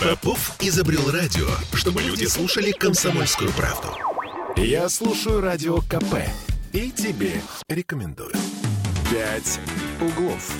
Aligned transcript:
Попов 0.00 0.56
изобрел 0.60 1.10
радио, 1.10 1.46
чтобы 1.74 2.00
люди 2.00 2.24
слушали 2.24 2.70
комсомольскую 2.70 3.50
правду. 3.52 3.88
Я 4.56 4.88
слушаю 4.88 5.42
радио 5.42 5.82
КП 5.82 6.26
и 6.72 6.90
тебе 6.90 7.42
рекомендую. 7.68 8.32
«Пять 9.10 9.60
углов». 10.00 10.50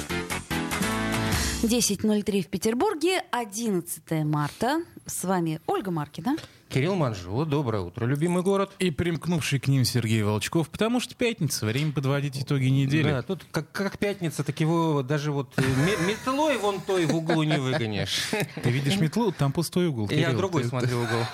10.03 1.63 2.43
в 2.43 2.49
Петербурге, 2.49 3.23
11 3.31 4.25
марта. 4.27 4.83
С 5.07 5.25
вами 5.25 5.59
Ольга 5.67 5.91
Маркина. 5.91 6.37
Кирилл 6.71 6.95
Манжула, 6.95 7.45
доброе 7.47 7.83
утро, 7.83 8.07
любимый 8.07 8.45
город. 8.45 8.71
И 8.79 8.93
примкнувший 8.93 9.59
к 9.59 9.67
ним 9.67 9.85
Сергей 9.85 10.23
Волчков, 10.23 10.69
потому 10.71 11.01
что 11.01 11.17
пятница, 11.17 11.67
время 11.67 11.91
подводить 11.91 12.41
итоги 12.41 12.67
недели. 12.67 13.11
Да, 13.11 13.23
тут 13.23 13.45
как, 13.51 13.73
как 13.73 13.99
пятница, 13.99 14.45
так 14.45 14.61
его 14.61 15.03
даже 15.03 15.33
вот 15.33 15.53
э, 15.59 15.63
ме- 15.63 15.97
метлой 16.07 16.59
вон 16.59 16.81
той 16.81 17.07
в 17.07 17.17
углу 17.17 17.43
не 17.43 17.59
выгонишь. 17.59 18.29
Ты 18.63 18.71
видишь 18.71 19.01
метлу, 19.01 19.33
там 19.33 19.51
пустой 19.51 19.89
угол. 19.89 20.09
Я 20.11 20.27
Кирилл. 20.27 20.37
другой 20.39 20.63
Ты- 20.63 20.69
смотрю 20.69 21.03
угол. 21.03 21.25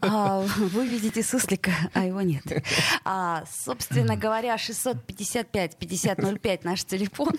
А, 0.00 0.40
вы 0.40 0.88
видите 0.88 1.22
суслика, 1.22 1.72
а 1.92 2.06
его 2.06 2.22
нет. 2.22 2.42
А, 3.04 3.44
собственно 3.66 4.16
говоря, 4.16 4.56
655-5005 4.56 6.60
наш 6.64 6.84
телефон. 6.84 7.34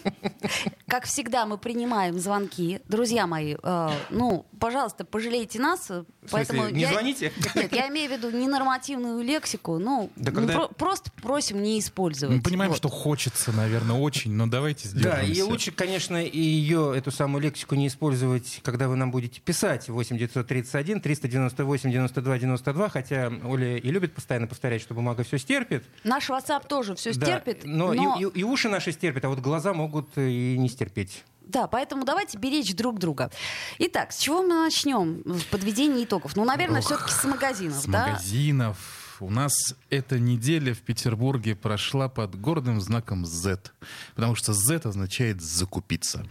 Как 0.87 1.05
всегда, 1.05 1.47
мы 1.47 1.57
принимаем 1.57 2.19
звонки. 2.19 2.81
Друзья 2.87 3.25
мои, 3.25 3.55
э, 3.61 3.89
ну, 4.11 4.45
пожалуйста, 4.59 5.05
пожалейте 5.05 5.59
нас. 5.59 5.89
В 5.89 6.05
Поэтому 6.31 6.59
смысле, 6.61 6.75
не 6.75 6.81
я- 6.81 6.91
звоните? 6.91 7.31
Нет, 7.55 7.71
я 7.73 7.87
имею 7.89 8.09
в 8.09 8.11
виду 8.13 8.31
ненормативную 8.31 9.21
лексику. 9.23 9.77
Ну, 9.79 10.09
Да 10.15 10.31
ну, 10.31 10.35
когда- 10.37 10.53
про- 10.53 10.67
просто 10.69 11.11
просим 11.21 11.61
не 11.63 11.79
использовать. 11.79 12.35
Мы 12.35 12.41
понимаем, 12.41 12.71
Вот. 12.71 12.77
что 12.77 12.89
хочется, 12.89 13.51
наверное, 13.51 13.95
очень, 13.97 14.31
но 14.33 14.47
давайте 14.47 14.89
Да, 14.89 14.97
сделаем 15.23 15.31
и 15.31 15.41
лучше, 15.41 15.71
конечно, 15.71 16.23
и 16.23 16.39
ее, 16.39 16.93
эту 16.95 17.11
самую 17.11 17.41
лексику 17.43 17.75
не 17.75 17.87
использовать, 17.87 18.59
когда 18.63 18.87
вы 18.87 18.95
нам 18.95 19.11
будете 19.11 19.39
писать 19.41 19.89
8 19.89 20.17
931 20.17 21.01
398 21.01 21.91
92 21.91 22.37
92, 22.39 22.89
хотя 22.89 23.31
Оля 23.45 23.77
и 23.77 23.89
любит 23.91 24.13
постоянно 24.15 24.47
повторять, 24.47 24.81
что 24.81 24.93
бумага 24.93 25.23
все 25.23 25.37
стерпит. 25.37 25.83
Наш 26.03 26.29
WhatsApp 26.29 26.67
тоже 26.67 26.95
все 26.95 27.13
Да, 27.13 27.25
стерпит, 27.25 27.61
но, 27.63 27.93
но, 27.93 28.17
И, 28.19 28.23
и- 28.23 28.39
и 28.39 28.43
уши 28.43 28.69
наши 28.69 28.91
стерпят, 28.91 29.25
а 29.25 29.29
вот 29.29 29.39
глаза 29.39 29.73
могут 29.73 30.17
и 30.17 30.55
не 30.57 30.69
стерпеть. 30.69 31.23
Да, 31.49 31.67
поэтому 31.67 32.05
давайте 32.05 32.37
беречь 32.37 32.75
друг 32.75 32.99
друга. 32.99 33.31
Итак, 33.79 34.11
с 34.11 34.19
чего 34.19 34.41
мы 34.41 34.63
начнем 34.63 35.21
в 35.25 35.45
подведении 35.47 36.03
итогов? 36.03 36.35
Ну, 36.35 36.45
наверное, 36.45 36.81
все-таки 36.81 37.11
с 37.11 37.23
магазинов, 37.23 37.77
С 37.77 37.85
да? 37.85 38.07
магазинов. 38.07 38.77
У 39.19 39.31
нас 39.31 39.51
эта 39.89 40.19
неделя 40.19 40.75
в 40.75 40.79
Петербурге 40.81 41.55
прошла 41.55 42.07
под 42.07 42.39
гордым 42.39 42.79
знаком 42.79 43.25
Z, 43.25 43.71
потому 44.15 44.35
что 44.35 44.53
Z 44.53 44.81
означает 44.83 45.41
«закупиться». 45.41 46.23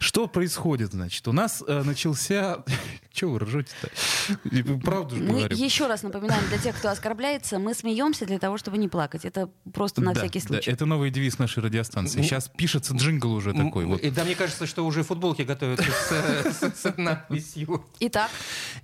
Что 0.00 0.26
происходит, 0.26 0.92
значит? 0.92 1.26
У 1.28 1.32
нас 1.32 1.62
э, 1.66 1.82
начался... 1.84 2.64
Чего 3.18 3.32
вы 3.32 3.38
ржете-то? 3.40 4.78
Правду 4.84 5.16
же 5.16 5.22
Мы 5.22 5.38
говорю. 5.40 5.56
еще 5.56 5.88
раз 5.88 6.04
напоминаем 6.04 6.46
для 6.48 6.58
тех, 6.58 6.76
кто 6.76 6.88
оскорбляется, 6.90 7.58
мы 7.58 7.74
смеемся 7.74 8.26
для 8.26 8.38
того, 8.38 8.58
чтобы 8.58 8.78
не 8.78 8.86
плакать. 8.86 9.24
Это 9.24 9.50
просто 9.74 10.00
на 10.00 10.12
Да, 10.14 10.20
всякий 10.20 10.38
да, 10.40 10.46
случай. 10.46 10.70
это 10.70 10.86
новый 10.86 11.10
девиз 11.10 11.38
нашей 11.40 11.64
радиостанции. 11.64 12.22
Сейчас 12.22 12.48
пишется 12.48 12.94
джингл 12.94 13.32
уже 13.32 13.52
такой. 13.52 13.84
М, 13.84 13.90
Вот. 13.90 14.00
И 14.02 14.10
да, 14.10 14.22
мне 14.22 14.36
кажется, 14.36 14.66
что 14.66 14.86
уже 14.86 15.02
футболки 15.02 15.42
готовятся 15.42 15.84
с, 16.52 16.94
надписью. 16.96 17.84
Итак, 17.98 18.30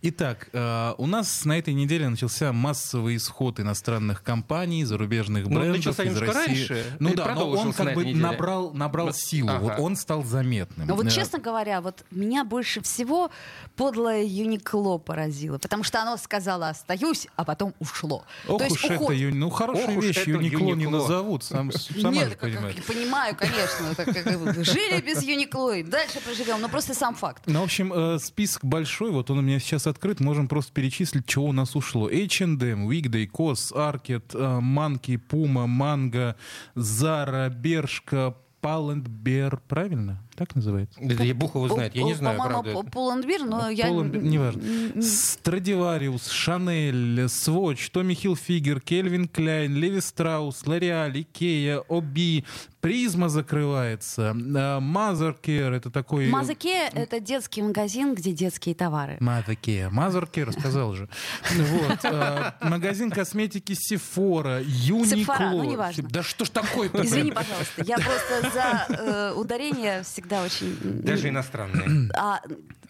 Итак, 0.03 0.49
э, 0.53 0.95
у 0.99 1.07
нас 1.07 1.45
на 1.45 1.57
этой 1.59 1.75
неделе 1.75 2.09
начался 2.09 2.53
массовый 2.53 3.17
исход 3.17 3.61
иностранных 3.61 4.23
компаний, 4.25 4.85
зарубежных 4.85 5.47
Ну, 5.47 5.61
брендов 5.61 5.77
начался 5.77 6.03
из 6.03 6.13
немножко 6.15 6.33
России. 6.39 6.67
раньше 6.67 6.97
Ну 6.99 7.15
да, 7.15 7.35
но 7.35 7.51
он 7.51 7.73
как 7.73 7.95
бы 7.95 8.05
набрал, 8.15 8.73
набрал 8.73 9.13
силу, 9.13 9.53
вот 9.59 9.79
он 9.79 9.95
стал 9.97 10.25
заметным. 10.25 10.89
но 10.89 10.97
вот 10.97 11.07
Э, 11.07 11.11
честно 11.11 11.39
говоря, 11.39 11.81
вот 11.81 12.05
меня 12.11 12.45
больше 12.45 12.81
всего 12.83 13.31
подлое 13.77 14.23
Юникло 14.25 14.99
поразило, 14.99 15.59
потому 15.59 15.85
что 15.85 16.01
оно 16.03 16.17
сказала 16.17 16.69
«остаюсь», 16.71 17.29
а 17.37 17.45
потом 17.45 17.75
ушло. 17.79 18.25
Ох 18.49 18.59
То 18.59 18.65
есть 18.65 18.77
уж 18.77 18.85
это, 18.85 18.95
уход. 19.03 19.15
Ну 19.33 19.51
хорошие 19.51 19.87
Ох 19.89 19.97
уж 19.99 20.05
вещи 20.05 20.19
это 20.21 20.31
Юникло 20.31 20.59
не 20.65 20.71
Юникло. 20.71 20.91
назовут, 20.99 21.45
сам, 21.45 21.71
сама 22.01 22.11
Нет, 22.13 22.31
же 22.31 22.37
понимаешь. 22.37 22.77
как- 22.77 22.85
понимаю, 22.87 23.37
конечно. 23.37 23.87
это 23.97 24.05
как- 24.13 24.65
Жили 24.65 25.01
без 25.01 25.23
Юникло, 25.23 25.77
и 25.77 25.83
дальше 25.83 26.21
проживем. 26.25 26.61
Но 26.61 26.69
просто 26.69 26.95
сам 26.95 27.15
факт. 27.15 27.43
Ну, 27.47 27.61
в 27.61 27.65
общем, 27.65 27.93
э, 27.93 28.19
список 28.19 28.65
большой, 28.65 29.11
вот 29.11 29.31
он 29.31 29.39
у 29.39 29.43
меня 29.43 29.59
сейчас 29.61 29.87
открыт, 29.87 30.21
можем 30.21 30.49
просто 30.49 30.73
перечислить, 30.73 31.27
чего 31.27 31.47
у 31.47 31.53
нас 31.53 31.77
ушло. 31.77 32.09
H&M, 32.09 32.89
Weekday, 32.89 33.27
Кос, 33.27 33.73
Аркет, 33.73 34.35
Манки, 34.35 35.17
Пума, 35.17 35.67
Манго, 35.67 36.37
Zara, 36.75 37.49
Bershka, 37.49 38.35
Pull&Bear, 38.61 39.59
правильно? 39.69 40.23
Так 40.37 40.55
называется? 40.57 40.99
Да 41.01 41.23
я 41.23 41.35
бог 41.35 41.55
его 41.55 41.69
знает, 41.69 41.95
я 41.95 42.03
не 42.03 42.15
знаю, 42.15 42.39
По-моему, 42.39 42.83
Pull&Bear, 42.85 43.45
но 43.45 43.69
я... 43.71 43.87
Полон- 43.87 44.11
неважно. 44.21 44.63
Stradivarius, 45.01 46.29
Chanel, 46.29 47.29
Swatch, 47.29 47.91
Tommy 47.91 48.15
Hilfiger, 48.15 48.81
Calvin 48.81 49.29
Klein, 49.29 49.75
Levi 49.75 50.01
Strauss, 50.01 50.67
L'Oréal, 50.67 51.21
IKEA, 51.21 51.79
OBI, 51.89 52.45
Prisma 52.85 53.31
закрывается, 53.31 54.35
Mothercare, 54.35 55.73
это 55.73 55.91
такой... 55.91 56.29
Mothercare— 56.29 56.87
это 56.93 57.19
детский 57.19 57.63
магазин, 57.63 58.15
где 58.15 58.33
детские 58.33 58.75
товары. 58.75 59.17
Mothercare, 59.21 59.89
Mothercare, 59.89 60.53
сказал 60.53 60.93
же. 60.93 61.09
Вот. 61.51 62.01
э, 62.05 62.53
Магазин 62.61 63.11
косметики 63.11 63.73
Sephora, 63.75 64.61
Uniqlo. 64.61 65.17
Sephora, 65.17 65.51
ну, 65.53 65.65
неважно. 65.65 66.07
Да 66.11 66.23
что 66.23 66.45
ж 66.45 66.51
такое-то? 66.51 67.03
Извини, 67.03 67.33
пожалуйста, 67.33 67.83
я 67.87 67.97
просто 67.97 68.51
за 68.53 68.95
э, 68.95 69.33
ударение 69.33 70.03
всегда 70.03 70.43
очень... 70.43 70.77
Даже 70.83 71.31
иностранные. 71.31 72.11
а, 72.15 72.43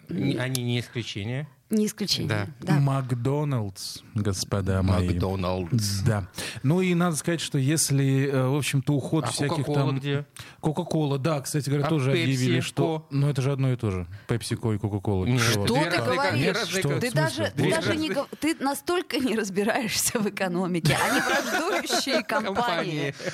Они 0.09 0.61
не 0.63 0.81
исключение. 0.81 1.47
Не 1.69 1.87
исключение. 1.87 2.29
Да. 2.29 2.47
Да. 2.61 2.79
Макдоналдс, 2.79 3.99
господа 4.13 4.81
мои. 4.83 5.07
Макдоналдс. 5.09 6.01
Да. 6.05 6.27
Ну 6.63 6.81
и 6.81 6.93
надо 6.93 7.15
сказать, 7.15 7.41
что 7.41 7.57
если, 7.57 8.29
э, 8.31 8.47
в 8.47 8.55
общем-то, 8.55 8.93
уход 8.93 9.25
А 9.25 9.27
всяких 9.31 9.57
Кока-кола 9.65 9.77
там... 9.87 9.97
где? 9.99 10.25
Кока-кола, 10.59 11.17
да, 11.17 11.41
кстати 11.41 11.69
говоря, 11.69 11.85
А 11.85 11.89
тоже 11.89 12.11
Пепси, 12.11 12.23
объявили, 12.23 12.59
что... 12.59 12.99
Ко? 12.99 13.15
Ну 13.15 13.29
это 13.29 13.41
же 13.41 13.51
одно 13.51 13.71
и 13.71 13.75
то 13.75 13.91
же. 13.91 14.07
Пепси-ко 14.27 14.73
и 14.73 14.77
Кока-кола. 14.77 15.25
Что 15.39 15.65
ты 15.65 15.97
говоришь? 16.01 16.57
Что? 16.67 16.99
Ты 16.99 17.11
даже, 17.11 17.51
ты 17.55 17.69
даже 17.69 17.95
не, 17.95 18.11
ты 18.39 18.55
настолько 18.59 19.17
не 19.17 19.35
разбираешься 19.35 20.19
в 20.19 20.27
экономике. 20.29 20.95
Они 21.09 21.19
враждующие 21.21 22.23
компании. 22.27 23.13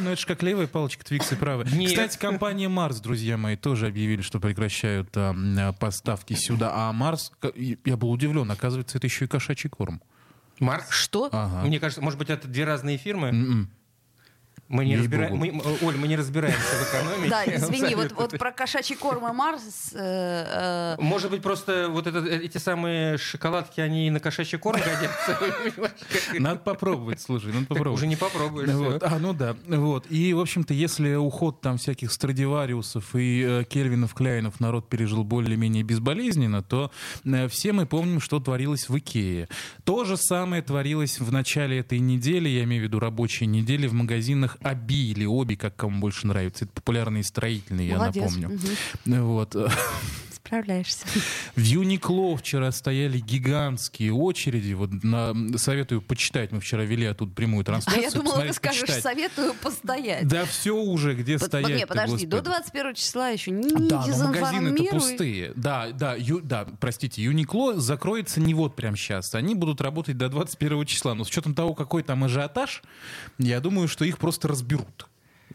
Ну, 0.00 0.10
это 0.10 0.20
же 0.20 0.26
как 0.26 0.42
левая 0.42 0.66
палочка 0.66 1.04
Твикс 1.04 1.32
и 1.32 1.34
правая. 1.36 1.66
Кстати, 1.66 2.18
компания 2.18 2.68
Марс, 2.68 3.00
друзья 3.00 3.36
мои, 3.36 3.56
тоже 3.56 3.86
объявили, 3.88 4.22
что 4.22 4.38
прекращают 4.38 5.08
а, 5.16 5.30
м, 5.30 5.74
поставки 5.74 6.34
сюда. 6.34 6.72
А 6.74 6.92
Марс, 6.92 7.32
я 7.58 7.96
был 7.96 8.10
удивлен, 8.10 8.50
оказывается, 8.50 8.98
это 8.98 9.06
еще 9.06 9.24
и 9.24 9.28
кошачий 9.28 9.68
корм. 9.68 10.00
Марс? 10.60 10.88
Что? 10.90 11.28
Ага. 11.32 11.66
Мне 11.66 11.78
кажется, 11.80 12.02
может 12.02 12.18
быть, 12.18 12.30
это 12.30 12.48
две 12.48 12.64
разные 12.64 12.96
фирмы. 12.96 13.28
М-м. 13.28 13.70
Мы 14.68 14.84
не 14.84 14.96
разбираем, 14.98 15.36
мы, 15.36 15.62
Оль, 15.82 15.96
мы 15.96 16.08
не 16.08 16.16
разбираемся 16.16 16.58
в 16.60 16.88
экономике. 16.94 17.28
Да, 17.30 17.44
извини, 17.46 17.94
вот, 17.94 18.12
вот 18.12 18.38
про 18.38 18.52
кошачий 18.52 18.96
корм 18.96 19.26
и 19.26 19.32
Марс... 19.32 19.92
э, 19.94 20.94
э, 20.98 21.00
Может 21.00 21.30
быть, 21.30 21.40
просто 21.42 21.88
вот 21.88 22.06
это, 22.06 22.18
эти 22.26 22.58
самые 22.58 23.16
шоколадки, 23.16 23.80
они 23.80 24.10
на 24.10 24.20
кошачий 24.20 24.58
корм 24.58 24.78
годятся? 24.80 25.38
Надо 26.38 26.60
попробовать, 26.60 27.20
слушай, 27.20 27.46
надо 27.46 27.60
Так 27.60 27.68
попробовать. 27.68 27.98
уже 27.98 28.06
не 28.06 28.16
попробуешь. 28.16 28.68
Вот. 28.70 29.02
А, 29.02 29.18
ну 29.18 29.32
да. 29.32 29.56
Вот. 29.66 30.06
И, 30.10 30.34
в 30.34 30.40
общем-то, 30.40 30.74
если 30.74 31.14
уход 31.14 31.60
там 31.60 31.78
всяких 31.78 32.12
Страдивариусов 32.12 33.14
и 33.14 33.42
э, 33.42 33.64
Кельвинов, 33.64 34.14
Кляйнов 34.14 34.60
народ 34.60 34.88
пережил 34.88 35.24
более-менее 35.24 35.82
безболезненно, 35.82 36.62
то 36.62 36.90
э, 37.24 37.48
все 37.48 37.72
мы 37.72 37.86
помним, 37.86 38.20
что 38.20 38.38
творилось 38.40 38.88
в 38.88 38.98
Икее. 38.98 39.48
То 39.84 40.04
же 40.04 40.16
самое 40.16 40.60
творилось 40.62 41.20
в 41.20 41.32
начале 41.32 41.78
этой 41.78 41.98
недели, 42.00 42.48
я 42.48 42.64
имею 42.64 42.82
в 42.82 42.84
виду 42.84 42.98
рабочей 43.00 43.46
недели, 43.46 43.86
в 43.86 43.94
магазинах 43.94 44.57
Аби 44.62 45.10
или 45.10 45.24
Оби, 45.24 45.54
как 45.54 45.76
кому 45.76 46.00
больше 46.00 46.26
нравится. 46.26 46.64
Это 46.64 46.72
популярные 46.74 47.22
строительные, 47.22 47.88
я 47.88 47.98
Молодец. 47.98 48.24
напомню. 48.34 48.58
Мгм. 49.06 49.22
Вот. 49.24 49.56
Справляешься. 50.44 51.06
В 51.56 51.60
Юникло 51.60 52.36
вчера 52.36 52.72
стояли 52.72 53.18
гигантские 53.18 54.12
очереди. 54.12 54.72
Вот 54.72 54.90
на, 55.04 55.34
советую 55.58 56.00
почитать. 56.00 56.52
Мы 56.52 56.60
вчера 56.60 56.84
вели 56.84 57.06
оттуда 57.06 57.34
прямую 57.34 57.62
А 57.62 57.64
трансляцию. 57.64 58.02
я 58.02 58.10
думала, 58.10 58.42
ты 58.42 58.52
скажешь, 58.52 58.80
почитать. 58.82 59.02
советую 59.02 59.54
постоять. 59.54 60.26
Да 60.26 60.44
все 60.46 60.74
уже, 60.74 61.14
где 61.14 61.38
Под- 61.38 61.48
стоять 61.48 61.78
Не, 61.78 61.86
подожди, 61.86 62.24
до 62.26 62.40
21 62.40 62.94
числа 62.94 63.28
еще 63.28 63.50
не, 63.50 63.68
Да, 63.88 64.06
но 64.06 64.26
магазины-то 64.28 64.84
пустые. 64.84 65.52
Да, 65.54 65.90
да, 65.92 66.14
ю, 66.14 66.40
да, 66.40 66.66
простите, 66.80 67.22
Юникло 67.22 67.78
закроется 67.80 68.40
не 68.40 68.54
вот 68.54 68.74
прямо 68.76 68.96
сейчас. 68.96 69.34
Они 69.34 69.54
будут 69.54 69.80
работать 69.80 70.16
до 70.16 70.28
21 70.28 70.86
числа. 70.86 71.14
Но 71.14 71.24
с 71.24 71.28
учетом 71.28 71.54
того, 71.54 71.74
какой 71.74 72.02
там 72.02 72.24
ажиотаж, 72.24 72.82
я 73.38 73.60
думаю, 73.60 73.88
что 73.88 74.04
их 74.04 74.18
просто 74.18 74.48
разберут. 74.48 75.07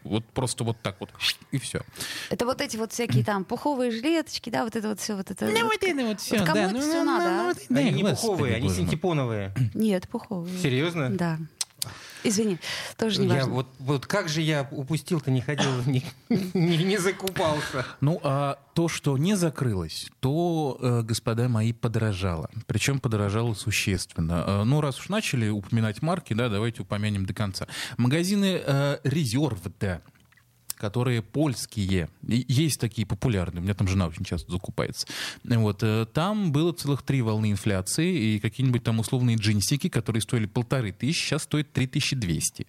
Вот 0.04 0.26
просто 0.26 0.64
вот 0.64 0.78
так 0.82 1.00
вот. 1.00 1.10
И 1.52 1.60
все. 1.60 1.82
Это 2.30 2.46
вот 2.46 2.62
эти 2.62 2.78
вот 2.78 2.92
всякие 2.92 3.24
там 3.24 3.46
пуховые 3.46 3.92
жилеточки, 3.92 4.50
да, 4.50 4.64
вот 4.64 4.76
это 4.76 4.90
вот 4.90 5.00
все, 5.00 5.16
вот 5.16 5.32
это. 5.32 5.46
Ну, 5.46 5.64
вот. 5.64 5.78
это 5.82 6.06
вот 6.06 6.22
всё, 6.22 6.38
кому 6.40 6.54
да, 6.54 6.64
это 6.66 6.74
ну, 6.74 6.82
всё 6.82 7.04
ну, 7.04 7.06
надо, 7.06 7.54
ну, 7.70 7.78
а? 7.78 7.80
Они 7.80 7.92
не 7.92 8.04
пуховые, 8.04 8.56
они 8.56 8.70
синтепоновые. 8.70 9.54
Нет, 9.74 10.08
пуховые. 10.10 10.58
Серьезно? 10.60 11.10
Да. 11.10 11.38
Извини, 12.24 12.58
тоже 12.98 13.22
не 13.22 13.28
Я 13.28 13.34
важно. 13.34 13.54
вот, 13.54 13.68
вот 13.80 14.06
как 14.06 14.30
же 14.30 14.42
я 14.42 14.68
упустил-то, 14.72 15.32
не 15.32 15.42
ходил, 15.42 15.70
не, 15.86 16.04
не, 16.30 16.78
не 16.78 16.98
закупался. 16.98 17.86
Ну, 18.02 18.20
а 18.24 18.58
то, 18.74 18.88
что 18.88 19.18
не 19.18 19.36
закрылось, 19.36 20.10
то, 20.20 20.78
э, 20.82 21.02
господа 21.04 21.50
мои, 21.50 21.74
подорожало. 21.74 22.50
Причем 22.66 23.00
подорожало 23.00 23.54
существенно. 23.54 24.44
Э, 24.48 24.64
ну, 24.64 24.82
раз 24.82 25.00
уж 25.00 25.10
начали 25.10 25.50
упоминать 25.50 26.02
марки, 26.02 26.34
да, 26.34 26.50
давайте 26.50 26.82
упомянем 26.82 27.26
до 27.26 27.34
конца. 27.34 27.68
Магазины 27.98 28.62
э, 28.66 28.98
Резерв, 29.04 29.60
да, 29.80 30.02
которые 30.84 31.22
польские. 31.22 32.10
И 32.28 32.44
есть 32.50 32.78
такие 32.82 33.08
популярные. 33.08 33.62
У 33.62 33.64
меня 33.64 33.74
там 33.74 33.88
жена 33.88 34.08
очень 34.08 34.26
часто 34.26 34.52
закупается. 34.52 35.08
Вот. 35.46 35.82
э, 35.82 36.06
Там 36.14 36.52
было 36.52 36.74
целых 36.74 37.04
три 37.04 37.22
волны 37.22 37.52
инфляции, 37.52 38.14
и 38.36 38.40
какие-нибудь 38.42 38.84
там 38.84 39.00
условные 39.00 39.38
джинсики, 39.38 39.88
которые 39.88 40.22
стоили 40.22 40.46
полторы 40.46 40.92
тысячи, 40.92 41.24
сейчас 41.26 41.44
стоят 41.44 41.72
3200. 41.72 42.68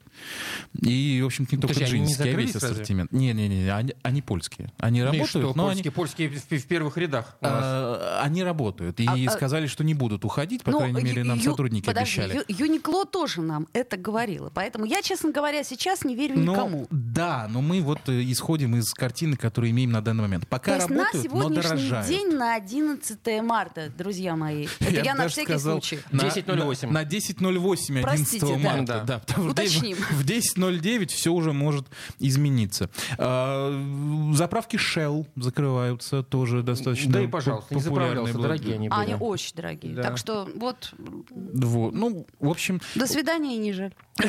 И, 0.83 1.21
в 1.23 1.27
общем-то, 1.27 1.57
не 1.57 1.61
только 1.61 1.75
Подожди, 1.75 1.97
они 1.97 2.07
не 2.07 2.13
джинсики, 2.15 2.29
а 2.29 2.37
весь 2.37 2.55
разве? 2.55 2.71
ассортимент. 2.71 3.11
Не-не-не, 3.11 3.69
они, 3.75 3.95
они 4.03 4.23
польские. 4.23 4.73
Они 4.79 5.01
Ну 5.03 5.07
и 5.13 5.19
работают, 5.19 5.29
что, 5.49 5.53
но 5.57 5.67
они... 5.69 5.83
польские, 5.91 6.29
польские 6.29 6.59
в, 6.61 6.63
в 6.63 6.67
первых 6.69 6.97
рядах 6.97 7.37
у 7.41 7.45
нас. 7.45 7.55
А, 7.65 8.21
Они 8.23 8.45
работают 8.45 9.01
и 9.01 9.07
А, 9.07 9.15
а- 9.15 9.31
сказали, 9.33 9.67
что 9.67 9.83
не 9.83 9.95
будут 9.95 10.25
уходить, 10.25 10.63
по 10.63 10.71
Ну, 10.71 10.79
крайней 10.79 11.03
мере, 11.03 11.25
нам 11.25 11.39
Ю- 11.39 11.51
сотрудники 11.51 11.85
подожди, 11.87 12.21
обещали. 12.21 12.45
Ю- 12.49 12.67
Юникло 12.67 13.05
тоже 13.07 13.41
нам 13.43 13.67
это 13.73 13.97
говорила. 13.97 14.53
Поэтому 14.55 14.85
я, 14.85 15.03
честно 15.03 15.33
говоря, 15.33 15.65
сейчас 15.65 16.05
не 16.05 16.15
верю 16.15 16.37
Но- 16.39 16.53
никому. 16.53 16.87
да, 16.93 17.49
но 17.51 17.61
мы 17.61 17.81
вот 17.83 18.04
э, 18.09 18.23
исходим 18.31 18.77
из 18.77 18.93
картины, 18.93 19.37
которую 19.37 19.71
имеем 19.71 19.91
на 19.93 20.01
данный 20.01 20.23
момент. 20.23 20.47
Пока 20.49 20.73
То 20.73 20.77
есть 20.79 20.91
на 20.91 20.97
работают, 21.05 21.25
но 21.33 21.39
сегодняшний 21.41 21.63
дорожают. 21.63 22.09
день, 22.09 22.33
на 22.37 22.55
11 22.55 23.43
марта, 23.43 23.93
друзья 23.97 24.37
мои. 24.37 24.67
Это 24.81 24.91
я, 25.03 25.13
бы 25.13 25.19
на 25.19 25.29
всякий 25.29 25.47
сказал, 25.53 25.81
случай. 25.81 26.01
на- 26.11 26.23
10.08. 26.23 26.87
На, 26.87 26.93
на 26.93 27.05
10.08 27.05 27.99
11 27.99 28.03
Простите, 28.03 28.57
марта. 28.57 29.05
Да. 29.07 29.23
Да. 29.27 29.43
Уточним. 29.43 29.97
В 30.11 30.25
10.09 30.25 31.07
все 31.09 31.33
уже 31.33 31.53
может 31.53 31.87
измениться. 32.19 32.91
А, 33.19 34.33
заправки 34.35 34.77
Shell 34.77 35.27
закрываются, 35.37 36.23
тоже 36.23 36.63
достаточно 36.63 37.13
Да 37.13 37.23
и, 37.23 37.27
пожалуйста, 37.27 37.75
не 37.75 37.81
популярные 37.81 38.27
заправлялся, 38.27 38.33
были. 38.35 38.43
дорогие 38.43 38.75
они 38.75 38.89
были. 38.89 38.99
А 38.99 39.03
они 39.03 39.15
очень 39.15 39.55
дорогие. 39.57 39.95
Да. 39.95 40.03
Так 40.03 40.19
что 40.19 40.49
вот, 40.57 40.93
Вот. 41.31 41.95
Ну, 41.95 42.27
в 42.41 42.49
общем, 42.49 42.81
до 42.95 43.07
свидания 43.07 43.57
и 43.57 43.59
не 43.59 43.73
жаль. 43.73 43.93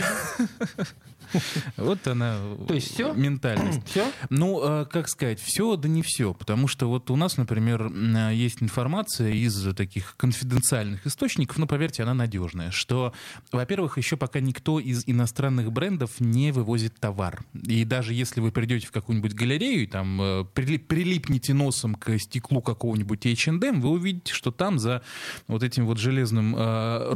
вот 1.77 2.05
она 2.07 2.37
То 2.67 2.73
есть 2.73 2.93
всё? 2.93 3.13
ментальность. 3.13 3.81
Все? 3.87 4.11
Ну, 4.29 4.61
э, 4.63 4.85
как 4.85 5.07
сказать, 5.09 5.39
все, 5.39 5.75
да 5.75 5.87
не 5.87 6.01
все. 6.01 6.33
Потому 6.33 6.67
что 6.67 6.87
вот 6.87 7.09
у 7.11 7.15
нас, 7.15 7.37
например, 7.37 7.91
э, 7.93 8.33
есть 8.33 8.61
информация 8.61 9.31
из 9.31 9.73
таких 9.75 10.15
конфиденциальных 10.17 11.05
источников, 11.07 11.57
но 11.57 11.67
поверьте, 11.67 12.03
она 12.03 12.13
надежная, 12.13 12.71
что, 12.71 13.13
во-первых, 13.51 13.97
еще 13.97 14.17
пока 14.17 14.39
никто 14.39 14.79
из 14.79 15.03
иностранных 15.05 15.71
брендов 15.71 16.19
не 16.19 16.51
вывозит 16.51 16.95
товар. 16.99 17.43
И 17.53 17.83
даже 17.85 18.13
если 18.13 18.39
вы 18.41 18.51
придете 18.51 18.87
в 18.87 18.91
какую-нибудь 18.91 19.33
галерею 19.33 19.83
и 19.83 19.87
там 19.87 20.21
э, 20.21 20.45
прили- 20.53 20.77
прилипнете 20.79 21.53
носом 21.53 21.95
к 21.95 22.17
стеклу 22.19 22.61
какого-нибудь 22.61 23.25
H&M, 23.25 23.81
вы 23.81 23.89
увидите, 23.89 24.33
что 24.33 24.51
там 24.51 24.79
за 24.79 25.01
вот 25.47 25.63
этим 25.63 25.85
вот 25.85 25.97
железным 25.97 26.55
э, 26.57 27.13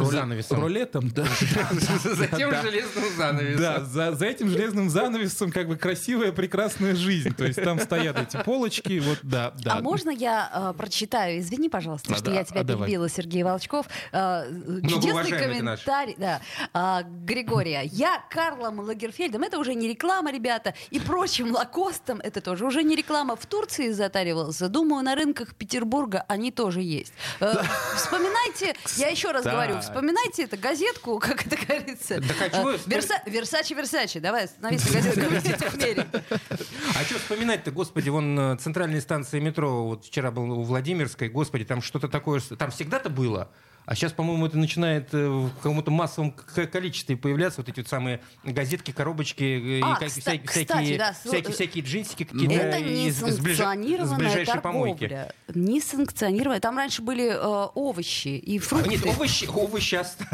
рулетом, 0.49 1.09
да, 1.09 1.25
За 2.03 2.27
тем 2.27 2.51
железным 2.61 3.03
занавесом. 3.17 3.59
да, 3.61 3.85
за, 3.99 4.15
за 4.15 4.25
этим 4.27 4.49
железным 4.49 4.89
занавесом 4.89 5.51
как 5.51 5.67
бы 5.67 5.75
красивая, 5.75 6.31
прекрасная 6.31 6.95
жизнь. 6.95 7.33
То 7.35 7.45
есть 7.45 7.61
там 7.61 7.79
стоят 7.79 8.17
эти 8.19 8.41
полочки, 8.43 8.99
вот, 8.99 9.19
да, 9.23 9.53
да. 9.63 9.73
А 9.75 9.81
можно 9.81 10.09
я 10.09 10.71
э, 10.73 10.77
прочитаю? 10.77 11.39
Извини, 11.39 11.69
пожалуйста, 11.69 12.13
А, 12.13 12.15
что 12.15 12.25
да, 12.25 12.33
я 12.35 12.43
тебя 12.43 12.61
а 12.61 12.63
давай. 12.63 12.87
перебила, 12.87 13.09
Сергей 13.09 13.43
Волчков. 13.43 13.85
Э, 14.11 14.45
чудесный 14.87 15.31
комментарий. 15.37 16.15
Да. 16.17 16.41
А, 16.73 17.03
Григория. 17.03 17.81
Я 17.83 18.23
Карлом 18.29 18.79
Лагерфельдом, 18.79 19.43
это 19.43 19.57
уже 19.59 19.73
не 19.73 19.87
реклама, 19.87 20.31
ребята, 20.31 20.73
и 20.91 20.99
прочим 20.99 21.51
лакостом, 21.53 22.19
это 22.21 22.41
тоже 22.41 22.65
уже 22.65 22.83
не 22.83 22.95
реклама. 22.95 23.35
В 23.35 23.45
Турции 23.45 23.91
затаривался. 23.91 24.69
Думаю, 24.69 25.03
на 25.03 25.15
рынках 25.15 25.55
Петербурга 25.55 26.23
они 26.27 26.51
тоже 26.51 26.81
есть. 26.81 27.13
Э, 27.39 27.53
Вспоминайте, 27.95 28.75
я 28.97 29.07
еще 29.09 29.31
раз 29.31 29.43
Так. 29.43 29.53
говорю, 29.53 29.79
вспоминайте 29.81 30.43
эту 30.43 30.57
газетку, 30.57 31.19
как 31.19 31.45
это 31.45 31.57
говорится. 31.57 32.21
Так 32.21 32.35
а 32.41 32.49
чего 32.49 32.71
Э, 32.71 32.77
Верса- 32.85 33.21
Версачи, 33.25 33.73
Версачи, 33.91 34.19
давай 34.19 34.45
остановись 34.45 34.85
на 34.85 34.93
газетку 34.93 35.21
«Комитет 35.21 35.77
мере». 35.77 36.07
А 36.95 37.03
что 37.03 37.17
вспоминать-то, 37.17 37.71
господи, 37.71 38.09
вон 38.09 38.37
э, 38.39 38.57
центральная 38.57 39.01
станция 39.01 39.41
метро, 39.41 39.87
вот 39.87 40.05
вчера 40.05 40.29
был 40.31 40.51
у 40.59 40.63
Владимирской, 40.63 41.29
господи, 41.29 41.65
там 41.65 41.81
что-то 41.81 42.07
такое, 42.07 42.39
там 42.57 42.69
всегда-то 42.71 43.09
было. 43.09 43.49
А 43.85 43.95
сейчас, 43.95 44.11
по-моему, 44.11 44.45
это 44.45 44.55
начинает 44.59 45.11
э, 45.15 45.27
в 45.27 45.49
каком-то 45.55 45.89
массовом 45.89 46.31
количестве 46.71 47.17
появляться, 47.17 47.61
вот 47.61 47.69
эти 47.69 47.79
вот 47.79 47.87
самые 47.89 48.21
газетки, 48.43 48.91
коробочки, 48.91 49.79
э, 49.79 49.81
А, 49.83 49.93
и 49.95 49.99
как- 49.99 50.03
кста- 50.03 50.21
всякие, 50.21 50.39
кстати, 50.45 50.67
всякие, 50.67 50.97
да, 50.99 51.13
всякие, 51.13 51.53
всякие 51.53 51.83
джинсики 51.83 52.23
какие-то 52.25 52.53
Это 52.53 52.79
не 52.81 53.07
из, 53.07 53.39
ближайшей 53.39 54.61
помойки. 54.61 55.07
торговля. 55.07 55.33
Не 55.55 55.81
санкционированная. 55.81 56.59
Там 56.59 56.77
раньше 56.77 57.01
были 57.01 57.29
э, 57.31 57.67
овощи 57.73 58.27
и 58.27 58.59
А, 58.59 58.61
фрукты. 58.61 58.89
Нет, 58.89 59.05
овощи, 59.07 59.45
овощи 59.47 59.95
оста- 59.95 60.27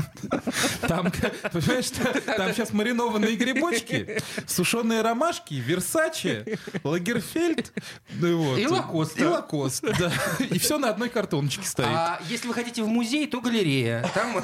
Там, 0.81 1.11
понимаешь, 1.51 1.89
там 2.25 2.53
сейчас 2.53 2.71
маринованные 2.73 3.35
грибочки, 3.35 4.19
сушеные 4.47 5.01
ромашки, 5.01 5.55
Версаче, 5.55 6.57
Лагерфельд, 6.83 7.71
ну 8.19 8.37
вот. 8.37 8.59
И 8.59 8.67
Лакоста. 8.67 9.21
И 9.21 9.23
Лакост, 9.25 9.83
да. 9.99 10.11
И 10.39 10.59
все 10.59 10.77
на 10.77 10.89
одной 10.89 11.09
картоночке 11.09 11.65
стоит. 11.65 11.87
А 11.89 12.19
если 12.29 12.47
вы 12.47 12.53
хотите 12.53 12.83
в 12.83 12.87
музей, 12.87 13.27
то 13.27 13.41
галерея. 13.41 14.09
Там 14.13 14.43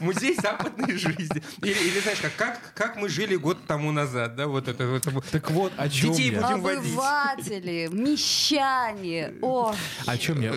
музей 0.00 0.36
западной 0.40 0.96
жизни. 0.96 1.42
Или, 1.62 1.72
или, 1.88 2.00
знаешь, 2.00 2.18
как, 2.20 2.34
как, 2.36 2.60
как 2.74 2.96
мы 2.96 3.08
жили 3.08 3.36
год 3.36 3.58
тому 3.66 3.92
назад, 3.92 4.36
да, 4.36 4.46
вот 4.46 4.68
это. 4.68 4.86
вот. 4.86 5.24
Так 5.30 5.50
вот, 5.50 5.72
о 5.76 5.88
чем 5.88 6.12
Детей 6.12 6.32
я? 6.32 6.40
будем 6.42 6.60
водить. 6.62 6.92
Обыватели, 6.92 7.88
мещане. 7.92 9.34
О, 9.42 9.74
О 10.06 10.18
чем 10.18 10.40
я? 10.40 10.54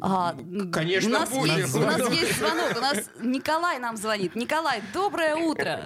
А, 0.00 0.36
Конечно, 0.72 1.08
у 1.08 1.12
нас, 1.12 1.28
будем. 1.30 1.56
есть, 1.56 1.74
у 1.74 1.80
нас 1.80 2.10
есть 2.12 2.38
звонок. 2.38 2.77
У 2.78 2.80
нас 2.80 3.10
Николай 3.20 3.78
нам 3.80 3.96
звонит. 3.96 4.36
Николай, 4.36 4.80
доброе 4.92 5.34
утро. 5.34 5.80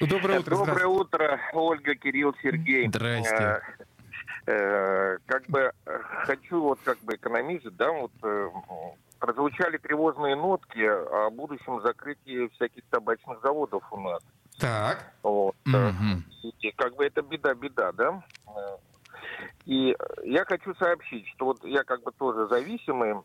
Доброе 0.00 0.40
утро, 0.40 0.56
Доброе 0.56 0.86
утро, 0.86 1.40
Ольга, 1.52 1.94
Кирилл, 1.94 2.34
Сергей. 2.42 2.88
Здрасте. 2.88 3.60
Э, 4.46 4.52
э, 4.52 5.18
Как 5.26 5.44
бы 5.48 5.72
э, 5.84 5.98
хочу 6.24 6.62
вот 6.62 6.78
как 6.84 6.98
бы 7.00 7.16
экономист, 7.16 7.66
да, 7.72 7.90
вот 7.92 8.12
прозвучали 9.18 9.76
тревожные 9.76 10.36
нотки 10.36 10.80
о 10.80 11.28
будущем 11.30 11.82
закрытии 11.82 12.48
всяких 12.54 12.84
табачных 12.90 13.40
заводов 13.42 13.82
у 13.90 14.00
нас. 14.00 14.22
Так. 14.58 15.12
Вот. 15.22 15.54
Мгм. 15.66 16.24
И 16.60 16.70
как 16.72 16.96
бы 16.96 17.04
это 17.04 17.20
беда-беда, 17.20 17.92
да? 17.92 18.22
И 19.66 19.94
я 20.24 20.44
хочу 20.46 20.74
сообщить, 20.76 21.26
что 21.34 21.46
вот 21.46 21.64
я 21.64 21.84
как 21.84 22.02
бы 22.02 22.12
тоже 22.12 22.48
зависимый. 22.48 23.16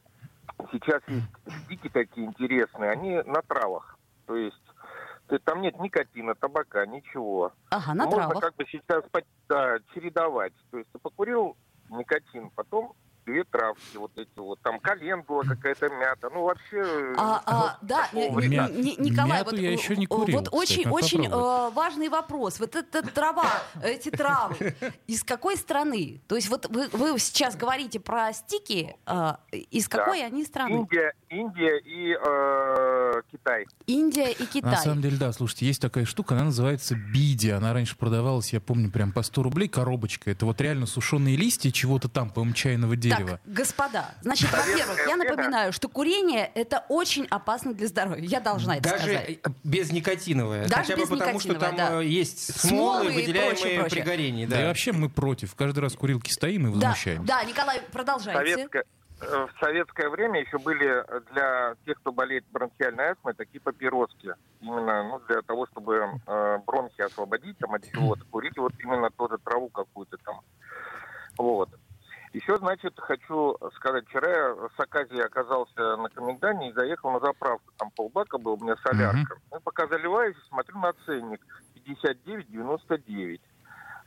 Сейчас 0.72 1.02
есть 1.08 1.26
стики 1.66 1.90
такие 1.90 2.28
интересные, 2.28 2.92
они 2.92 3.22
на 3.24 3.42
травах. 3.42 3.98
То 4.26 4.36
есть 4.36 4.62
ты- 5.28 5.40
там 5.40 5.62
нет 5.62 5.80
никотина, 5.80 6.36
табака, 6.36 6.86
ничего. 6.86 7.52
Ага, 7.70 7.94
на 7.94 8.06
Можно 8.06 8.18
травах. 8.28 8.42
как 8.42 8.56
бы 8.56 8.66
сейчас 8.66 9.04
да, 9.48 9.78
чередовать. 9.94 10.54
То 10.72 10.78
есть 10.78 10.90
ты 10.92 11.00
покурил 11.00 11.56
никотин, 11.90 12.50
потом 12.52 12.94
две 13.26 13.44
травки, 13.46 13.98
вот 13.98 14.12
эти 14.18 14.30
вот, 14.38 14.60
там 14.62 14.80
календула 14.80 15.44
какая-то 15.44 15.90
мята, 15.90 16.30
ну 16.34 16.44
вообще... 16.44 17.14
А, 17.18 17.42
а, 17.46 17.62
вот 17.62 17.72
да, 17.90 18.06
такого 18.08 18.42
э, 18.42 18.46
Н- 18.46 18.96
Николай, 19.04 19.40
Мяту 19.40 19.52
вот, 19.52 19.60
я 19.60 19.70
э, 19.70 19.74
еще 19.74 19.96
не 19.96 20.06
э, 20.06 20.08
курил, 20.08 20.40
вот 20.40 20.50
очень, 20.52 20.88
очень 20.90 21.26
э, 21.26 21.30
важный 21.74 22.10
вопрос. 22.10 22.60
Вот 22.60 22.76
эта 22.76 23.02
трава, 23.02 23.50
эти 23.84 24.10
травы, 24.10 24.76
из 25.08 25.24
какой 25.24 25.58
страны? 25.58 26.22
То 26.28 26.36
есть 26.36 26.50
вот 26.50 26.68
вы, 26.70 26.88
вы 26.92 27.18
сейчас 27.20 27.56
говорите 27.56 28.00
про 28.00 28.34
стики, 28.34 28.96
э, 29.06 29.32
из 29.72 29.88
Да. 29.88 29.98
какой 30.00 30.24
они 30.26 30.44
страны? 30.46 30.74
Индия, 30.82 31.14
Индия 31.30 31.78
и 31.80 32.16
э, 32.16 33.22
Китай. 33.32 33.66
Индия 33.88 34.32
и 34.32 34.42
На 34.42 34.48
Китай. 34.48 34.76
самом 34.78 35.02
деле, 35.02 35.18
да, 35.18 35.32
слушайте, 35.32 35.66
есть 35.66 35.82
такая 35.82 36.06
штука, 36.06 36.36
она 36.36 36.46
называется 36.46 36.96
биди. 36.96 37.50
Она 37.50 37.74
раньше 37.74 37.98
продавалась, 37.98 38.54
я 38.54 38.60
помню, 38.62 38.92
прям 38.92 39.12
по 39.12 39.22
100 39.24 39.44
рублей 39.44 39.68
коробочка. 39.68 40.32
Это 40.32 40.46
вот 40.46 40.60
реально 40.62 40.86
сушеные 40.86 41.36
листья 41.36 41.72
чего-то 41.72 42.10
там, 42.10 42.30
по-моему, 42.30 42.54
чайного 42.54 42.96
дерева. 42.96 43.13
Так, 43.18 43.40
господа, 43.46 44.16
значит, 44.22 44.52
во-первых, 44.52 45.08
я 45.08 45.16
напоминаю, 45.16 45.74
что 45.74 45.90
курение 45.90 46.52
это 46.56 46.86
очень 46.90 47.26
опасно 47.30 47.74
для 47.74 47.88
здоровья. 47.88 48.24
Я 48.26 48.40
должна 48.40 48.78
это 48.78 48.90
Даже 48.90 49.04
сказать. 49.04 49.30
э, 49.30 49.50
безникотиновое. 49.64 50.68
Даже 50.68 50.94
Хотя 50.96 51.06
бы 51.06 51.18
потому, 51.18 51.40
что 51.40 51.54
там 51.56 51.76
да. 51.76 52.02
э, 52.02 52.06
есть 52.06 52.60
Смолы 52.60 53.04
смолы, 53.04 53.14
и 53.14 53.16
выделяемые 53.16 53.56
прочее, 53.56 53.80
прочее. 53.80 54.04
при 54.04 54.10
горении. 54.10 54.46
Да. 54.46 54.58
и 54.58 54.62
Да. 54.62 54.68
вообще 54.68 54.92
мы 54.92 55.10
против. 55.10 55.56
Каждый 55.56 55.80
раз 55.80 55.94
курилки 55.96 56.32
стоим 56.32 56.64
и 56.68 56.80
Да, 56.80 56.88
возмущаемся. 56.90 57.28
да, 57.28 57.44
Николай, 57.44 57.82
продолжайте. 57.92 58.40
Советское, 58.54 58.84
э, 59.22 59.48
в 59.54 59.60
советское 59.60 60.10
время 60.10 60.42
еще 60.42 60.58
были 60.58 61.04
для 61.34 61.76
тех, 61.86 61.98
кто 62.00 62.12
болеет 62.12 62.44
бронхиальной 62.52 63.12
астмой, 63.12 63.34
такие 63.34 63.62
папироски. 63.62 64.34
Именно 64.62 65.04
ну, 65.04 65.22
для 65.28 65.42
того, 65.42 65.68
чтобы 65.68 65.96
э, 66.26 66.58
бронхи 66.66 67.02
освободить 67.02 67.58
там, 67.58 67.74
от 67.74 67.84
чего-то, 67.92 68.24
курить 68.32 68.58
вот 68.58 68.74
именно 68.80 69.10
тоже 69.12 69.38
траву 69.44 69.70
какую-то 69.70 70.18
там. 70.18 70.42
Вот. 71.38 71.70
Еще, 72.34 72.58
значит, 72.58 72.94
хочу 72.98 73.56
сказать, 73.76 74.08
вчера 74.08 74.28
я 74.28 74.56
с 74.76 74.80
Аказии 74.80 75.20
оказался 75.20 75.98
на 75.98 76.10
Комендане 76.10 76.70
и 76.70 76.74
заехал 76.74 77.12
на 77.12 77.20
заправку. 77.20 77.72
Там 77.78 77.92
полбака 77.92 78.40
был, 78.40 78.54
у 78.54 78.64
меня 78.64 78.76
солярка. 78.84 79.36
Ну, 79.52 79.60
пока 79.64 79.88
заливаюсь, 79.88 80.36
смотрю 80.50 80.80
на 80.80 80.94
ценник. 81.06 81.42
59,99. 81.86 83.40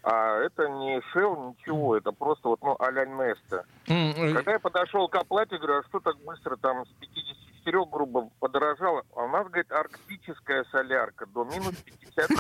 А 0.03 0.39
это 0.39 0.69
не 0.69 0.99
Shell, 1.13 1.51
ничего, 1.51 1.97
это 1.97 2.13
просто 2.13 2.49
вот, 2.49 2.61
ну, 2.63 2.77
а-ля 2.79 3.07
Неста. 3.07 3.65
М, 3.89 4.13
э, 4.17 4.35
Когда 4.35 4.53
я 4.53 4.59
подошел 4.61 5.09
к 5.09 5.15
оплате, 5.17 5.59
говорю, 5.59 5.81
а 5.81 5.85
что 5.85 6.01
так 6.01 6.17
быстро 6.25 6.57
там 6.57 6.85
с 6.87 6.89
54 7.67 7.85
грубо 7.91 8.31
подорожало? 8.41 9.03
А 9.15 9.25
у 9.25 9.29
нас, 9.29 9.47
говорит, 9.47 9.71
арктическая 9.73 10.65
солярка 10.71 11.27
до 11.27 11.45
минус 11.45 11.75
50. 11.85 12.31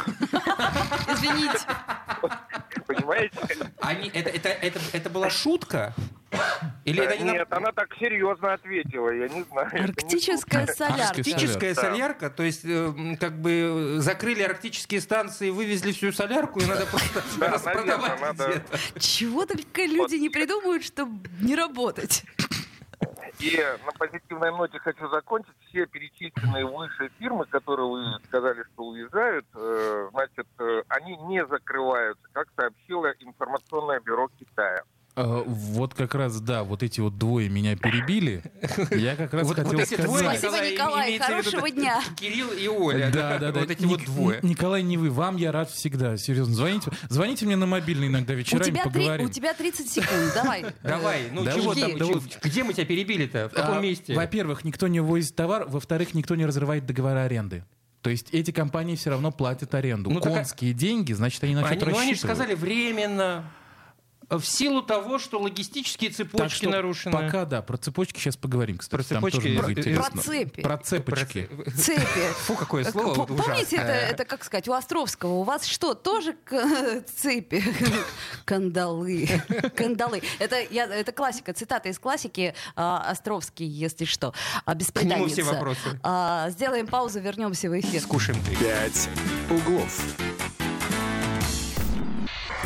Извините. 1.09 1.59
Понимаете? 2.87 3.38
Они, 3.80 4.09
это, 4.09 4.30
это, 4.30 4.49
это, 4.49 4.80
это 4.92 5.11
была 5.11 5.28
шутка? 5.30 5.92
Или 6.85 7.00
это 7.02 7.09
Да 7.11 7.14
они 7.16 7.25
нам- 7.25 7.37
Нет, 7.37 7.49
она 7.52 7.73
так 7.73 7.88
серьезно 7.99 8.52
ответила, 8.52 9.11
я 9.11 9.28
не 9.28 9.42
знаю. 9.45 9.66
это 9.68 9.76
не 9.76 9.85
Арктическая 9.85 10.66
солярка. 10.66 11.09
Арктическая 11.11 11.75
Да. 11.75 11.80
солярка, 11.80 12.30
то 12.30 12.42
есть 12.42 12.64
э, 12.64 12.92
как 13.18 13.40
бы 13.40 13.97
э, 13.99 14.00
закрыли 14.00 14.42
арктические 14.42 15.00
станции, 15.00 15.50
вывезли 15.50 15.92
всю 15.92 16.12
солярку, 16.12 16.61
и 16.61 16.66
надо 16.66 16.87
просто 16.90 17.23
Да, 17.38 17.50
распродавать 17.52 18.21
наверное, 18.21 18.33
надо. 18.33 18.62
Чего 19.00 19.47
только 19.47 19.85
люди 19.85 20.16
не 20.16 20.28
придумают, 20.30 20.85
чтобы 20.85 21.28
не 21.40 21.54
работать. 21.56 22.25
И 23.38 23.62
на 23.84 23.92
позитивной 23.92 24.50
ноте 24.50 24.78
хочу 24.78 25.08
закончить. 25.08 25.54
Все 25.68 25.86
перечисленные 25.86 26.64
выше 26.64 27.10
фирмы, 27.18 27.44
которые 27.46 27.86
вы 27.86 28.24
сказали, 28.26 28.64
что 28.72 28.84
уезжают, 28.84 29.46
э, 29.54 30.08
значит, 30.12 30.46
э, 30.58 30.82
они 30.88 31.16
не 31.28 31.44
закрываются, 31.46 32.26
как 32.32 32.48
сообщило 32.56 33.12
информационное 33.20 34.00
бюро 34.00 34.28
Китая. 34.38 34.82
Э, 35.16 35.42
Вот 35.46 35.94
как 35.94 36.14
раз, 36.14 36.38
да, 36.42 36.62
вот 36.62 36.82
эти 36.82 37.00
вот 37.00 37.16
двое 37.16 37.49
меня 37.49 37.75
перебили. 37.75 38.42
Я 38.90 39.16
как 39.16 39.32
раз 39.32 39.46
Вот, 39.46 39.56
хотел 39.56 39.73
вот 39.73 39.80
эти 39.80 39.96
двое, 40.00 40.18
сказать. 40.23 40.38
Спасибо, 40.40 40.70
Николай, 40.70 41.18
хорошего 41.18 41.70
дня. 41.70 42.02
Кирилл 42.16 42.50
и 42.52 42.68
Оля. 42.68 43.11
Да, 43.12 43.38
да, 43.38 43.50
да. 43.52 43.61
Вот 43.61 43.70
эти 43.70 43.82
Ник- 43.82 43.88
вот 43.88 44.04
двое. 44.04 44.38
Николай, 44.42 44.82
не 44.82 44.99
вы, 44.99 45.11
вам 45.11 45.37
я 45.37 45.52
рад 45.52 45.70
всегда, 45.70 46.18
серьезно. 46.18 46.54
Звоните, 46.54 46.90
звоните 47.08 47.46
мне 47.46 47.56
на 47.56 47.64
мобильный 47.66 48.08
иногда 48.08 48.35
У 48.35 48.37
вечерами, 48.37 48.64
тебя, 48.64 48.82
три- 48.85 48.92
поговорим. 48.92 49.26
у 49.26 49.30
тебя 49.30 49.54
30 49.54 49.90
секунд, 49.90 50.32
давай. 50.35 50.66
Давай, 50.82 51.30
ну 51.32 51.44
Да 51.44 51.52
чего 51.52 51.64
вот, 51.64 51.80
там, 51.80 51.92
да 51.99 52.04
чего- 52.06 52.14
вот. 52.20 52.38
где 52.42 52.62
мы 52.64 52.75
тебя 52.75 52.85
перебили-то? 52.85 53.49
В 53.49 53.52
каком 53.54 53.78
А, 53.78 53.80
месте? 53.80 54.14
Во-первых, 54.14 54.64
никто 54.64 54.87
не 54.87 55.00
ввозит 55.00 55.35
товар, 55.35 55.64
во-вторых, 55.66 56.12
никто 56.14 56.35
не 56.37 56.44
разрывает 56.44 56.85
договора 56.87 57.23
аренды. 57.25 57.64
То 58.02 58.11
есть 58.11 58.28
эти 58.32 58.50
компании 58.50 58.94
все 58.96 59.11
равно 59.11 59.32
платят 59.32 59.75
аренду. 59.75 60.11
Ну, 60.11 60.20
так 60.20 60.32
а- 60.32 60.37
Конские 60.37 60.75
деньги, 60.75 61.12
значит, 61.14 61.42
они 61.42 61.54
на 61.54 61.66
Они, 61.66 61.76
что-то 61.78 61.90
ну, 61.92 61.99
они 61.99 62.14
же 62.14 62.20
сказали 62.20 62.54
временно. 62.54 63.50
В 64.28 64.42
силу 64.42 64.83
того, 64.83 65.18
что 65.18 65.38
логистические 65.38 66.11
Так 66.11 66.16
цепочки 66.16 66.56
что 66.56 66.71
нарушены. 66.71 67.12
Пока, 67.12 67.45
да, 67.45 67.62
про 67.62 67.76
цепочки 67.76 68.18
сейчас 68.18 68.37
поговорим, 68.37 68.78
кстати. 68.78 69.02
Про 69.02 69.09
там 69.09 69.18
цепочки, 69.18 69.37
тоже 69.37 69.49
много 69.50 69.73
э, 69.73 69.85
э. 69.85 69.97
Про 69.97 70.23
цепи. 70.23 70.62
Про 70.62 70.78
цепочки. 70.78 71.49
Цепи. 71.76 72.21
Фу, 72.47 72.54
какое 72.54 72.85
слово 72.85 73.25
П- 73.25 73.35
Помните, 73.35 73.76
это, 73.76 73.85
ужасное. 73.85 74.00
это, 74.11 74.25
как 74.25 74.45
сказать, 74.45 74.68
у 74.68 74.73
Островского, 74.73 75.35
у 75.35 75.42
вас 75.45 75.64
что, 75.64 75.95
тоже 75.95 76.35
к- 76.45 77.02
цепи? 77.16 77.62
Кандалы. 78.45 79.28
Кандалы. 79.76 80.23
Это, 80.38 80.61
я, 80.71 80.87
это 80.87 81.12
классика, 81.12 81.52
цитата 81.52 81.88
из 81.88 81.99
классики 81.99 82.54
а, 82.75 83.09
Островский, 83.11 83.66
если 83.66 84.04
что. 84.04 84.35
А, 84.64 84.75
беспреданница. 84.75 85.42
все 85.42 85.42
вопросы. 85.45 86.00
А, 86.02 86.50
сделаем 86.50 86.87
паузу, 86.87 87.21
вернемся 87.21 87.71
в 87.71 87.78
эфир. 87.78 88.00
Скушаем. 88.00 88.38
«Пять 88.61 89.09
углов». 89.50 90.00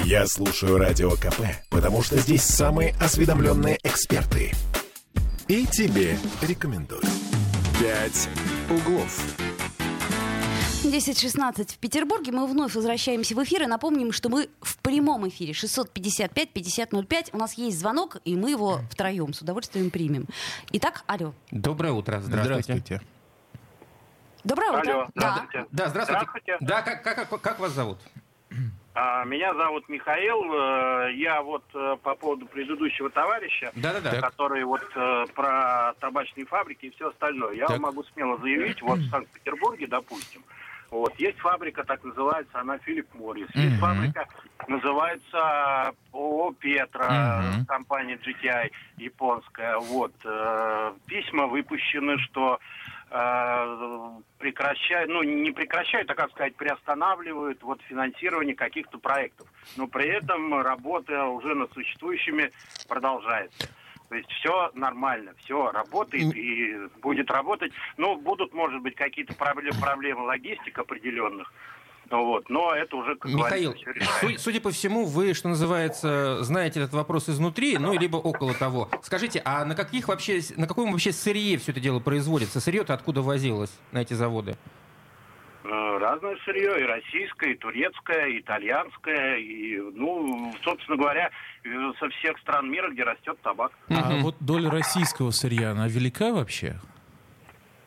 Я 0.05 0.27
слушаю 0.27 0.79
Радио 0.79 1.11
КП, 1.13 1.43
потому 1.69 2.03
что 2.03 2.17
здесь 2.19 2.43
самые 2.43 2.95
осведомленные 3.01 3.79
эксперты. 3.83 4.53
И 5.49 5.67
тебе 5.67 6.17
рекомендую. 6.43 7.03
«Пять 7.79 8.29
углов». 8.69 9.19
10.16 10.85 11.75
в 11.75 11.79
Петербурге. 11.79 12.33
Мы 12.33 12.47
вновь 12.47 12.75
возвращаемся 12.75 13.35
в 13.35 13.45
эфир 13.45 13.63
и 13.63 13.67
напомним, 13.67 14.13
что 14.13 14.29
мы 14.31 14.49
в 14.63 14.79
прямом 14.79 15.29
эфире 15.29 15.53
655-5005. 15.53 17.29
У 17.33 17.39
нас 17.39 17.55
есть 17.55 17.79
звонок, 17.79 18.17
и 18.25 18.35
мы 18.35 18.51
его 18.51 18.81
втроем 18.91 19.35
с 19.35 19.43
удовольствием 19.43 19.91
примем. 19.91 20.27
Итак, 20.73 21.05
алло. 21.07 21.35
Доброе 21.51 21.93
утро, 21.93 22.21
здравствуйте. 22.23 22.63
Здравствуйте. 22.63 23.01
Доброе 24.43 24.71
утро. 24.71 24.93
Алло, 24.93 25.07
Да. 25.15 25.21
здравствуйте. 25.21 25.67
Да, 25.71 25.89
здравствуйте. 25.89 26.21
Здравствуйте. 26.23 26.57
Да, 26.61 26.83
как, 26.83 27.03
как, 27.05 27.29
как, 27.29 27.41
как 27.43 27.61
вас 27.61 27.73
зовут? 27.73 27.99
А, 28.95 29.25
Меня 29.25 29.55
зовут 29.55 29.89
Михаил. 29.89 30.53
Э, 30.53 31.13
Я 31.15 31.43
вот 31.43 31.65
э, 31.75 31.97
по 32.03 32.15
поводу 32.17 32.47
предыдущего 32.47 33.09
товарища, 33.11 33.71
Да-да-да. 33.77 34.21
который 34.21 34.65
вот 34.65 34.83
э, 34.97 35.27
про 35.35 35.95
табачные 36.01 36.45
фабрики 36.47 36.87
и 36.87 36.91
все 36.91 37.09
остальное. 37.09 37.55
Я 37.55 37.67
Так. 37.67 37.71
вам 37.79 37.83
могу 37.83 38.03
смело 38.05 38.37
заявить, 38.39 38.83
вот 38.83 38.99
в 38.99 39.11
Санкт-Петербурге, 39.11 39.87
допустим, 39.87 40.43
вот 40.91 41.15
есть 41.21 41.39
фабрика, 41.39 41.85
так 41.85 42.03
называется, 42.03 42.59
она 42.59 42.79
Филипп 42.79 43.07
Моррис. 43.15 43.47
Есть 43.55 43.77
Мгм. 43.77 43.81
фабрика, 43.81 44.27
называется 44.67 45.93
ООО 46.13 46.53
Петра, 46.59 47.43
Мгм. 47.59 47.67
компания 47.67 48.17
GTI 48.17 48.71
японская. 48.97 49.79
Вот 49.79 50.13
письма 51.07 51.47
выпущены, 51.47 52.19
что 52.19 52.59
прекращают, 53.11 55.11
ну 55.11 55.25
не 55.25 55.51
прекращают, 55.51 56.09
а 56.11 56.15
как 56.15 56.31
сказать, 56.31 56.55
приостанавливают 56.55 57.61
вот 57.63 57.83
финансирование 57.83 58.55
каких-то 58.55 58.99
проектов. 58.99 59.49
Но 59.77 59.89
при 59.89 60.07
этом 60.07 60.63
работа 60.63 61.25
уже 61.25 61.55
над 61.55 61.73
существующими 61.73 62.53
продолжается. 62.89 63.69
То 64.09 64.17
есть 64.17 64.31
все 64.33 64.71
нормально, 64.75 65.35
все 65.39 65.71
работает 65.71 66.35
и 66.35 66.89
будет 67.01 67.31
работать. 67.31 67.73
Ну, 67.97 68.17
будут, 68.17 68.53
может 68.53 68.81
быть, 68.81 68.97
какие-то 68.97 69.35
проблемы, 69.35 69.79
проблемы 69.81 70.23
логистик 70.23 70.79
определенных. 70.79 71.53
Ну 72.11 72.25
Вот, 72.27 72.51
но 72.51 72.73
это 72.75 72.97
уже, 72.97 73.15
как 73.15 73.31
Михаил, 73.31 73.73
говорится, 73.73 74.43
судя 74.43 74.61
по 74.61 74.71
всему, 74.71 75.05
вы, 75.07 75.33
что 75.33 75.49
называется, 75.49 76.43
знаете 76.43 76.81
этот 76.81 76.93
вопрос 76.93 77.29
изнутри, 77.29 77.79
ну, 77.79 77.97
либо 77.97 78.17
около 78.17 78.53
того. 78.53 78.89
Скажите, 79.03 79.41
а 79.45 79.65
на 79.65 79.77
каких 79.77 80.09
вообще, 80.09 80.41
на 80.57 80.67
каком 80.67 80.91
вообще 80.91 81.13
сырье 81.13 81.57
все 81.59 81.71
это 81.71 81.81
дело 81.81 82.01
производится? 82.01 82.61
Сырье-то 82.61 82.95
откуда 82.95 83.23
возилось 83.23 83.73
на 83.93 83.99
эти 84.03 84.15
заводы? 84.15 84.57
Э, 85.63 85.99
Разное 85.99 86.37
сырье, 86.45 86.81
и 86.81 86.83
российское, 86.85 87.53
и 87.53 87.55
турецкое, 87.57 88.27
и 88.29 88.41
итальянское, 88.41 89.37
и, 89.37 89.79
ну, 89.95 90.53
собственно 90.65 90.97
говоря, 90.97 91.31
э, 91.65 91.69
со 92.01 92.09
всех 92.09 92.39
стран 92.41 92.71
мира, 92.71 92.91
где 92.91 93.05
растет 93.05 93.39
табак. 93.43 93.71
А 93.89 94.17
вот 94.21 94.35
доля 94.41 94.69
российского 94.71 95.31
сырья, 95.31 95.71
она 95.73 95.87
велика 95.87 96.33
вообще? 96.33 96.77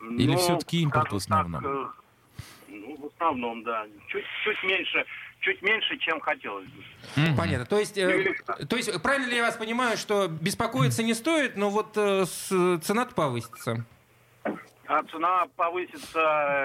Или 0.00 0.32
Ну, 0.32 0.38
всё-таки 0.38 0.80
импорт 0.82 1.12
в 1.12 1.16
основном? 1.16 1.62
так, 1.62 1.70
э, 1.72 1.86
основном, 3.18 3.62
да. 3.62 3.86
Чуть, 4.08 4.24
чуть 4.44 4.62
меньше, 4.64 5.04
чуть 5.40 5.62
меньше, 5.62 5.96
чем 5.98 6.20
хотелось 6.20 6.66
бы. 6.66 6.82
Понятно. 7.36 7.66
То 7.66 7.78
есть, 7.78 7.96
э, 7.98 8.34
то 8.68 8.76
есть, 8.76 9.02
правильно 9.02 9.28
ли 9.30 9.36
я 9.36 9.42
вас 9.42 9.56
понимаю, 9.56 9.96
что 9.96 10.28
беспокоиться 10.28 11.02
не 11.02 11.14
стоит, 11.14 11.56
но 11.56 11.70
вот 11.70 11.96
э, 11.96 12.24
с- 12.26 12.78
цена-то 12.82 13.14
повысится? 13.14 13.84
А 14.86 15.02
цена 15.04 15.46
повысится, 15.56 16.20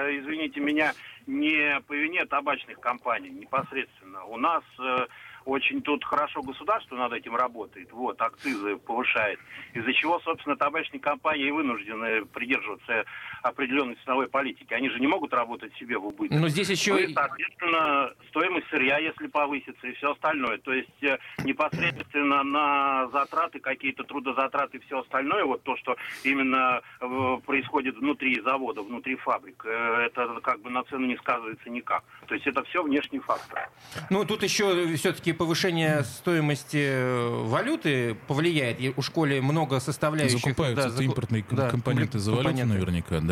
э, 0.08 0.18
извините 0.18 0.60
меня, 0.60 0.92
не 1.26 1.80
по 1.86 1.92
вине 1.94 2.24
табачных 2.26 2.78
компаний 2.80 3.30
непосредственно. 3.30 4.24
У 4.24 4.36
нас 4.36 4.62
э, 4.78 5.06
очень 5.46 5.80
тут 5.80 6.04
хорошо 6.04 6.42
государство 6.42 6.96
над 6.96 7.12
этим 7.12 7.34
работает, 7.34 7.90
вот, 7.92 8.20
акцизы 8.20 8.76
повышает, 8.76 9.38
из-за 9.72 9.92
чего, 9.94 10.20
собственно, 10.20 10.56
табачные 10.56 11.00
компании 11.00 11.50
вынуждены 11.50 12.26
придерживаться 12.26 13.04
определенной 13.42 13.96
ценовой 14.04 14.28
политики. 14.28 14.72
Они 14.74 14.88
же 14.90 14.98
не 15.00 15.06
могут 15.06 15.32
работать 15.32 15.72
себе 15.76 15.98
в 15.98 16.06
убыток. 16.06 16.38
Но 16.38 16.48
здесь 16.48 16.68
еще... 16.68 16.92
Ну 16.92 16.98
и, 16.98 17.14
соответственно, 17.14 18.12
стоимость 18.28 18.66
сырья, 18.70 18.98
если 18.98 19.26
повысится, 19.26 19.86
и 19.86 19.92
все 19.94 20.12
остальное. 20.12 20.58
То 20.58 20.72
есть 20.72 21.02
э, 21.02 21.18
непосредственно 21.44 22.42
на 22.42 23.08
затраты, 23.08 23.60
какие-то 23.60 24.04
трудозатраты 24.04 24.78
и 24.78 24.80
все 24.80 25.00
остальное, 25.00 25.44
вот 25.44 25.62
то, 25.62 25.76
что 25.76 25.96
именно 26.24 26.80
э, 27.00 27.38
происходит 27.46 27.96
внутри 27.96 28.40
завода, 28.40 28.82
внутри 28.82 29.16
фабрик, 29.16 29.64
э, 29.66 30.06
это 30.06 30.40
как 30.42 30.60
бы 30.60 30.70
на 30.70 30.82
цену 30.84 31.06
не 31.06 31.16
сказывается 31.16 31.70
никак. 31.70 32.04
То 32.26 32.34
есть 32.34 32.46
это 32.46 32.62
все 32.64 32.82
внешний 32.82 33.20
фактор. 33.20 33.68
Ну, 34.10 34.24
тут 34.24 34.42
еще 34.42 34.94
все-таки 34.96 35.32
повышение 35.32 36.04
стоимости 36.04 37.44
валюты 37.46 38.16
повлияет. 38.28 38.80
И 38.80 38.92
У 38.96 39.02
школе 39.02 39.40
много 39.40 39.80
составляющих. 39.80 40.40
Закупаются 40.40 40.88
да, 40.88 40.90
заку- 40.90 41.04
импортные 41.04 41.44
да, 41.50 41.70
компоненты 41.70 42.18
за 42.18 42.32
валюту 42.32 42.66
наверняка, 42.66 43.20
да. 43.20 43.29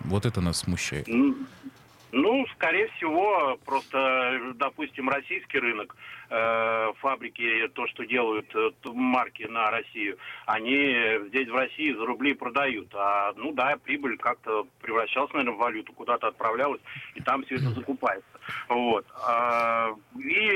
Вот 0.00 0.26
это 0.26 0.40
нас 0.40 0.60
смущает. 0.60 1.06
Ну, 2.12 2.44
скорее 2.54 2.88
всего, 2.96 3.56
просто, 3.64 4.52
допустим, 4.56 5.08
российский 5.08 5.58
рынок, 5.58 5.94
э, 6.28 6.92
фабрики, 6.98 7.68
то, 7.74 7.86
что 7.86 8.04
делают 8.04 8.52
э, 8.54 8.70
марки 8.92 9.44
на 9.44 9.70
Россию, 9.70 10.18
они 10.46 11.28
здесь 11.28 11.48
в 11.48 11.54
России 11.54 11.92
за 11.92 12.04
рубли 12.04 12.34
продают. 12.34 12.88
А, 12.94 13.32
ну 13.36 13.52
да, 13.52 13.76
прибыль 13.76 14.16
как-то 14.18 14.66
превращалась, 14.80 15.32
наверное, 15.32 15.54
в 15.54 15.58
валюту, 15.58 15.92
куда-то 15.92 16.28
отправлялась, 16.28 16.80
и 17.14 17.20
там 17.20 17.44
все 17.44 17.56
это 17.56 17.70
закупается. 17.70 18.26
Вот. 18.68 19.06
А, 19.28 19.94
и 20.18 20.49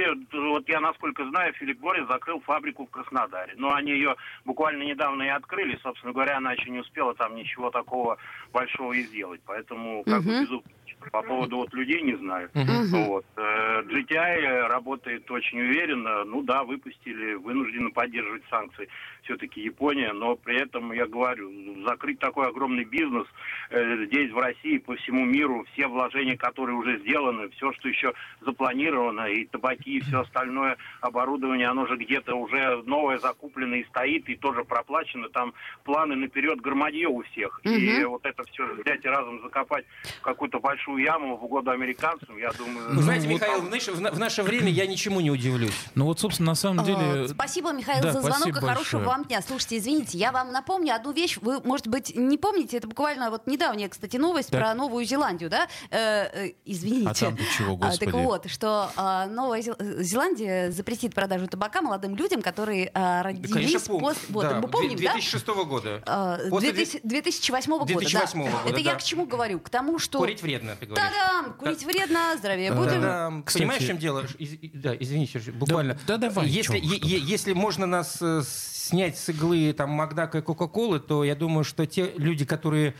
вот 0.64 0.68
я, 0.68 0.80
насколько 0.80 1.28
знаю, 1.28 1.52
Филипп 1.54 1.78
Борис 1.80 2.06
закрыл 2.08 2.40
фабрику 2.40 2.86
в 2.86 2.90
Краснодаре. 2.90 3.54
Но 3.56 3.74
они 3.74 3.92
ее 3.92 4.16
буквально 4.44 4.82
недавно 4.82 5.22
и 5.22 5.28
открыли. 5.28 5.78
Собственно 5.82 6.12
говоря, 6.12 6.38
она 6.38 6.52
еще 6.52 6.70
не 6.70 6.78
успела 6.78 7.14
там 7.14 7.34
ничего 7.34 7.70
такого 7.70 8.16
большого 8.52 8.92
и 8.92 9.02
сделать. 9.02 9.40
Поэтому 9.44 10.02
как 10.04 10.22
бы 10.22 10.40
безумно 10.40 10.62
по 11.10 11.22
поводу 11.22 11.58
вот 11.58 11.72
людей 11.74 12.02
не 12.02 12.16
знаю. 12.16 12.50
Вот. 12.54 13.24
Э, 13.36 13.82
GTI 13.82 14.68
работает 14.68 15.30
очень 15.30 15.60
уверенно. 15.60 16.24
Ну 16.24 16.42
да, 16.42 16.64
выпустили, 16.64 17.34
вынуждены 17.34 17.90
поддерживать 17.90 18.42
санкции. 18.50 18.88
Все-таки 19.22 19.60
Япония, 19.60 20.12
но 20.12 20.36
при 20.36 20.60
этом, 20.60 20.92
я 20.92 21.06
говорю, 21.06 21.50
закрыть 21.86 22.18
такой 22.18 22.48
огромный 22.48 22.84
бизнес 22.84 23.26
э, 23.70 24.06
здесь, 24.06 24.32
в 24.32 24.38
России, 24.38 24.78
по 24.78 24.96
всему 24.96 25.24
миру, 25.24 25.64
все 25.72 25.86
вложения, 25.86 26.36
которые 26.36 26.76
уже 26.76 26.98
сделаны, 27.00 27.48
все, 27.50 27.72
что 27.72 27.88
еще 27.88 28.12
запланировано, 28.40 29.26
и 29.26 29.46
табаки, 29.46 29.98
и 29.98 30.00
все 30.00 30.20
остальное 30.20 30.76
оборудование, 31.00 31.68
оно 31.68 31.86
же 31.86 31.96
где-то 31.96 32.34
уже 32.34 32.82
новое 32.84 33.18
закуплено 33.18 33.76
и 33.76 33.84
стоит, 33.84 34.28
и 34.28 34.36
тоже 34.36 34.64
проплачено. 34.64 35.28
Там 35.28 35.54
планы 35.84 36.16
наперед 36.16 36.60
громадье 36.60 37.08
у 37.08 37.22
всех. 37.22 37.60
И 37.64 38.04
вот 38.04 38.24
это 38.26 38.42
все 38.44 38.66
взять 38.74 39.04
и 39.04 39.08
разом 39.08 39.40
закопать 39.42 39.84
в 40.02 40.20
какую-то 40.22 40.60
большую 40.74 41.04
яму 41.04 41.36
в 41.36 41.44
угоду 41.44 41.70
американцам, 41.70 42.36
я 42.36 42.50
думаю... 42.52 42.96
Вы 42.96 43.02
знаете, 43.02 43.28
ну, 43.28 43.34
Михаил, 43.34 43.58
там- 43.58 43.66
в 43.66 43.70
наше, 43.70 43.92
в 43.92 44.00
на- 44.00 44.10
в 44.10 44.18
наше 44.18 44.42
время 44.42 44.70
я 44.70 44.86
ничему 44.86 45.20
не 45.20 45.30
удивлюсь. 45.30 45.72
Ну 45.94 46.06
вот, 46.06 46.18
собственно, 46.18 46.50
на 46.50 46.54
самом 46.56 46.84
деле... 46.84 46.98
А, 46.98 47.28
Спасибо, 47.28 47.72
Михаил, 47.72 48.02
да, 48.02 48.12
за 48.12 48.20
звонок 48.22 48.48
и 48.48 48.52
хорошего 48.52 49.02
вам 49.02 49.24
дня. 49.24 49.40
Слушайте, 49.40 49.78
извините, 49.78 50.18
я 50.18 50.32
вам 50.32 50.50
напомню 50.50 50.94
одну 50.94 51.12
вещь. 51.12 51.38
Вы, 51.40 51.60
может 51.60 51.86
быть, 51.86 52.14
не 52.16 52.38
помните, 52.38 52.78
это 52.78 52.88
буквально 52.88 53.30
вот 53.30 53.46
недавняя, 53.46 53.88
кстати, 53.88 54.16
новость 54.16 54.50
Так. 54.50 54.60
про 54.60 54.74
Новую 54.74 55.04
Зеландию, 55.04 55.48
да? 55.48 55.68
Э, 55.90 56.46
э, 56.48 56.52
извините. 56.64 57.08
А 57.10 57.14
там-то 57.14 57.42
чего, 57.56 57.74
А, 57.74 57.76
господи? 57.76 58.04
так 58.10 58.14
вот, 58.14 58.50
что 58.50 58.90
а, 58.96 59.26
Новая 59.26 59.60
Зел- 59.62 59.76
Зеландия 60.02 60.70
запретит 60.72 61.14
продажу 61.14 61.46
табака 61.46 61.82
молодым 61.82 62.16
людям, 62.16 62.42
которые 62.42 62.90
а, 62.94 63.22
родились 63.22 63.52
Конечно, 63.52 63.80
помню. 63.86 64.00
после... 64.08 64.22
Вот, 64.30 64.42
Да, 64.42 64.60
мы 64.60 64.68
помним, 64.68 64.96
да? 64.96 65.12
2006 65.12 65.46
года. 65.46 66.02
А, 66.06 66.38
После 66.50 66.72
2000 66.72 67.00
2008 67.04 67.70
года, 67.70 67.84
2008 67.86 68.44
да. 68.44 68.50
года, 68.50 68.70
Это 68.70 68.80
я 68.80 68.92
да. 68.92 68.98
к 68.98 69.02
чему 69.04 69.26
говорю? 69.26 69.60
К 69.60 69.68
тому, 69.70 69.98
что... 70.00 70.18
Курить 70.18 70.42
вредно, 70.42 70.63
ты 70.78 70.86
говоришь. 70.86 71.10
Та-дам! 71.12 71.54
Курить 71.54 71.84
вредно, 71.84 72.36
здравия 72.38 72.70
Да. 72.72 72.76
будем. 72.76 73.00
Да, 73.00 73.32
Кстати- 73.44 73.62
понимаешь, 73.62 73.82
в 73.82 73.86
чем 73.86 73.98
дело? 73.98 74.24
Из- 74.38 74.58
да, 74.72 74.94
извини, 74.98 75.28
буквально. 75.54 75.98
да 76.06 76.16
давай, 76.16 76.46
Если, 76.48 76.76
е- 76.78 77.00
е- 77.02 77.20
если 77.20 77.52
можно 77.52 77.86
нас 77.86 78.18
э, 78.20 78.42
снять 78.46 79.16
с 79.18 79.28
иглы 79.28 79.72
там 79.72 79.90
Макдака 79.90 80.38
и 80.38 80.42
Кока-Колы, 80.42 81.00
то 81.00 81.24
я 81.24 81.34
думаю, 81.34 81.64
что 81.64 81.86
те 81.86 82.12
люди, 82.16 82.44
которые 82.44 82.94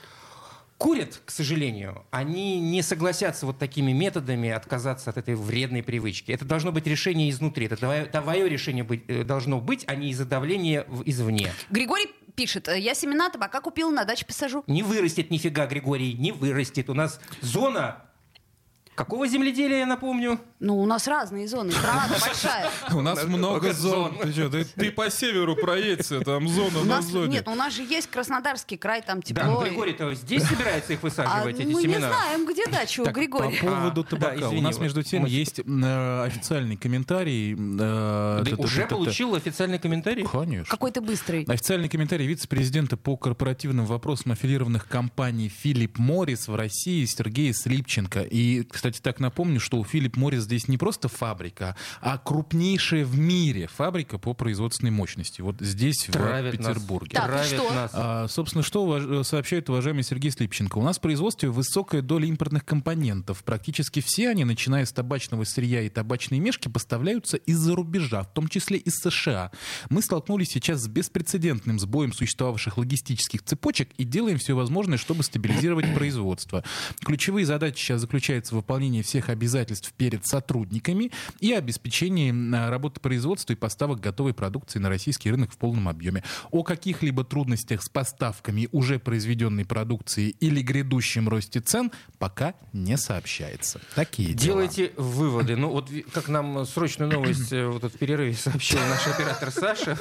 курят, 0.79 1.21
к 1.25 1.31
сожалению, 1.31 2.05
они 2.11 2.61
не 2.61 2.83
согласятся 2.83 3.47
вот 3.47 3.59
такими 3.59 3.93
методами 3.93 4.51
отказаться 4.51 5.11
от 5.11 5.17
этой 5.17 5.35
вредной 5.37 5.83
привычки. 5.83 6.33
Это 6.33 6.45
должно 6.45 6.73
быть 6.73 6.87
решение 6.87 7.31
изнутри. 7.31 7.67
Это 7.67 7.77
твое, 7.77 8.05
твое 8.07 8.49
решение 8.49 8.85
быть, 8.85 9.05
э, 9.09 9.23
должно 9.25 9.61
быть, 9.61 9.85
а 9.87 9.95
не 9.95 10.11
из-за 10.11 10.25
давления 10.25 10.85
извне. 11.07 11.53
Григорий 11.71 12.11
пишет, 12.35 12.69
«Э, 12.69 12.79
я 12.79 12.95
семена 12.95 13.31
табака 13.31 13.61
купил, 13.61 13.91
на 13.91 14.05
даче 14.05 14.27
посажу. 14.27 14.65
Не 14.67 14.83
вырастет 14.83 15.31
нифига, 15.31 15.67
Григорий, 15.67 16.15
не 16.15 16.33
вырастет. 16.33 16.91
У 16.91 16.95
нас 16.95 17.21
зона... 17.41 18.05
Какого 18.95 19.27
земледелия, 19.27 19.79
я 19.81 19.87
напомню? 19.87 20.39
Ну, 20.61 20.79
у 20.81 20.87
нас 20.87 21.09
разные 21.09 21.49
зоны, 21.49 21.73
страна-то 21.73 22.19
большая. 22.21 22.71
У 22.93 23.01
нас 23.01 23.25
много 23.25 23.73
зон. 23.73 24.17
Ты, 24.77 24.91
по 24.93 25.11
северу 25.11 25.57
проедься, 25.57 26.21
там 26.21 26.47
зона 26.49 26.85
на 26.85 27.03
зоне. 27.03 27.33
нет, 27.33 27.49
у 27.49 27.55
нас 27.55 27.75
же 27.75 27.83
есть 27.83 28.09
Краснодарский 28.09 28.77
край, 28.77 29.03
там 29.03 29.21
Да, 29.21 29.45
ну, 29.45 29.51
тепло. 29.53 29.67
и- 29.67 29.69
Григорий-то 29.71 30.15
здесь 30.15 30.45
собирается 30.45 30.93
их 30.93 31.01
А 31.03 31.07
высаживать, 31.07 31.59
эти 31.59 31.67
мы 31.67 31.83
не 31.83 31.95
семена. 31.95 32.09
знаем, 32.09 32.47
где 32.47 32.67
дача 32.67 33.01
у 33.01 33.07
Григория. 33.11 33.59
По 33.61 33.67
поводу 33.67 34.01
А, 34.03 34.05
табака. 34.05 34.49
У 34.51 34.61
нас, 34.61 34.79
между 34.79 35.03
тем, 35.03 35.25
есть 35.25 35.59
э, 35.59 36.23
официальный 36.25 36.77
комментарий. 36.77 37.55
э, 37.55 38.45
Ты 38.45 38.55
уже 38.57 38.87
получил 38.87 39.35
официальный 39.35 39.79
комментарий? 39.81 40.25
Конечно. 40.25 40.71
Какой-то 40.71 41.01
быстрый. 41.01 41.45
Официальный 41.49 41.89
комментарий 41.89 42.27
вице-президента 42.27 42.97
по 42.97 43.17
корпоративным 43.17 43.87
вопросам 43.87 44.33
аффилированных 44.33 44.87
компаний 44.87 45.49
Филипп 45.49 45.99
Моррис 45.99 46.47
в 46.47 46.55
России 46.55 47.05
Сергея 47.07 47.53
Слипченко. 47.53 48.21
И, 48.23 48.63
кстати, 48.63 48.84
так 48.91 49.21
напомню, 49.21 49.61
что 49.61 49.79
у 49.79 49.85
Филипп 49.85 50.17
Моррис 50.17 50.43
здесь 50.45 50.69
не 50.69 50.77
просто 50.79 51.09
фабрика, 51.09 51.77
а 52.01 52.19
крупнейшая 52.19 53.05
в 53.05 53.19
мире 53.19 53.67
фабрика 53.67 54.19
по 54.19 54.35
производственной 54.35 54.91
мощности. 54.91 55.41
Вот 55.41 55.57
здесь, 55.61 56.09
Травят 56.11 56.55
в 56.55 56.59
Петербурге. 56.59 57.11
Так, 57.13 57.25
и 57.25 57.29
Травят 57.29 57.47
что? 57.47 57.71
нас. 57.75 57.91
А, 57.95 58.29
собственно, 58.29 58.63
что 58.63 58.85
уваж- 58.87 59.25
сообщает 59.25 59.69
уважаемый 59.69 60.03
Сергей 60.03 60.31
Слипченко? 60.31 60.79
У 60.79 60.83
нас 60.83 60.99
в 60.99 61.01
производстве 61.01 61.49
высокая 61.49 62.03
доля 62.03 62.27
импортных 62.27 62.65
компонентов. 62.65 63.43
Практически 63.45 64.01
все 64.01 64.31
они, 64.31 64.45
начиная 64.45 64.85
с 64.85 64.93
табачного 64.93 65.45
сырья 65.45 65.83
и 65.83 65.89
табачной 65.89 66.39
мешки, 66.39 66.69
поставляются 66.69 67.37
из-за 67.37 67.75
рубежа, 67.75 68.23
в 68.23 68.33
том 68.33 68.49
числе 68.49 68.79
из 68.79 68.95
США. 68.97 69.51
Мы 69.91 70.03
столкнулись 70.03 70.51
сейчас 70.51 70.81
с 70.83 70.89
беспрецедентным 70.89 71.79
сбоем 71.79 72.13
существовавших 72.13 72.79
логистических 72.79 73.43
цепочек 73.43 73.91
и 73.97 74.05
делаем 74.05 74.39
все 74.39 74.55
возможное, 74.55 74.99
чтобы 74.99 75.23
стабилизировать 75.23 75.95
производство. 75.95 76.65
Ключевые 77.05 77.47
задачи 77.47 77.79
сейчас 77.79 78.01
заключаются 78.01 78.55
в 78.55 78.59
выполнении 78.59 78.74
всех 79.03 79.29
обязательств 79.29 79.93
перед 79.97 80.27
сотрудниками 80.27 81.11
и 81.41 81.53
обеспечении 81.53 82.33
а, 82.55 82.71
работы 82.71 83.01
производства 83.01 83.53
и 83.53 83.57
поставок 83.57 84.01
готовой 84.01 84.35
продукции 84.35 84.79
на 84.79 84.89
российский 84.89 85.31
рынок 85.31 85.53
в 85.53 85.57
полном 85.57 85.89
объеме. 85.89 86.25
О 86.51 86.63
каких-либо 86.63 87.25
трудностях 87.25 87.83
с 87.83 87.89
поставками 87.89 88.69
уже 88.73 88.99
произведенной 88.99 89.65
продукции 89.65 90.35
или 90.41 90.61
грядущем 90.61 91.29
росте 91.29 91.61
цен 91.61 91.93
пока 92.19 92.55
не 92.73 92.97
сообщается. 92.97 93.81
Такие 93.95 94.35
дела. 94.35 94.55
Делайте 94.55 94.93
выводы. 94.97 95.57
Ну 95.57 95.71
вот 95.71 95.91
как 96.13 96.29
нам 96.29 96.67
срочную 96.67 97.11
новость 97.11 97.53
э, 97.53 97.67
вот 97.67 97.85
в 97.85 97.97
перерыве 97.99 98.35
сообщил 98.35 98.81
наш 98.89 99.07
оператор 99.07 99.51
Саша, 99.51 99.97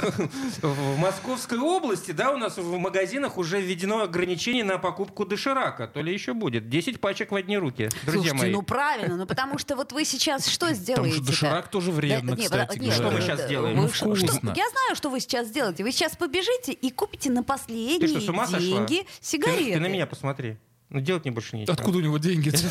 в 0.62 0.98
Московской 0.98 1.60
области, 1.60 2.12
да, 2.12 2.32
у 2.32 2.38
нас 2.38 2.58
в 2.58 2.78
магазинах 2.78 3.38
уже 3.38 3.62
введено 3.62 4.02
ограничение 4.02 4.64
на 4.64 4.78
покупку 4.78 5.26
доширака. 5.26 5.88
То 5.88 6.02
ли 6.02 6.12
еще 6.12 6.34
будет. 6.34 6.70
10 6.70 7.00
пачек 7.00 7.32
в 7.32 7.36
одни 7.36 7.58
руки, 7.58 7.90
друзья 8.06 8.32
Слушайте, 8.32 8.36
мои. 8.36 8.52
ну 8.52 8.63
правильно, 8.64 9.16
ну 9.18 9.26
потому 9.26 9.58
что 9.58 9.76
вот 9.76 9.92
вы 9.92 10.06
сейчас 10.06 10.48
что 10.48 10.74
сделаете? 10.74 11.16
же 11.18 11.22
доширак 11.24 11.68
тоже 11.70 11.92
вредно, 11.92 12.32
не, 12.32 12.44
кстати 12.44 12.78
подо- 12.78 12.82
нет, 12.82 12.94
Что 12.94 13.12
мы 13.12 13.22
сейчас 13.22 13.48
делаем? 13.48 13.76
Ну, 13.78 13.88
что- 13.90 14.06
вкусно. 14.06 14.28
что- 14.28 14.48
я 14.56 14.70
знаю, 14.70 14.96
что 14.96 15.10
вы 15.10 15.20
сейчас 15.20 15.48
сделаете. 15.48 15.84
Вы 15.84 15.92
сейчас 15.92 16.16
побежите 16.16 16.72
и 16.74 16.90
купите 16.92 17.30
на 17.30 17.44
последние 17.44 18.08
что, 18.20 18.32
деньги 18.60 19.02
Ты, 19.04 19.08
сигареты. 19.22 19.74
ты 19.74 19.80
на 19.80 19.88
меня 19.88 20.06
посмотри. 20.08 20.58
Ну 20.94 21.00
делать 21.02 21.26
мне 21.26 21.32
больше 21.34 21.56
нечего. 21.58 21.74
Откуда 21.74 21.98
у 21.98 22.02
него 22.02 22.18
деньги? 22.20 22.52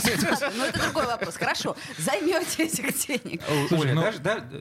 Ну, 0.56 0.64
это 0.64 0.80
другой 0.80 1.06
вопрос. 1.06 1.36
Хорошо, 1.36 1.76
займете 1.98 2.64
этих 2.64 3.06
денег. 3.06 3.42
Оля, 3.72 3.94
ну- 3.94 4.02
даже, 4.02 4.18
да, 4.20 4.38
да, 4.40 4.58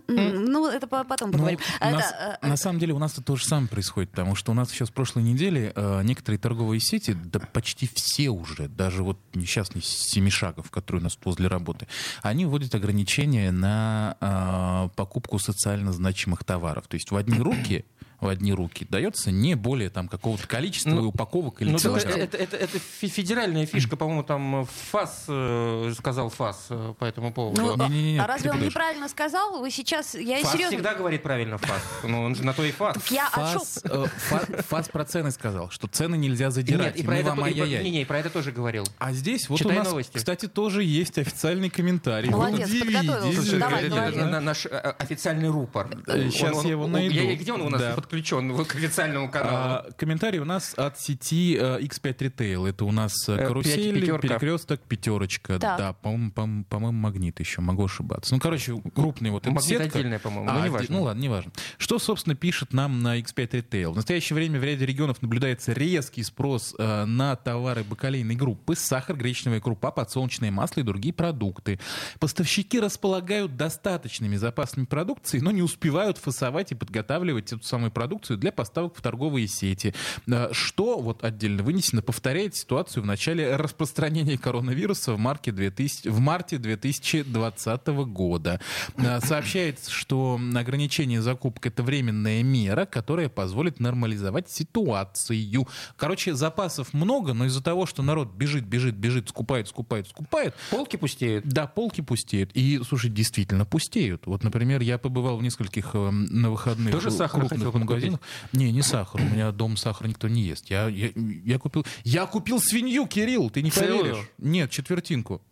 Ну, 0.00 0.66
это 0.68 0.86
по- 0.86 1.04
потом 1.04 1.28
Ну, 1.30 1.32
поговорим. 1.34 1.58
на, 1.80 1.86
Это, 1.90 2.38
э, 2.42 2.46
на 2.46 2.56
самом 2.56 2.78
деле 2.78 2.92
у 2.94 2.98
нас 2.98 3.12
то 3.12 3.36
же 3.36 3.44
самое 3.44 3.68
происходит, 3.68 4.10
потому 4.10 4.34
что 4.34 4.52
у 4.52 4.54
нас 4.54 4.70
сейчас 4.70 4.90
в 4.90 4.92
прошлой 4.92 5.22
неделе 5.22 5.72
э, 5.74 6.02
некоторые 6.04 6.38
торговые 6.38 6.80
сети, 6.80 7.12
да 7.24 7.40
почти 7.40 7.88
все 7.92 8.28
уже, 8.30 8.68
даже 8.68 9.02
вот 9.02 9.18
несчастный 9.34 9.82
Семишагов, 9.82 10.70
который 10.70 10.98
у 10.98 11.04
нас 11.04 11.18
возле 11.24 11.46
работы, 11.48 11.86
они 12.22 12.44
вводят 12.46 12.74
ограничения 12.74 13.50
на 13.50 14.16
э, 14.20 14.88
покупку 14.96 15.38
социально 15.38 15.92
значимых 15.92 16.44
товаров. 16.44 16.86
То 16.88 16.96
есть 16.96 17.10
в 17.10 17.16
одни 17.16 17.38
руки 17.38 17.84
в 18.20 18.28
одни 18.28 18.52
руки 18.52 18.86
дается 18.88 19.30
не 19.30 19.54
более 19.54 19.90
там 19.90 20.08
какого-то 20.08 20.46
количества 20.46 20.90
Ну, 20.90 21.08
упаковок 21.08 21.62
или 21.62 21.70
Ну, 21.70 21.76
это, 21.78 22.36
это, 22.36 22.56
это 22.56 22.78
фе- 22.78 23.08
федеральная 23.08 23.66
фишка, 23.66 23.96
по-моему, 23.96 24.22
там 24.22 24.66
ФАС 24.90 25.24
э, 25.28 25.92
сказал 25.98 26.28
ФАС 26.30 26.66
э, 26.70 26.94
по 26.98 27.04
этому 27.04 27.32
поводу. 27.32 27.76
ну, 27.76 27.88
Не-не-не, 27.88 28.18
а 28.20 28.26
разве 28.26 28.50
он 28.50 28.56
подожди. 28.56 28.70
неправильно 28.70 29.08
сказал? 29.08 29.60
Вы 29.60 29.70
сейчас, 29.70 30.14
я 30.14 30.40
ФАС 30.42 30.52
серьезно... 30.52 30.76
всегда 30.76 30.94
говорит 30.94 31.22
правильно 31.22 31.58
ФАС. 31.58 31.82
Ну, 32.04 32.22
он 32.22 32.34
же 32.34 32.44
на 32.44 32.52
то 32.52 32.64
и 32.64 32.70
ФАС. 32.72 32.94
Так 32.94 33.10
я? 33.10 33.28
ФАС, 33.30 33.80
э, 33.84 34.04
Фа- 34.28 34.62
ФАС 34.68 34.88
про 34.88 35.04
цены 35.04 35.30
сказал, 35.30 35.70
что 35.70 35.86
цены 35.86 36.16
нельзя 36.16 36.50
задирать. 36.50 36.96
Нет, 36.96 37.04
и 37.04 37.06
про, 37.06 37.16
это, 37.18 37.30
вам 37.30 37.46
и 37.46 37.54
про- 37.54 37.66
не, 37.66 37.90
не, 37.90 38.02
и 38.02 38.04
про 38.04 38.18
это 38.18 38.30
тоже 38.30 38.52
говорил. 38.52 38.84
А 38.98 39.12
здесь 39.12 39.48
вот 39.48 39.58
Читай 39.58 39.76
у 39.76 39.78
нас, 39.78 39.88
новости. 39.88 40.16
кстати, 40.16 40.46
тоже 40.46 40.84
есть 40.84 41.18
официальный 41.18 41.70
комментарий. 41.70 42.28
Молодец, 42.30 42.68
Вот 42.70 42.80
подготовился. 42.80 43.56
Давай, 43.58 43.84
Это 43.86 44.40
наш 44.40 44.66
э, 44.66 44.70
официальный 44.98 45.48
рупор. 45.48 45.88
Э, 46.06 46.30
щас 46.30 46.64
я 46.64 46.70
его 46.70 46.86
найду. 46.86 47.14
я- 47.14 47.34
где 47.36 47.52
он 47.52 47.62
у 47.62 47.68
нас 47.70 47.80
Да. 47.80 47.94
Подключен 48.10 48.56
к 48.64 48.74
официальному 48.74 49.30
каналу? 49.30 49.56
А, 49.56 49.86
комментарий 49.96 50.40
у 50.40 50.44
нас 50.44 50.74
от 50.76 50.98
сети 50.98 51.56
э, 51.58 51.80
X5 51.80 52.16
Retail. 52.18 52.68
Это 52.68 52.84
у 52.84 52.92
нас 52.92 53.12
э, 53.28 53.36
Э, 53.40 53.46
карусель, 53.46 54.00
пятерка. 54.00 54.18
перекресток, 54.20 54.80
пятерочка. 54.82 55.58
Да, 55.58 55.92
по-моему, 55.94 56.30
по- 56.32 56.64
по-моему, 56.68 56.98
магнит 56.98 57.38
еще, 57.40 57.60
могу 57.60 57.84
ошибаться. 57.84 58.34
Ну, 58.34 58.40
короче, 58.40 58.80
крупный 58.94 59.30
вот 59.30 59.46
Магнит 59.46 59.62
сетка. 59.64 59.84
отдельная, 59.98 60.18
по-моему, 60.18 60.50
А. 60.50 60.82
Ну 60.88 61.02
ладно, 61.02 61.20
неважно. 61.20 61.52
Что, 61.78 61.98
собственно, 61.98 62.34
пишет 62.34 62.72
нам 62.72 63.02
на 63.02 63.18
X5 63.20 63.50
Retail? 63.50 63.92
В 63.92 63.96
настоящее 63.96 64.34
время 64.34 64.58
в 64.58 64.64
ряде 64.64 64.84
регионов 64.84 65.22
наблюдается 65.22 65.72
резкий 65.72 66.22
спрос 66.22 66.74
э, 66.78 67.04
на 67.04 67.36
товары 67.36 67.84
бакалейной 67.84 68.34
группы, 68.34 68.74
сахар, 68.74 69.16
гречневая 69.16 69.60
крупа, 69.60 69.90
подсолнечное 69.90 70.50
масло 70.50 70.80
и 70.80 70.84
другие 70.84 71.14
продукты. 71.14 71.78
Поставщики 72.18 72.80
располагают 72.80 73.56
достаточными 73.56 74.36
запасами 74.36 74.84
продукции, 74.84 75.38
но 75.38 75.50
не 75.50 75.62
успевают 75.62 76.18
фасовать 76.18 76.72
и 76.72 76.74
подготавливать 76.74 77.52
эту 77.52 77.62
самую 77.64 77.90
продукцию 78.00 78.38
для 78.38 78.50
поставок 78.50 78.96
в 78.96 79.02
торговые 79.02 79.46
сети. 79.46 79.92
Э, 80.26 80.48
Что, 80.52 80.98
вот 81.00 81.22
отдельно 81.22 81.62
вынесено, 81.62 82.00
повторяет 82.00 82.54
ситуацию 82.54 83.02
в 83.02 83.06
начале 83.06 83.56
распространения 83.56 84.38
коронавируса 84.38 85.12
в, 85.12 85.18
марте 85.18 85.52
2000, 85.52 86.08
в 86.08 86.18
марте 86.18 86.56
2020 86.56 87.86
года. 88.06 88.58
Э, 88.96 89.20
Сообщается, 89.20 89.90
что 89.90 90.40
ограничение 90.54 91.20
закупок— 91.20 91.66
это 91.66 91.82
временная 91.82 92.42
мера, 92.42 92.86
которая 92.86 93.28
позволит 93.28 93.80
нормализовать 93.80 94.48
ситуацию. 94.48 95.66
Короче, 95.98 96.32
запасов 96.34 96.94
много, 96.94 97.34
но 97.34 97.44
из-за 97.44 97.62
того, 97.62 97.84
что 97.84 98.02
народ 98.02 98.32
бежит, 98.32 98.64
бежит, 98.64 98.94
бежит, 98.94 99.28
скупает, 99.28 99.68
скупает, 99.68 100.08
скупает, 100.08 100.54
Полки 100.70 100.96
пустеют. 100.96 101.44
да, 101.46 101.66
полки 101.66 102.00
пустеют. 102.00 102.50
И, 102.54 102.80
слушай, 102.88 103.10
действительно 103.10 103.66
пустеют. 103.66 104.26
Вот, 104.26 104.42
например, 104.42 104.80
я 104.80 104.96
побывал 104.96 105.36
в 105.36 105.42
нескольких 105.42 105.90
э, 105.92 106.10
на 106.10 106.50
выходных 106.50 106.92
Тоже 106.94 107.10
сахар 107.10 107.40
крупных 107.40 107.58
хотел? 107.58 107.72
Магазинах. 107.90 108.20
Не, 108.52 108.72
не 108.72 108.82
сахар. 108.82 109.20
У 109.20 109.24
меня 109.24 109.52
дом 109.52 109.76
сахара 109.76 110.08
никто 110.08 110.28
не 110.28 110.42
ест. 110.42 110.66
Я, 110.70 110.88
я, 110.88 111.10
я 111.14 111.58
купил... 111.58 111.84
Я 112.04 112.26
купил 112.26 112.60
свинью, 112.60 113.06
Кирилл, 113.06 113.50
ты 113.50 113.62
не 113.62 113.70
Целую? 113.70 114.00
поверишь. 114.00 114.30
Нет, 114.38 114.70
четвертинку. 114.70 115.42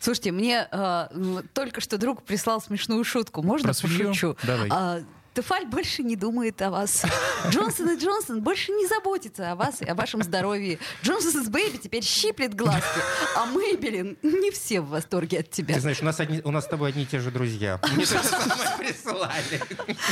Слушайте, 0.00 0.32
мне 0.32 0.66
э, 0.70 1.42
только 1.52 1.80
что 1.80 1.98
друг 1.98 2.22
прислал 2.22 2.60
смешную 2.60 3.04
шутку. 3.04 3.42
Можно 3.42 3.68
Про 3.68 3.74
свинью? 3.74 4.08
пошучу? 4.08 4.36
Давай. 4.42 4.68
А, 4.70 5.00
Тефаль 5.34 5.66
больше 5.66 6.02
не 6.04 6.14
думает 6.14 6.62
о 6.62 6.70
вас. 6.70 7.02
Джонсон 7.48 7.90
и 7.90 7.98
Джонсон 7.98 8.40
больше 8.42 8.70
не 8.72 8.86
заботится 8.86 9.50
о 9.52 9.56
вас 9.56 9.82
и 9.82 9.84
о 9.84 9.94
вашем 9.96 10.22
здоровье. 10.22 10.78
Джонсон 11.02 11.44
с 11.44 11.48
Бэйби 11.48 11.76
теперь 11.78 12.04
щиплет 12.04 12.54
глазки, 12.54 13.00
а 13.36 13.46
Мэйбелин 13.46 14.16
не 14.22 14.50
все 14.52 14.80
в 14.80 14.88
восторге 14.90 15.40
от 15.40 15.50
тебя. 15.50 15.74
Ты 15.74 15.80
знаешь, 15.80 16.00
у 16.00 16.04
нас, 16.04 16.20
одни- 16.20 16.40
у 16.44 16.50
нас 16.52 16.64
с 16.64 16.68
тобой 16.68 16.90
одни 16.90 17.02
и 17.02 17.06
те 17.06 17.18
же 17.18 17.32
друзья. 17.32 17.80
Мне 17.94 18.06
то 18.06 18.16
же 18.22 18.28
самое 18.28 18.78
присылали. 18.78 19.60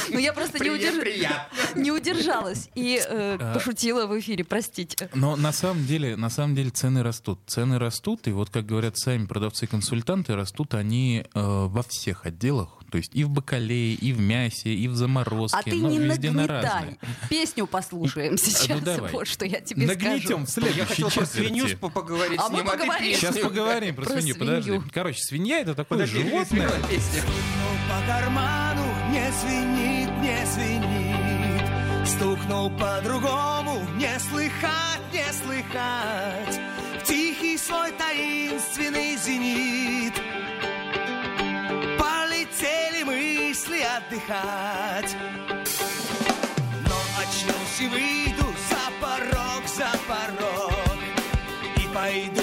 Ну 0.08 0.18
я 0.18 0.32
просто 0.32 0.58
не, 0.58 0.70
удерж- 0.70 1.00
приятно. 1.00 1.80
не 1.80 1.92
удержалась 1.92 2.68
и 2.74 3.00
э, 3.02 3.36
А. 3.40 3.54
пошутила 3.54 4.06
в 4.06 4.18
эфире, 4.18 4.42
простите. 4.44 5.08
Но 5.14 5.36
на 5.36 5.52
самом 5.52 5.86
деле, 5.86 6.16
на 6.16 6.30
самом 6.30 6.56
деле 6.56 6.70
цены 6.70 7.02
растут. 7.04 7.38
Цены 7.46 7.78
растут, 7.78 8.26
и 8.26 8.32
вот, 8.32 8.50
как 8.50 8.66
говорят 8.66 8.98
сами 8.98 9.26
продавцы-консультанты, 9.26 10.34
растут 10.34 10.74
они 10.74 11.24
э, 11.32 11.40
во 11.40 11.82
всех 11.84 12.26
отделах. 12.26 12.81
То 12.92 12.98
есть 12.98 13.14
и 13.14 13.24
в 13.24 13.30
бакалее, 13.30 13.94
и 13.94 14.12
в 14.12 14.20
мясе, 14.20 14.68
и 14.68 14.86
в 14.86 14.94
заморозке. 14.94 15.56
А 15.58 15.62
ты 15.62 15.74
ну, 15.74 15.88
не 15.88 15.98
везде 15.98 16.30
на 16.30 16.46
нагнетай. 16.46 16.98
Песню 17.30 17.66
послушаем 17.66 18.36
сейчас. 18.38 18.68
ну, 18.68 18.80
давай. 18.80 19.10
Вот 19.12 19.26
что 19.26 19.46
я 19.46 19.62
тебе 19.62 19.86
Нагнетем 19.86 20.44
в 20.44 20.50
скажу. 20.50 20.66
Я 20.66 20.72
следующей 20.74 21.02
хотел 21.02 21.10
про 21.10 21.24
свинью 21.24 21.78
поговорить 21.78 22.38
А 22.38 22.48
с 22.48 22.50
мы 22.50 22.58
ним, 22.58 22.68
а 22.68 22.72
поговорим. 22.72 23.16
Сейчас 23.16 23.38
поговорим 23.38 23.94
про, 23.94 24.04
Про 24.04 24.12
свинью, 24.12 24.34
свинью. 24.34 24.62
подожди. 24.62 24.90
Короче, 24.92 25.22
свинья 25.22 25.60
это 25.60 25.74
такое 25.74 26.00
Подожди, 26.00 26.18
животное. 26.22 26.44
свиная 26.44 26.82
песня. 26.90 27.22
по 27.88 28.06
карману, 28.06 28.84
не 29.10 29.32
свинит, 29.40 30.10
не 30.20 30.46
свинит. 30.52 32.06
Стукнул 32.06 32.68
по-другому, 32.76 33.80
не 33.96 34.18
слыхать, 34.20 35.00
не 35.14 35.32
слыхать. 35.32 36.60
В 37.00 37.04
тихий 37.04 37.56
свой 37.56 37.90
таинственный 37.92 39.16
зенит 39.16 40.12
отдыхать. 43.96 45.16
Но 46.88 46.98
очнусь 47.20 47.80
и 47.80 47.88
выйду 47.88 48.46
за 48.68 48.84
порог, 49.00 49.62
за 49.66 49.90
порог 50.08 50.98
И 51.76 51.88
пойду 51.94 52.41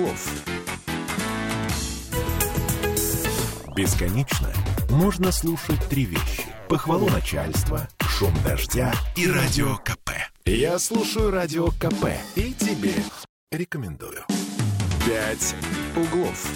углов». 0.00 0.32
Бесконечно 3.76 4.52
можно 4.90 5.32
слушать 5.32 5.80
три 5.88 6.04
вещи. 6.04 6.44
Похвалу 6.68 7.08
начальства, 7.08 7.88
шум 8.00 8.34
дождя 8.44 8.92
и 9.16 9.30
радио 9.30 9.76
КП. 9.76 10.10
Я 10.44 10.78
слушаю 10.78 11.30
радио 11.30 11.68
КП 11.68 12.08
и 12.36 12.52
тебе 12.52 12.94
рекомендую. 13.50 14.24
«Пять 15.06 15.54
углов». 15.96 16.46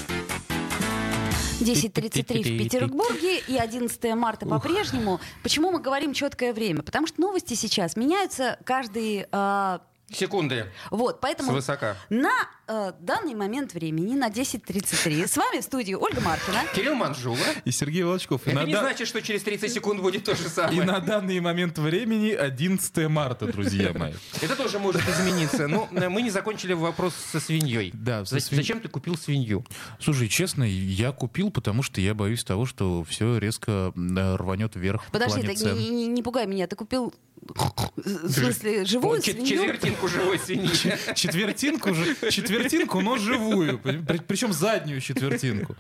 10.33 1.61 2.41
в 2.43 2.59
Петербурге 2.59 3.39
и 3.39 3.57
11 3.57 4.15
марта 4.15 4.45
по-прежнему. 4.45 5.21
Почему 5.43 5.71
мы 5.71 5.81
говорим 5.81 6.13
четкое 6.13 6.53
время? 6.53 6.83
Потому 6.83 7.07
что 7.07 7.21
новости 7.21 7.55
сейчас 7.55 7.97
меняются 7.97 8.59
каждый... 8.65 9.27
э, 9.31 9.79
Секунды. 10.13 10.67
вот, 10.91 11.21
поэтому 11.21 11.53
Свысока. 11.53 11.97
на 12.11 12.33
э, 12.69 12.93
данный 13.01 13.35
момент 13.35 13.75
времени, 13.75 14.15
на 14.15 14.29
10.33, 14.31 15.27
с 15.27 15.37
вами 15.37 15.61
в 15.61 15.65
студии 15.65 15.95
Ольга 15.95 16.21
Маркина. 16.21 16.63
Кирилл 16.75 16.95
Манжула. 16.95 17.37
И 17.65 17.71
Сергей 17.71 18.03
Волчков. 18.03 18.47
И 18.47 18.51
Это 18.51 18.61
на, 18.61 18.65
не 18.67 18.73
да- 18.73 18.81
значит, 18.81 19.09
что 19.09 19.21
через 19.23 19.43
30 19.43 19.73
секунд 19.73 20.01
будет 20.01 20.25
то 20.25 20.35
же 20.35 20.45
и 20.47 20.49
самое. 20.49 20.83
на 20.85 21.01
данный 21.01 21.41
момент 21.41 21.79
времени 21.79 22.31
11 22.31 23.09
марта, 23.09 23.47
друзья 23.47 23.93
мои. 23.93 24.13
Это 24.41 24.57
тоже 24.57 24.79
может 24.79 25.03
измениться. 25.09 25.69
Но 25.69 25.89
э, 25.93 26.09
мы 26.09 26.23
не 26.23 26.31
закончили 26.31 26.73
вопрос 26.73 27.15
со 27.33 27.41
свиньей. 27.41 27.91
Да, 27.95 28.25
со 28.25 28.39
За- 28.39 28.47
свин- 28.47 28.57
Зачем 28.57 28.81
ты 28.81 28.89
купил 28.89 29.17
свинью? 29.17 29.65
Слушай, 30.01 30.29
честно, 30.29 30.65
я 30.65 31.13
купил, 31.13 31.51
потому 31.51 31.83
что 31.83 32.01
я 32.01 32.15
боюсь 32.15 32.45
того, 32.45 32.67
что 32.67 33.05
все 33.05 33.39
резко 33.39 33.93
э, 33.95 34.37
рванет 34.37 34.77
вверх 34.77 35.03
Подожди, 35.13 35.41
не, 35.43 35.89
не- 35.91 36.07
не 36.07 36.23
пугай 36.23 36.47
меня, 36.47 36.67
ты 36.67 36.77
купил, 36.77 37.13
в 37.97 38.31
смысле, 38.31 38.85
живую 38.85 39.21
свинью? 39.23 39.47
Четвертинку 39.47 40.09
живой 40.09 40.39
свиньи. 40.39 40.71
Четвертинку, 41.15 41.93
же- 41.95 42.15
четвертинку 42.31 42.54
четвертинку, 42.63 43.01
но 43.01 43.17
живую. 43.19 43.79
При- 43.79 44.19
Причем 44.19 44.53
заднюю 44.53 45.01
четвертинку. 45.01 45.77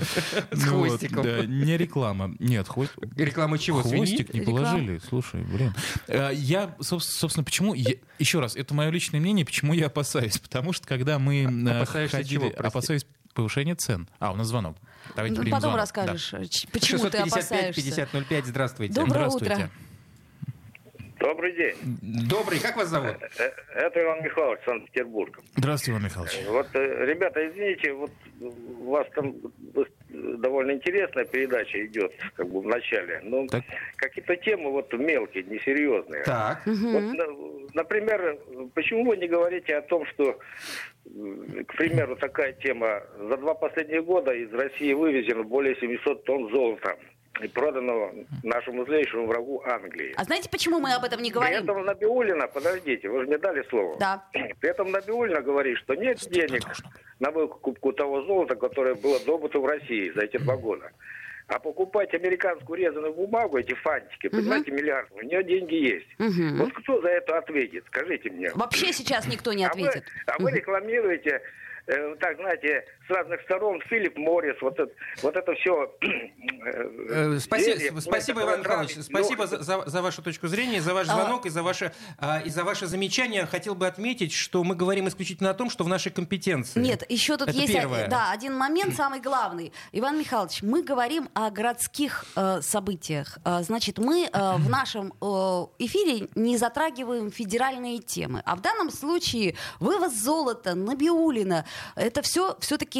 С 0.50 0.64
Ну 0.64 0.84
хвостиком. 0.86 1.22
да, 1.22 1.44
Не 1.46 1.76
реклама. 1.76 2.34
Нет, 2.38 2.68
хвост... 2.68 2.92
Реклама 3.16 3.58
чего? 3.58 3.82
Хвостик 3.82 4.32
не 4.34 4.40
положили. 4.42 5.00
Слушай, 5.08 5.42
блин. 5.42 5.74
Э, 6.08 6.30
Я, 6.34 6.74
соб- 6.80 7.00
собственно, 7.00 7.44
почему... 7.44 7.74
Еще 8.18 8.40
раз, 8.40 8.56
это 8.56 8.74
мое 8.74 8.90
личное 8.90 9.20
мнение, 9.20 9.44
почему 9.44 9.72
я 9.74 9.86
опасаюсь. 9.86 10.38
Потому 10.38 10.72
что, 10.72 10.86
когда 10.86 11.18
мы 11.18 11.42
э, 11.44 11.70
Опасаешься 11.82 12.24
чего? 12.24 12.50
Опасаюсь 12.56 13.06
повышения 13.34 13.74
цен. 13.74 14.08
А, 14.20 14.32
у 14.32 14.36
нас 14.36 14.46
звонок. 14.48 14.76
Давайте 15.16 15.36
Ну, 15.38 15.44
Потом 15.44 15.60
звонок. 15.60 15.78
расскажешь, 15.78 16.32
ч- 16.50 16.68
почему 16.72 16.98
ты 17.10 17.18
655 17.18 17.32
опасаешься. 17.32 17.82
5005, 17.82 18.46
здравствуйте. 18.46 18.94
Да. 18.94 19.00
Доброе 19.02 19.28
Здравствуйте. 19.30 19.54
утро. 19.54 19.70
Добрый 21.24 21.52
день. 21.52 21.74
Добрый, 22.28 22.60
как 22.60 22.76
вас 22.76 22.88
зовут? 22.88 23.16
Э, 23.38 23.50
Это 23.76 24.02
Иван 24.02 24.22
Михайлович, 24.22 24.60
Санкт-Петербург. 24.66 25.40
Здравствуйте, 25.56 25.92
Иван 25.92 26.04
Михайлович. 26.04 26.38
Вот, 26.48 26.66
э, 26.74 27.04
ребята, 27.06 27.48
извините, 27.48 27.92
вот 27.94 28.10
у 28.42 28.90
вас 28.90 29.06
там 29.14 29.34
э, 29.74 29.84
довольно 30.10 30.72
интересная 30.72 31.24
передача 31.24 31.86
идет, 31.86 32.12
как 32.36 32.46
бы 32.50 32.60
в 32.60 32.66
начале. 32.66 33.20
Но 33.24 33.46
Так. 33.46 33.62
какие-то 33.96 34.36
темы 34.36 34.70
вот 34.70 34.92
мелкие, 34.92 35.44
несерьезные. 35.44 36.24
Так. 36.24 36.60
Вот, 36.66 37.02
на- 37.02 37.68
например, 37.72 38.38
почему 38.74 39.06
вы 39.06 39.16
не 39.16 39.26
говорите 39.26 39.76
о 39.76 39.80
том, 39.82 40.04
что, 40.08 40.38
э, 41.06 41.64
к 41.66 41.74
примеру, 41.74 42.16
такая 42.16 42.52
тема, 42.52 43.02
за 43.18 43.38
два 43.38 43.54
последних 43.54 44.04
года 44.04 44.30
из 44.34 44.52
России 44.52 44.92
вывезено 44.92 45.42
более 45.42 45.74
700 45.76 46.22
тонн 46.24 46.50
золота 46.50 46.98
и 47.42 47.48
продано 47.48 48.12
нашему 48.42 48.84
злейшему 48.84 49.26
врагу 49.26 49.62
Англии. 49.66 50.14
А 50.16 50.24
знаете, 50.24 50.48
почему 50.48 50.78
мы 50.78 50.92
об 50.94 51.04
этом 51.04 51.20
не 51.20 51.30
При 51.30 51.34
говорим? 51.34 51.62
этом 51.64 51.84
Набиулина, 51.84 52.46
подождите, 52.46 53.08
вы 53.08 53.22
же 53.22 53.26
мне 53.26 53.38
дали 53.38 53.62
слово. 53.68 53.96
Да. 53.98 54.24
При 54.32 54.70
этом 54.70 54.90
Набиулина 54.92 55.40
говорит, 55.40 55.78
что 55.78 55.94
нет 55.94 56.18
денег 56.30 56.62
на 57.18 57.30
выкупку 57.30 57.92
того 57.92 58.22
золота, 58.22 58.54
которое 58.54 58.94
было 58.94 59.18
добыто 59.20 59.58
в 59.58 59.66
России 59.66 60.10
за 60.14 60.22
эти 60.22 60.36
два 60.38 60.56
года. 60.56 60.90
А 61.46 61.58
покупать 61.58 62.14
американскую 62.14 62.78
резаную 62.78 63.12
бумагу, 63.12 63.58
эти 63.58 63.74
фантики, 63.74 64.28
понимаете, 64.28 64.70
миллиард, 64.70 65.10
у 65.12 65.20
нее 65.20 65.44
деньги 65.44 65.74
есть. 65.74 66.06
Мгм. 66.18 66.56
Вот 66.58 66.72
кто 66.72 67.02
за 67.02 67.08
это 67.08 67.36
ответит? 67.36 67.84
Скажите 67.88 68.30
мне. 68.30 68.50
Вообще 68.54 68.92
сейчас 68.94 69.26
никто 69.28 69.52
не 69.52 69.66
А 69.66 69.72
вы, 69.74 69.86
ответит. 69.88 70.04
а 70.26 70.38
вы 70.42 70.52
рекламируете, 70.52 71.42
э, 71.86 72.14
так, 72.18 72.36
знаете, 72.36 72.86
с 73.06 73.10
разных 73.10 73.40
сторон 73.42 73.80
Филипп 73.88 74.16
Моррис, 74.16 74.56
вот 74.62 74.78
это, 74.78 74.90
вот 75.22 75.36
это 75.36 75.52
все. 75.54 75.92
Э, 77.06 77.38
Спасибо, 77.38 78.00
спасибо 78.00 78.40
Иван 78.42 78.60
Михайлович. 78.60 78.96
Спасибо 79.02 79.46
за, 79.46 79.62
за- 79.62 79.84
за 79.86 80.02
вашу 80.02 80.22
точку 80.22 80.48
зрения, 80.48 80.80
за 80.80 80.94
ваш 80.94 81.06
А. 81.08 81.12
звонок 81.14 81.44
и 81.44 81.50
за 81.50 81.62
ваше, 81.62 81.92
а, 82.18 82.40
и 82.40 82.48
за 82.48 82.64
ваше 82.64 82.86
замечание. 82.86 83.44
Хотел 83.44 83.74
бы 83.74 83.86
отметить, 83.86 84.32
что 84.32 84.64
мы 84.64 84.74
говорим 84.74 85.06
исключительно 85.06 85.50
о 85.50 85.54
том, 85.54 85.68
что 85.68 85.84
в 85.84 85.88
нашей 85.88 86.10
компетенции. 86.10 86.80
Нет, 86.80 87.04
еще 87.10 87.36
тут 87.36 87.48
Это 87.48 87.58
есть 87.58 87.72
первое. 87.74 88.08
да, 88.08 88.30
один 88.32 88.56
момент, 88.56 88.94
самый 88.96 89.20
главный. 89.20 89.72
Иван 89.92 90.18
Михайлович, 90.18 90.62
мы 90.62 90.82
говорим 90.82 91.28
о 91.34 91.50
городских 91.50 92.24
э, 92.36 92.60
событиях. 92.62 93.38
Э, 93.44 93.60
значит, 93.62 93.98
мы 93.98 94.24
э, 94.32 94.56
в 94.56 94.68
нашем 94.70 95.12
э, 95.20 95.26
эфире 95.80 96.28
не 96.34 96.56
затрагиваем 96.56 97.30
федеральные 97.30 97.98
темы. 97.98 98.42
А 98.46 98.56
в 98.56 98.62
данном 98.62 98.90
случае 98.90 99.56
вывоз 99.80 100.14
золота, 100.14 100.74
Набиулина, 100.74 101.66
это 101.94 102.22
все 102.22 102.56
все-таки 102.60 102.93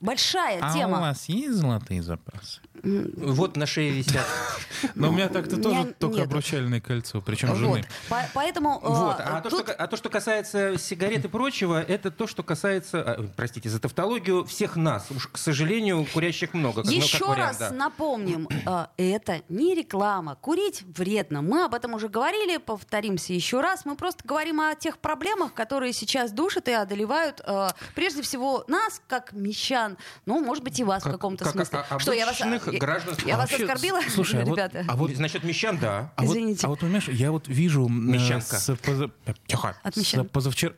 большая 0.00 0.60
А 0.62 0.70
у 0.70 0.74
тема. 0.74 1.00
вас 1.00 1.28
есть 1.28 1.54
золотые 1.54 2.02
запасы? 2.02 2.60
Вот 2.82 3.56
на 3.56 3.66
шее 3.66 3.90
висят. 3.92 4.26
Но 4.94 5.08
у 5.08 5.12
меня 5.12 5.28
так-то 5.28 5.56
тоже 5.60 5.94
только 5.98 6.22
обручальное 6.24 6.80
кольцо, 6.80 7.20
причем 7.20 7.54
жены. 7.56 7.84
По- 8.08 8.28
Поэтому 8.34 8.80
э, 8.82 8.88
Вот. 8.88 9.16
А, 9.20 9.40
то, 9.40 9.48
тут- 9.50 9.60
что, 9.68 9.72
а 9.72 9.86
то, 9.86 9.96
что 9.96 10.08
касается 10.10 10.76
сигарет 10.76 11.24
и 11.24 11.28
прочего, 11.28 11.80
это 11.82 12.10
то, 12.10 12.26
что 12.26 12.42
касается, 12.42 13.00
а, 13.02 13.28
простите 13.36 13.68
за 13.70 13.78
тавтологию, 13.80 14.44
всех 14.44 14.76
нас. 14.76 15.06
Уж, 15.10 15.28
к 15.28 15.38
сожалению, 15.38 16.06
курящих 16.12 16.52
много. 16.52 16.82
ну, 16.84 16.90
Еще 16.90 17.24
раз 17.32 17.62
напомним, 17.70 18.48
э, 18.66 18.86
это 18.96 19.40
не 19.48 19.74
реклама. 19.74 20.34
Курить 20.36 20.82
вредно. 20.96 21.40
Мы 21.42 21.64
об 21.64 21.74
этом 21.74 21.94
уже 21.94 22.08
говорили, 22.08 22.58
повторимся 22.58 23.32
еще 23.32 23.60
раз. 23.60 23.84
Мы 23.86 23.96
просто 23.96 24.22
говорим 24.26 24.60
о 24.60 24.74
тех 24.74 24.98
проблемах, 24.98 25.54
которые 25.54 25.92
сейчас 25.92 26.32
душат 26.32 26.68
и 26.68 26.72
одолевают 26.72 27.40
э, 27.46 27.68
прежде 27.94 28.20
всего 28.22 28.64
нас, 28.68 29.00
как 29.08 29.32
мещан, 29.32 29.96
ну, 30.26 30.44
может 30.44 30.62
быть, 30.64 30.78
и 30.80 30.84
вас 30.84 31.02
в 31.02 31.04
Как- 31.04 31.12
каком-то 31.14 31.44
как 31.44 31.52
смысле. 31.54 31.84
Что, 31.98 32.12
я 32.12 32.26
вас, 32.26 32.36
обычных 32.68 32.74
я- 32.74 32.80
граждан 32.80 33.14
я 33.26 33.34
А 33.34 33.38
вас 33.38 33.50
Вообще, 33.50 33.64
оскорбила, 33.64 34.00
слушай, 34.10 34.42
а 34.42 34.44
вот- 34.44 34.52
ребята? 34.58 34.84
а 34.88 34.96
вот 34.96 35.10
Значит, 35.12 35.44
мещан, 35.44 35.78
да. 35.78 36.12
А 36.16 36.22
вот, 36.22 36.30
Извините. 36.36 36.66
а 36.66 36.70
вот, 36.70 36.80
понимаешь, 36.80 37.08
я 37.08 37.30
вот 37.32 37.48
вижу 37.48 37.86
э, 37.86 37.90
Мещанка. 37.90 38.56
с, 38.58 38.74
поза- 38.76 39.10
Тихо. 39.46 39.76
От 39.82 39.94
С 39.94 39.98
мещан. 39.98 40.26
позавчер- 40.26 40.74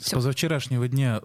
с 0.00 0.10
позавчерашнего 0.10 0.88
дня 0.88 1.20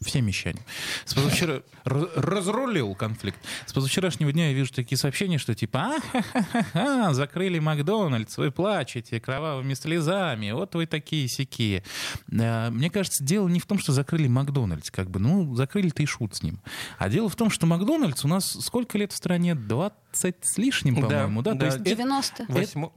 все 0.00 0.20
мещане. 0.20 0.60
С 1.04 1.14
позавчера 1.14 1.62
разрулил 1.84 2.94
конфликт. 2.94 3.38
С 3.66 3.72
позавчерашнего 3.72 4.32
дня 4.32 4.48
я 4.48 4.54
вижу 4.54 4.72
такие 4.72 4.98
сообщения, 4.98 5.38
что 5.38 5.54
типа 5.54 5.96
а 6.74 7.12
закрыли 7.12 7.58
Макдональдс, 7.58 8.36
вы 8.38 8.50
плачете 8.50 9.20
кровавыми 9.20 9.74
слезами, 9.74 10.50
вот 10.52 10.74
вы 10.74 10.86
такие 10.86 11.28
сякие. 11.28 11.82
Мне 12.28 12.90
кажется, 12.90 13.24
дело 13.24 13.48
не 13.48 13.60
в 13.60 13.66
том, 13.66 13.78
что 13.78 13.92
закрыли 13.92 14.28
Макдональдс, 14.28 14.90
как 14.90 15.10
бы, 15.10 15.20
ну, 15.20 15.54
закрыли-то 15.54 16.02
и 16.02 16.06
шут 16.06 16.34
с 16.36 16.42
ним. 16.42 16.60
А 16.98 17.08
дело 17.08 17.28
в 17.28 17.36
том, 17.36 17.50
что 17.50 17.66
Макдональдс 17.66 18.24
у 18.24 18.28
нас 18.28 18.50
сколько 18.60 18.98
лет 18.98 19.12
в 19.12 19.16
стране? 19.16 19.54
20 19.54 20.36
с 20.42 20.58
лишним, 20.58 20.96
Да, 20.96 21.00
по-моему, 21.02 21.42
да? 21.42 21.52
да. 21.54 21.58
То 21.60 21.66
есть 21.66 21.76
это- 21.78 21.84
90 21.90 22.44
Восьмо- 22.48 22.92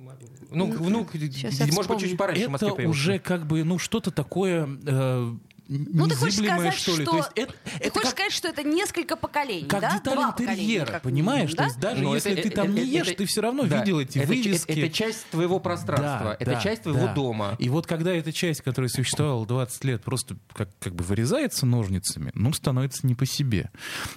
Ну, 0.52 0.68
ну, 0.80 1.08
Щас 1.36 1.54
я 1.54 1.66
может 1.74 1.92
быть, 1.92 2.00
чуть 2.02 2.18
пораньше 2.18 2.44
это 2.44 2.74
уже 2.88 3.20
как 3.20 3.46
бы, 3.46 3.64
ну, 3.64 3.78
что-то 3.80 4.12
такое 4.12 4.68
э, 4.86 5.36
Ну, 5.68 6.08
ты 6.08 6.16
хочешь 6.16 6.36
сказать, 6.44 6.74
что 6.76 6.92
ли. 6.98 7.04
что... 7.04 7.12
То 7.12 7.18
есть 7.18 7.30
это, 7.36 7.54
Ты 7.54 7.70
это 7.80 7.90
хочешь 7.92 8.04
как, 8.10 8.12
сказать, 8.12 8.34
что 8.34 8.48
это 8.50 8.64
несколько 8.64 9.16
поколений, 9.16 9.68
как 9.68 9.82
да? 9.82 9.94
деталь 9.98 10.16
Два 10.16 10.36
интерьера, 10.38 10.86
как 10.92 11.02
понимаешь? 11.04 11.50
минимум, 11.52 11.56
То 11.58 11.64
есть 11.64 11.80
даже 11.80 12.02
Но 12.04 12.16
если 12.16 12.32
это- 12.34 12.42
ты 12.44 12.50
там 12.50 12.66
это- 12.66 12.74
не 12.74 12.86
ешь, 12.86 13.08
это- 13.08 13.18
ты 13.18 13.26
все 13.26 13.42
равно 13.42 13.64
да, 13.64 13.80
видел 13.80 14.00
эти 14.00 14.18
это, 14.20 14.28
вывески. 14.28 14.72
Это, 14.72 14.80
это 14.82 14.90
часть 14.94 15.26
твоего 15.30 15.60
пространства, 15.60 16.36
это 16.40 16.52
да, 16.52 16.62
часть 16.62 16.84
твоего 16.84 17.06
да. 17.08 17.14
дома. 17.14 17.56
И 17.60 17.70
вот 17.70 17.88
когда 17.88 18.12
эта 18.12 18.32
часть, 18.34 18.62
которая 18.62 18.90
существовала 18.90 19.46
20 19.46 19.84
лет, 19.86 20.04
просто 20.04 20.36
как, 20.54 20.70
как 20.80 20.94
бы 20.96 21.04
вырезается 21.04 21.66
ножницами, 21.66 22.32
ну, 22.34 22.52
становится 22.54 23.08
не 23.08 23.16
по 23.16 23.26
себе. 23.26 23.72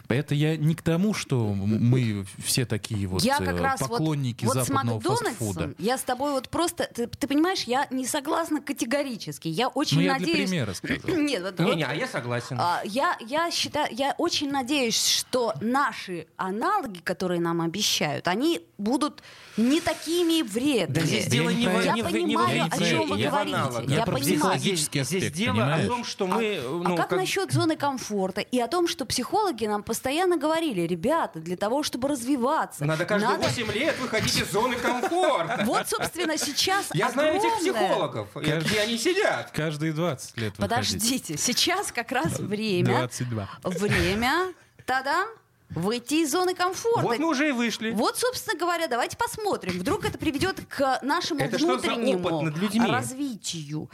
Это 0.08 0.34
я 0.34 0.56
не 0.56 0.74
к 0.74 0.82
тому, 0.82 1.14
что 1.14 1.54
мы 1.54 2.24
все 2.44 2.66
такие 2.66 3.06
вот 3.06 3.22
я 3.22 3.38
э, 3.38 3.44
как 3.44 3.60
раз 3.60 3.80
вот- 3.80 3.90
поклонники 3.90 4.44
вот, 4.44 4.52
с 4.56 4.66
западного 4.66 4.96
Макдональдсом 4.96 5.26
фастфуда. 5.46 5.74
я 5.78 5.96
с 5.98 6.02
тобой 6.02 6.32
вот 6.32 6.48
просто, 6.48 6.88
ты, 6.92 7.06
ты 7.06 7.26
понимаешь, 7.28 7.62
я 7.64 7.86
не 7.90 8.06
согласна 8.06 8.60
категорически. 8.60 9.48
Я 9.48 9.68
очень 9.68 9.98
Ну, 9.98 10.02
я 10.02 10.16
для 10.18 10.26
надеюсь... 10.26 10.48
примера 10.50 10.74
сказал. 10.74 11.16
Нет, 11.16 11.45
вот- 11.46 11.58
Не, 11.60 11.64
вот, 11.66 11.76
не, 11.76 11.84
а 11.84 11.94
я 11.94 12.06
согласен. 12.06 12.56
а, 12.60 12.80
я, 12.84 13.16
я 13.20 13.50
считаю, 13.50 13.88
я 13.92 14.14
очень 14.18 14.50
надеюсь, 14.50 14.96
что 15.06 15.54
наши 15.60 16.26
аналоги, 16.36 17.00
которые 17.00 17.40
нам 17.40 17.60
обещают, 17.60 18.28
они 18.28 18.62
будут 18.78 19.22
не 19.56 19.80
такими 19.80 20.42
вредными. 20.42 21.00
Да 21.00 21.06
здесь 21.06 21.24
Я 21.24 21.30
дело 21.30 21.50
не. 21.50 21.62
Я 21.62 21.92
не 21.92 22.02
не 22.02 22.02
понимаю, 22.02 22.64
о 22.70 22.78
чем 22.78 23.08
вы 23.08 23.16
в 23.16 23.20
говорите. 23.22 23.58
Я 23.88 23.96
Я 23.96 24.02
про 24.04 24.12
понимаю. 24.12 24.20
психологический 24.20 24.98
Здесь, 25.04 25.08
здесь 25.08 25.22
аспект, 25.22 25.36
дело 25.36 25.54
понимаешь? 25.54 25.84
о 25.84 25.88
том, 25.88 26.04
что 26.04 26.26
мы... 26.26 26.60
ну, 26.62 26.94
а 26.94 26.96
как, 26.96 27.08
как- 27.10 27.18
насчет 27.18 27.52
зоны 27.52 27.76
комфорта 27.76 28.40
и 28.42 28.58
о 28.60 28.68
том, 28.68 28.86
что 28.88 29.06
психологи 29.06 29.64
нам 29.66 29.82
постоянно 29.82 30.36
говорили, 30.36 30.82
ребята, 30.82 31.40
для 31.40 31.56
того, 31.56 31.82
чтобы 31.82 32.08
развиваться, 32.08 32.84
Надо 32.84 33.04
каждые 33.06 33.30
надо- 33.38 33.48
8 33.48 33.72
лет 33.72 33.98
выходить 33.98 34.36
из 34.36 34.50
зоны 34.52 34.76
комфорта. 34.76 35.62
Вот, 35.64 35.88
собственно, 35.88 36.36
сейчас 36.36 36.88
Я 36.92 37.10
знаю 37.10 37.36
этих 37.36 37.56
психологов, 37.58 38.28
и 38.36 38.40
где 38.50 38.80
они 38.80 38.98
сидят. 38.98 39.50
Каждые 39.52 39.92
20 39.92 40.36
лет 40.36 40.58
выходить. 40.58 40.86
Подождите, 41.26 41.36
сейчас 41.52 41.92
как 41.92 42.12
раз 42.12 42.38
время, 42.38 42.98
22. 42.98 43.48
время, 43.62 44.52
тадам, 44.84 45.28
выйти 45.70 46.22
из 46.22 46.30
зоны 46.32 46.54
комфорта. 46.54 47.00
Вот 47.02 47.18
мы 47.18 47.28
уже 47.28 47.48
и 47.48 47.52
вышли. 47.52 47.90
Вот, 47.90 48.18
собственно 48.18 48.58
говоря, 48.58 48.86
давайте 48.88 49.16
посмотрим. 49.16 49.78
Вдруг 49.78 50.04
это 50.04 50.18
приведет 50.18 50.60
к 50.68 51.00
нашему 51.02 51.40
Это 51.40 51.56
внутреннему 51.58 52.28
опыт 52.28 52.42
над 52.52 52.56
людьми? 52.62 52.86
развитию. 52.90 53.90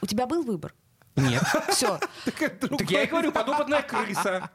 У 0.00 0.06
тебя 0.06 0.26
был 0.26 0.42
выбор? 0.42 0.74
Нет. 1.16 1.42
Все. 1.70 1.98
Так 2.24 2.90
я 2.90 3.02
и 3.02 3.06
говорю, 3.06 3.32
подопытная 3.32 3.82
крыса. 3.82 4.50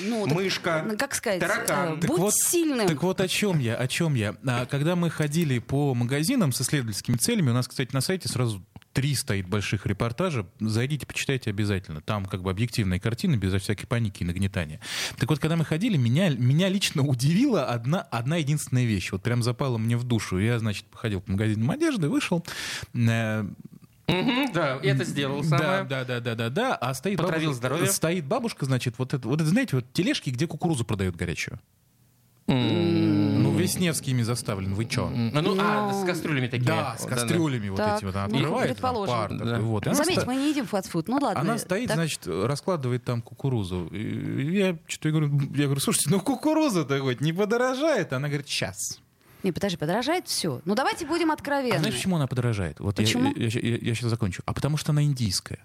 ну, 0.00 0.26
Мышка, 0.26 0.82
ну, 0.86 0.96
как 0.96 1.14
сказать, 1.14 1.40
таракан. 1.40 1.98
э, 1.98 2.00
Так 2.00 2.08
будь 2.10 2.18
вот, 2.18 2.34
сильным. 2.34 2.86
Так 2.88 3.02
вот 3.02 3.20
о 3.20 3.28
чем 3.28 3.58
я, 3.58 3.74
о 3.76 3.86
чем 3.86 4.14
я. 4.14 4.34
А, 4.46 4.64
Когда 4.64 4.96
мы 4.96 5.10
ходили 5.10 5.58
по 5.58 5.94
магазинам 5.94 6.52
с 6.52 6.62
исследовательскими 6.62 7.16
целями, 7.16 7.50
у 7.50 7.52
нас, 7.52 7.68
кстати, 7.68 7.90
на 7.92 8.00
сайте 8.00 8.26
сразу 8.28 8.64
три 8.98 9.14
стоит 9.14 9.46
больших 9.46 9.86
репортажа. 9.86 10.44
Зайдите, 10.58 11.06
почитайте 11.06 11.50
обязательно. 11.50 12.00
Там 12.00 12.26
как 12.26 12.42
бы 12.42 12.50
объективная 12.50 12.98
картина, 12.98 13.36
безо 13.36 13.60
всякой 13.60 13.86
паники 13.86 14.24
и 14.24 14.26
нагнетания. 14.26 14.80
Так 15.18 15.28
вот, 15.30 15.38
когда 15.38 15.54
мы 15.54 15.64
ходили, 15.64 15.96
меня, 15.96 16.30
меня 16.30 16.68
лично 16.68 17.02
удивила 17.04 17.64
одна, 17.66 18.00
одна 18.02 18.38
единственная 18.38 18.86
вещь. 18.86 19.12
Вот 19.12 19.22
прям 19.22 19.44
запала 19.44 19.78
мне 19.78 19.96
в 19.96 20.02
душу. 20.02 20.38
Я, 20.40 20.58
значит, 20.58 20.84
походил 20.86 21.20
по 21.20 21.30
магазинам 21.30 21.70
одежды, 21.70 22.08
вышел. 22.08 22.44
э, 22.92 23.44
Да, 24.52 24.80
это 24.82 25.04
сделал 25.04 25.42
Да, 25.42 25.48
самое. 25.58 25.84
да, 25.84 26.04
да, 26.04 26.18
да, 26.18 26.34
да, 26.34 26.50
да. 26.50 26.74
А 26.74 26.92
стоит 26.92 27.18
Потравил 27.18 27.50
бабушка, 27.50 27.56
здоровье. 27.56 27.86
стоит 27.92 28.24
бабушка, 28.24 28.64
значит, 28.64 28.94
вот 28.98 29.14
это, 29.14 29.28
вот 29.28 29.40
это, 29.40 29.48
знаете, 29.48 29.76
вот 29.76 29.92
тележки, 29.92 30.30
где 30.30 30.48
кукурузу 30.48 30.84
продают 30.84 31.14
горячую. 31.14 31.60
Весь 33.58 33.74
Вишневскими 33.74 34.22
заставлен. 34.22 34.74
Вы 34.74 34.84
чё? 34.86 35.08
Ну, 35.08 35.56
а, 35.58 35.92
с 35.92 36.06
кастрюлями 36.06 36.46
такие. 36.48 36.66
Да, 36.66 36.96
с 36.98 37.04
кастрюлями 37.04 37.68
вот 37.68 37.80
эти 37.80 38.04
вот. 38.04 38.14
Она 38.16 38.28
ну, 38.28 38.36
открывает 38.36 38.78
пар 38.80 39.32
ста- 39.94 40.26
мы 40.26 40.36
не 40.36 40.50
едим 40.50 40.66
фастфуд. 40.66 41.08
Ну 41.08 41.18
ладно. 41.20 41.40
Она 41.40 41.58
стоит, 41.58 41.88
Так, 41.88 41.96
значит, 41.96 42.26
раскладывает 42.26 43.04
там 43.04 43.22
кукурузу. 43.22 43.88
Я 43.92 44.78
что-то 44.86 45.10
говорю, 45.10 45.40
я 45.54 45.64
говорю, 45.64 45.80
слушайте, 45.80 46.10
ну 46.10 46.20
кукуруза-то 46.20 46.98
хоть 47.00 47.20
не 47.20 47.32
подорожает. 47.32 48.12
Она 48.12 48.28
говорит, 48.28 48.48
сейчас. 48.48 49.00
Не, 49.42 49.52
подожди, 49.52 49.76
подорожает 49.76 50.26
все. 50.26 50.60
Ну 50.64 50.74
давайте 50.74 51.06
будем 51.06 51.30
А 51.30 51.34
откровенны. 51.34 51.78
знаешь, 51.78 51.94
почему 51.94 52.16
она 52.16 52.26
подорожает? 52.26 52.80
Вот 52.80 52.98
я- 52.98 53.04
Почему? 53.04 53.32
Я, 53.36 53.50
сейчас 53.50 54.10
закончу. 54.10 54.42
А 54.46 54.52
потому 54.52 54.76
что 54.76 54.92
она 54.92 55.02
индийская. 55.02 55.60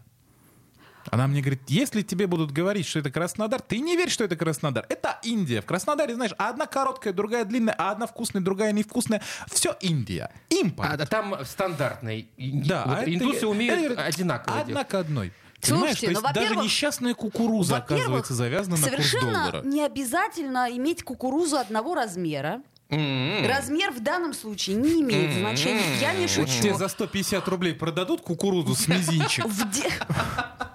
Она 1.12 1.28
мне 1.28 1.42
говорит, 1.42 1.62
если 1.68 2.02
тебе 2.02 2.28
будут 2.28 2.52
говорить, 2.52 2.86
что 2.86 3.00
это 3.00 3.12
Краснодар, 3.12 3.62
ты 3.62 3.80
не 3.80 3.96
верь, 3.98 4.10
что 4.10 4.24
это 4.24 4.36
Краснодар. 4.36 4.86
Это 4.90 5.20
Индия. 5.24 5.62
В 5.62 5.66
Краснодаре, 5.66 6.16
знаешь, 6.16 6.32
одна 6.38 6.66
короткая, 6.66 7.14
другая 7.14 7.46
длинная, 7.46 7.76
а 7.78 7.92
одна 7.92 8.08
вкусная, 8.08 8.42
другая 8.42 8.72
невкусная. 8.72 9.22
Все 9.52 9.76
Индия. 9.82 10.32
Импорт. 10.50 11.02
А, 11.02 11.06
там 11.06 11.36
стандартный. 11.46 12.30
Да, 12.38 12.84
Вот 12.86 12.98
а 12.98 13.02
это- 13.02 13.14
индусы 13.14 13.48
умеют 13.48 13.92
это- 13.92 14.04
одинаково 14.04 14.60
Одна 14.60 14.66
делать. 14.74 14.88
к 14.88 14.94
одной. 14.96 15.34
Слушайте, 15.62 15.78
Понимаешь, 15.78 16.00
то 16.00 16.06
ну, 16.06 16.28
есть 16.28 16.34
даже 16.52 16.56
несчастная 16.66 17.14
кукуруза, 17.14 17.78
оказывается, 17.78 18.34
завязана 18.34 18.76
на 18.76 18.82
курс 18.90 18.94
Совершенно 19.10 19.34
доллара. 19.52 19.62
не 19.66 19.82
обязательно 19.86 20.68
иметь 20.72 21.04
кукурузу 21.04 21.56
одного 21.58 21.96
размера. 21.96 22.62
М-м. 22.90 23.48
Размер 23.48 23.92
в 23.92 24.02
данном 24.02 24.34
случае 24.34 24.76
не 24.76 25.02
имеет 25.02 25.34
значения. 25.40 25.82
Я 26.02 26.14
не 26.14 26.28
Вот 26.28 26.48
тебе 26.50 26.64
шучу. 26.72 26.78
за 26.78 26.90
150 26.90 27.48
рублей 27.48 27.74
продадут 27.74 28.22
кукурузу 28.22 28.76
с 28.76 28.88
мизинчик. 28.90 29.46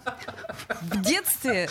В, 0.68 0.90
де- 0.90 0.98
в 0.98 1.02
детстве 1.02 1.70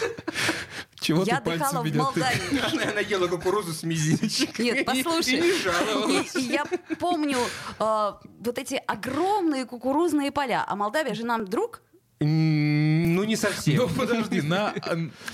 Чего 1.00 1.24
я 1.24 1.40
ты 1.40 1.52
отдыхала 1.52 1.82
в 1.82 1.86
меня? 1.86 2.04
Молдавии. 2.04 2.90
Она 2.92 3.00
ела 3.02 3.28
кукурузу 3.28 3.74
с 3.74 3.84
мизинчиком. 3.84 4.66
Нет, 4.66 4.78
И- 4.80 4.84
послушай. 4.84 5.38
И 5.38 5.42
не 5.42 5.54
жаловалась. 5.54 6.36
И, 6.36 6.40
и 6.40 6.52
я 6.54 6.66
помню 7.00 7.38
э, 7.80 8.12
вот 8.40 8.58
эти 8.58 8.82
огромные 8.88 9.66
кукурузные 9.66 10.32
поля. 10.32 10.64
А 10.68 10.76
Молдавия 10.76 11.14
же 11.14 11.26
нам 11.26 11.46
друг. 11.46 11.82
Ну, 12.20 13.24
не 13.24 13.36
совсем. 13.36 13.76
Ну 13.78 13.88
подожди, 13.90 14.42
на, 14.42 14.74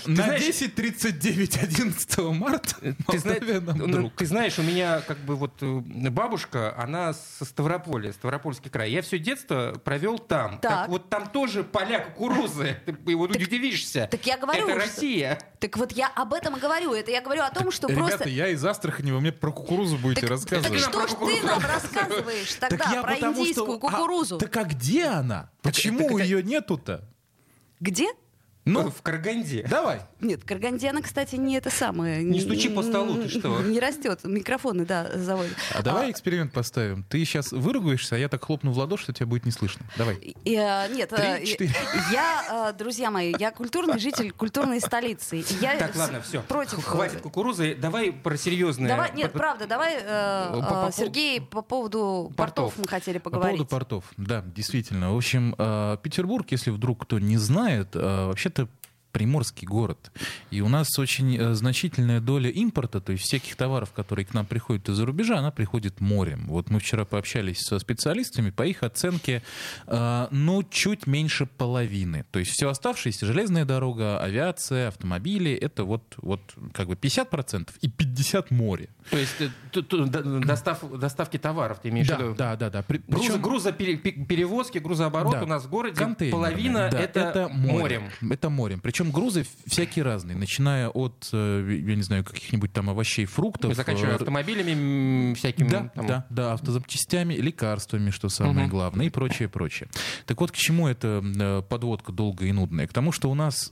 на 0.04 0.22
знаешь- 0.24 0.42
10.39 0.42 1.62
11 1.62 2.18
марта 2.38 2.74
Ты, 3.10 3.18
зна- 3.18 3.36
ну, 3.74 4.10
ты 4.10 4.26
знаешь, 4.26 4.58
у 4.58 4.62
меня 4.62 5.00
как 5.00 5.16
бы 5.18 5.34
вот 5.34 5.52
э, 5.62 5.80
бабушка, 6.10 6.74
она 6.78 7.14
со 7.14 7.46
Ставрополя, 7.46 8.12
Ставропольский 8.12 8.70
край. 8.70 8.90
Я 8.90 9.00
все 9.00 9.18
детство 9.18 9.80
провел 9.82 10.18
там. 10.18 10.58
Так. 10.58 10.88
вот 10.88 11.08
там 11.08 11.28
тоже 11.30 11.64
поля 11.64 12.00
кукурузы. 12.00 12.76
Ты 12.84 13.16
вот 13.16 13.30
удивишься. 13.34 14.06
так 14.10 14.26
я 14.26 14.36
говорю, 14.36 14.64
Это 14.68 14.72
что- 14.72 14.80
Россия. 14.80 15.38
Так 15.60 15.78
вот 15.78 15.92
я 15.92 16.08
об 16.08 16.34
этом 16.34 16.56
и 16.56 16.60
говорю. 16.60 16.92
Это 16.92 17.10
я 17.10 17.22
говорю 17.22 17.42
о 17.42 17.50
том, 17.50 17.70
что 17.70 17.88
Ребята, 17.88 18.08
просто. 18.08 18.28
я 18.28 18.48
из 18.48 18.62
Астрахани, 18.62 19.10
вы 19.10 19.20
мне 19.22 19.32
про 19.32 19.50
кукурузу 19.50 19.96
будете 19.96 20.22
Так, 20.22 20.30
рассказывать. 20.30 20.82
так 20.84 20.90
что 20.92 21.08
ж 21.08 21.12
ты 21.40 21.46
нам 21.46 21.60
рассказываешь 21.62 22.54
тогда 22.60 23.02
про 23.02 23.14
потому 23.14 23.40
индийскую 23.40 23.78
что- 23.78 23.86
а, 23.86 23.90
кукурузу? 23.90 24.38
так 24.38 24.54
а 24.58 24.64
где 24.64 25.04
она? 25.06 25.50
Почему 25.62 26.00
так 26.00 26.08
это- 26.08 26.16
нету-то? 26.74 27.04
Где? 27.80 28.06
Ну, 28.64 28.90
в 28.90 29.02
Караганде. 29.02 29.66
давай. 29.68 30.00
Нет, 30.20 30.42
Каргандиана, 30.44 31.02
кстати, 31.02 31.36
не 31.36 31.56
это 31.56 31.68
самое. 31.70 32.22
Не 32.22 32.40
стучи 32.40 32.70
по 32.70 32.82
столу, 32.82 33.14
ты 33.22 33.28
что? 33.28 33.60
Не 33.62 33.78
растет. 33.78 34.20
Микрофоны, 34.24 34.86
да, 34.86 35.10
заводят. 35.18 35.52
А 35.74 35.82
давай 35.82 36.10
эксперимент 36.10 36.52
поставим. 36.52 37.02
Ты 37.04 37.22
сейчас 37.26 37.52
выругаешься, 37.52 38.16
а 38.16 38.18
я 38.18 38.28
так 38.28 38.42
хлопну 38.44 38.72
в 38.72 38.78
ладоши, 38.78 39.04
что 39.04 39.12
тебя 39.12 39.26
будет 39.26 39.44
не 39.44 39.50
слышно. 39.52 39.84
Давай. 39.98 40.14
И, 40.16 40.54
э, 40.54 40.88
нет, 40.94 41.12
э, 41.12 41.36
Три, 41.38 41.46
четыре. 41.46 41.74
я, 42.10 42.70
э, 42.70 42.78
друзья 42.78 43.10
мои, 43.10 43.34
я 43.38 43.50
культурный 43.50 43.98
житель 43.98 44.30
культурной 44.32 44.80
столицы. 44.80 45.44
Я 45.60 45.76
Так, 45.76 45.94
с- 45.94 45.98
ладно, 45.98 46.22
все. 46.22 46.40
Против. 46.42 46.82
Хватит 46.84 47.20
кукурузы. 47.20 47.74
Давай 47.74 48.12
про 48.12 48.36
серьезное. 48.38 48.88
Давай, 48.88 49.12
нет, 49.14 49.32
По- 49.32 49.38
правда, 49.40 49.66
давай, 49.66 49.96
э, 50.00 50.50
По- 50.52 50.62
по- 50.62 50.88
э, 50.88 50.92
Сергей, 50.92 51.40
по 51.42 51.60
поводу 51.60 52.32
портов, 52.36 52.66
Портов. 52.72 52.78
мы 52.78 52.88
хотели 52.88 53.18
По 53.18 53.24
поговорить. 53.30 53.58
поводу 53.58 53.70
портов, 53.70 54.04
да, 54.16 54.42
действительно. 54.46 55.12
В 55.12 55.16
общем, 55.18 55.54
э, 55.58 55.98
Петербург, 56.02 56.46
если 56.50 56.70
вдруг 56.70 57.02
кто 57.02 57.18
не 57.18 57.36
знает, 57.36 57.88
э, 57.94 58.32
вообще-то 58.53 58.67
приморский 59.14 59.66
город. 59.66 60.10
И 60.50 60.60
у 60.60 60.68
нас 60.68 60.98
очень 60.98 61.36
э, 61.38 61.54
значительная 61.54 62.20
доля 62.20 62.50
импорта, 62.50 63.00
то 63.00 63.12
есть 63.12 63.24
всяких 63.24 63.54
товаров, 63.56 63.92
которые 63.92 64.26
к 64.26 64.34
нам 64.34 64.44
приходят 64.44 64.88
из-за 64.88 65.06
рубежа, 65.06 65.38
она 65.38 65.50
приходит 65.52 66.00
морем. 66.00 66.44
Вот 66.48 66.68
мы 66.68 66.80
вчера 66.80 67.04
пообщались 67.04 67.60
со 67.60 67.78
специалистами, 67.78 68.50
по 68.50 68.64
их 68.64 68.82
оценке, 68.82 69.42
э, 69.86 70.26
ну, 70.30 70.62
чуть 70.64 71.06
меньше 71.06 71.46
половины. 71.46 72.24
То 72.32 72.40
есть 72.40 72.50
все 72.50 72.68
оставшееся, 72.68 73.24
железная 73.24 73.64
дорога, 73.64 74.18
авиация, 74.20 74.88
автомобили, 74.88 75.52
это 75.52 75.84
вот, 75.84 76.02
вот 76.16 76.40
как 76.72 76.88
бы 76.88 76.94
50% 76.94 77.68
и 77.80 77.88
50% 77.88 78.46
море. 78.50 78.88
То 79.10 79.16
есть 79.18 79.40
э, 79.40 79.48
достав- 80.44 80.98
доставки 80.98 81.38
товаров, 81.38 81.78
ты 81.82 81.90
имеешь 81.90 82.06
в 82.08 82.10
Да, 82.10 82.16
виду? 82.16 82.34
да, 82.34 82.56
да, 82.56 82.70
да. 82.70 82.82
При- 82.82 82.98
причем- 82.98 83.40
грузоперевозки, 83.40 84.78
грузооборот 84.78 85.32
Да. 85.34 85.42
у 85.42 85.46
нас 85.46 85.64
в 85.64 85.70
городе 85.70 86.04
половина 86.30 86.88
да, 86.90 86.98
это, 86.98 87.48
морем. 87.48 88.10
Это 88.28 88.50
морем. 88.50 88.80
Причем 88.80 89.03
грузы 89.10 89.46
всякие 89.66 90.04
разные, 90.04 90.36
начиная 90.36 90.88
от, 90.88 91.28
э, 91.32 91.80
я 91.86 91.94
не 91.96 92.02
знаю, 92.02 92.24
каких-нибудь 92.24 92.72
там 92.72 92.90
овощей, 92.90 93.26
фруктов. 93.26 93.70
Мы 93.70 93.74
заканчиваем 93.74 94.12
э, 94.12 94.16
автомобилями 94.16 95.34
всякими. 95.34 95.68
Да, 95.68 95.90
там, 95.94 96.06
да, 96.06 96.26
да, 96.30 96.52
автозапчастями, 96.52 97.34
лекарствами, 97.34 98.10
что 98.10 98.28
самое 98.28 98.66
Мгм. 98.66 98.70
главное, 98.70 99.06
и 99.06 99.10
прочее, 99.10 99.48
прочее. 99.48 99.88
Так 100.26 100.40
вот, 100.40 100.50
к 100.52 100.56
чему 100.56 100.88
эта 100.88 101.22
э, 101.24 101.62
подводка 101.68 102.12
долгая 102.12 102.48
и 102.48 102.52
нудная? 102.52 102.86
К 102.86 102.92
тому, 102.92 103.12
что 103.12 103.30
у 103.30 103.34
нас 103.34 103.70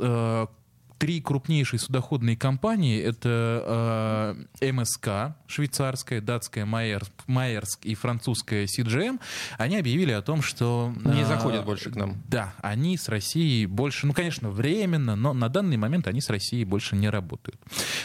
три 1.02 1.20
крупнейшие 1.20 1.80
судоходные 1.80 2.36
компании, 2.36 3.02
это 3.02 4.36
э, 4.60 4.70
МСК, 4.72 5.36
швейцарская, 5.48 6.20
датская 6.20 6.64
Майерс, 6.64 7.10
Майерск 7.26 7.84
и 7.84 7.96
французская 7.96 8.66
CGM, 8.66 9.18
они 9.58 9.78
объявили 9.78 10.12
о 10.12 10.22
том, 10.22 10.42
что... 10.42 10.94
Не 11.04 11.22
э, 11.22 11.26
заходят 11.26 11.64
больше 11.64 11.90
к 11.90 11.96
нам. 11.96 12.22
Да, 12.28 12.54
они 12.62 12.96
с 12.96 13.08
Россией 13.08 13.66
больше, 13.66 14.06
ну, 14.06 14.12
конечно, 14.12 14.48
временно, 14.48 15.16
но 15.16 15.32
на 15.32 15.48
данный 15.48 15.76
момент 15.76 16.06
они 16.06 16.20
с 16.20 16.30
Россией 16.30 16.64
больше 16.64 16.94
не 16.94 17.08
работают. 17.08 17.60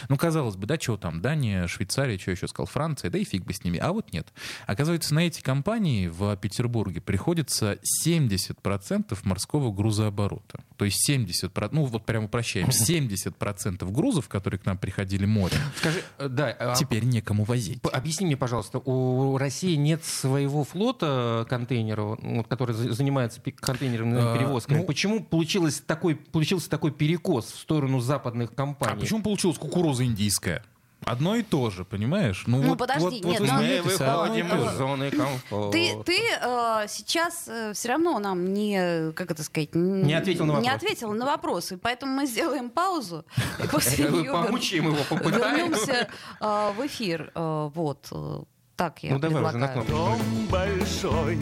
Ну, 0.08 0.16
казалось 0.16 0.56
бы, 0.56 0.66
да, 0.66 0.76
чего 0.76 0.96
там, 0.96 1.20
Дания, 1.20 1.68
Швейцария, 1.68 2.18
что 2.18 2.32
еще 2.32 2.48
сказал, 2.48 2.66
Франция, 2.66 3.12
да 3.12 3.18
и 3.18 3.24
фиг 3.24 3.44
бы 3.44 3.52
с 3.52 3.62
ними. 3.62 3.78
А 3.78 3.92
вот 3.92 4.12
нет. 4.12 4.32
Оказывается, 4.66 5.14
на 5.14 5.20
эти 5.20 5.40
компании 5.40 6.08
в 6.08 6.36
Петербурге 6.36 7.00
приходится 7.00 7.78
70% 8.04 9.16
морского 9.22 9.70
грузооборота. 9.70 10.64
То 10.76 10.84
есть 10.84 11.08
70%, 11.08 11.68
ну, 11.70 11.84
вот 11.84 12.04
прямо 12.04 12.26
упрощаем, 12.26 12.72
70% 12.88 13.90
грузов, 13.92 14.28
которые 14.28 14.58
к 14.60 14.66
нам 14.66 14.78
приходили 14.78 15.26
морем, 15.26 15.58
Скажи, 15.76 16.02
э, 16.18 16.28
да, 16.28 16.48
а, 16.58 16.74
теперь 16.74 17.04
некому 17.04 17.44
возить. 17.44 17.80
объясни 17.92 18.26
мне, 18.26 18.36
пожалуйста, 18.36 18.78
у 18.78 19.36
России 19.38 19.74
нет 19.76 20.04
своего 20.04 20.64
флота 20.64 21.46
контейнеров, 21.48 22.18
ну, 22.22 22.44
который 22.44 22.74
за- 22.74 22.92
занимается 22.92 23.40
контейнерными 23.40 24.20
А, 24.20 24.36
перевозками. 24.36 24.78
ну- 24.78 24.84
Почему 24.84 25.22
получилось 25.22 25.82
такой, 25.86 26.16
получился 26.16 26.70
такой 26.70 26.90
перекос 26.92 27.46
в 27.52 27.58
сторону 27.58 28.00
западных 28.00 28.50
А 28.52 28.54
компаний? 28.54 29.00
почему 29.00 29.22
получилась 29.22 29.58
кукуруза 29.58 30.04
индийская? 30.04 30.64
Одно 31.04 31.36
и 31.36 31.42
то 31.42 31.70
же, 31.70 31.84
понимаешь? 31.84 32.42
Ну, 32.46 32.60
вот, 32.60 32.78
подожди, 32.78 33.20
вот, 33.22 33.24
вот 33.24 33.30
нет, 33.32 33.40
вы 33.40 33.46
но- 33.46 33.54
Мы 33.54 34.22
выходим 34.22 34.46
из 34.48 34.72
зоны 34.76 35.10
комфорта. 35.10 35.70
Ты, 35.72 35.96
ты 36.04 36.18
э, 36.42 36.86
сейчас 36.88 37.48
все 37.72 37.88
равно 37.88 38.18
нам 38.18 38.52
не, 38.52 39.12
как 39.12 39.30
это 39.30 39.42
сказать, 39.42 39.74
Не 39.74 40.12
ответил 40.14 40.44
на 40.44 40.52
Не 40.52 40.68
вопрос. 40.68 40.74
ответил 40.74 41.12
на 41.12 41.24
вопросы, 41.24 41.78
поэтому 41.78 42.12
мы 42.14 42.26
сделаем 42.26 42.68
паузу. 42.68 43.24
И 43.62 43.66
после 43.72 44.08
нее 44.08 44.32
помучаем 44.32 44.86
его, 44.88 44.98
попытаем. 45.08 45.56
вернемся 45.70 46.08
э, 46.40 46.70
в 46.76 46.86
эфир. 46.86 47.30
Э, 47.34 47.70
вот, 47.72 48.08
э, 48.10 48.40
так 48.76 49.02
я 49.02 49.12
Ну 49.14 49.18
давай 49.18 49.42
уже 49.44 49.56
на 49.58 49.68
предлагаю. 49.68 49.88
Дом 49.88 50.18
большой, 50.50 51.38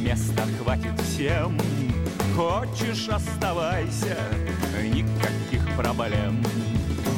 места 0.00 0.42
хватит 0.60 0.98
всем. 1.02 1.58
Хочешь, 2.34 3.08
оставайся, 3.10 4.16
никаких 4.82 5.76
проблем. 5.76 6.42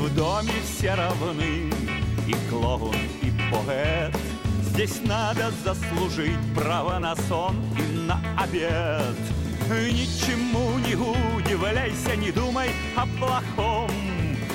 В 0.04 0.14
доме 0.14 0.52
все 0.62 0.92
равны, 0.94 1.70
и 2.28 2.34
клоун, 2.50 2.94
и 3.22 3.32
поэт. 3.50 4.14
Здесь 4.62 5.00
надо 5.02 5.50
заслужить 5.64 6.38
право 6.54 6.98
на 6.98 7.16
сон 7.16 7.56
и 7.78 7.96
на 8.06 8.20
обед. 8.38 9.16
Ничему 9.70 10.78
не 10.80 10.94
удивляйся, 10.94 12.16
не 12.16 12.30
думай 12.32 12.68
о 12.94 13.06
плохом. 13.18 13.90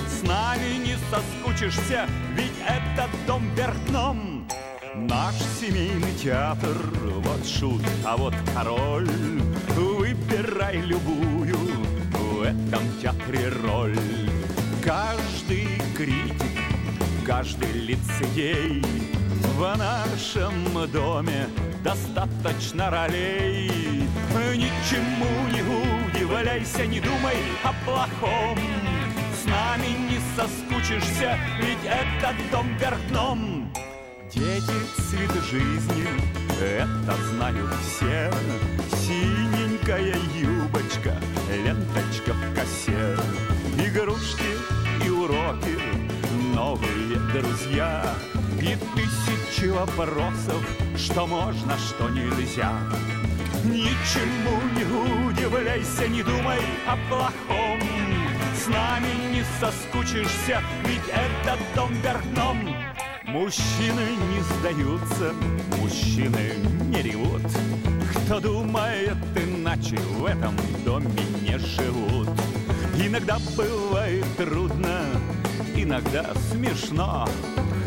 С 0.08 0.22
нами 0.22 0.86
не 0.86 0.96
соскучишься, 1.10 2.08
ведь 2.36 2.54
это 2.68 3.10
дом 3.26 3.50
вверх 3.56 3.76
дном. 3.88 4.48
Наш 4.96 5.34
семейный 5.60 6.14
театр, 6.14 6.78
вот 7.24 7.48
шут, 7.48 7.82
а 8.06 8.18
вот 8.18 8.36
король. 8.54 9.10
Выбирай 9.70 10.78
любую 10.78 11.58
в 11.58 12.44
этом 12.44 12.84
театре 13.02 13.50
роль. 13.64 14.29
Каждый 14.90 15.68
критик, 15.96 16.58
каждый 17.24 17.72
лицедей 17.74 18.84
В 19.56 19.78
нашем 19.78 20.92
доме 20.92 21.48
достаточно 21.84 22.90
ролей. 22.90 23.70
Ничему 24.56 25.48
не 25.54 25.62
удивляйся, 25.62 26.88
не 26.88 27.00
думай 27.00 27.38
о 27.64 27.72
плохом. 27.86 28.58
С 29.40 29.46
нами 29.46 29.90
не 30.10 30.20
соскучишься, 30.36 31.38
ведь 31.62 31.86
это 31.86 32.34
дом 32.52 32.76
вверх 32.80 32.98
дном. 33.10 33.72
Дети 34.34 34.74
цветы 35.08 35.40
жизни, 35.52 36.08
это 36.60 37.16
знают 37.30 37.76
все. 37.84 38.32
Синенькая 39.06 40.16
юбочка, 40.70 41.16
ленточка 41.50 42.34
в 42.34 42.56
косе. 42.56 43.16
Игрушки 43.78 44.44
и 45.06 45.10
уроки, 45.10 45.80
новые 46.54 47.20
друзья. 47.34 48.14
И 48.62 48.78
тысячи 48.96 49.68
вопросов, 49.68 50.62
что 50.98 51.26
можно, 51.26 51.78
что 51.78 52.10
нельзя. 52.10 52.74
Ничему 53.64 54.62
не 54.76 55.30
удивляйся, 55.30 56.08
не 56.08 56.24
думай 56.24 56.60
о 56.88 56.98
плохом. 57.08 57.80
С 58.56 58.68
нами 58.68 59.34
не 59.34 59.44
соскучишься, 59.60 60.62
ведь 60.86 61.08
это 61.10 61.58
дом 61.76 61.94
вверх 61.94 62.24
дном. 62.34 62.76
Мужчины 63.26 64.18
не 64.34 64.42
сдаются, 64.42 65.34
мужчины 65.78 66.54
не 66.90 67.02
ревут. 67.02 67.44
Кто 68.12 68.40
думает 68.40 69.18
иначе, 69.70 69.98
в 70.18 70.26
этом 70.26 70.56
доме 70.84 71.10
не 71.42 71.58
живут. 71.60 72.30
Иногда 72.96 73.38
бывает 73.56 74.26
трудно, 74.38 75.06
иногда 75.76 76.34
смешно. 76.52 77.28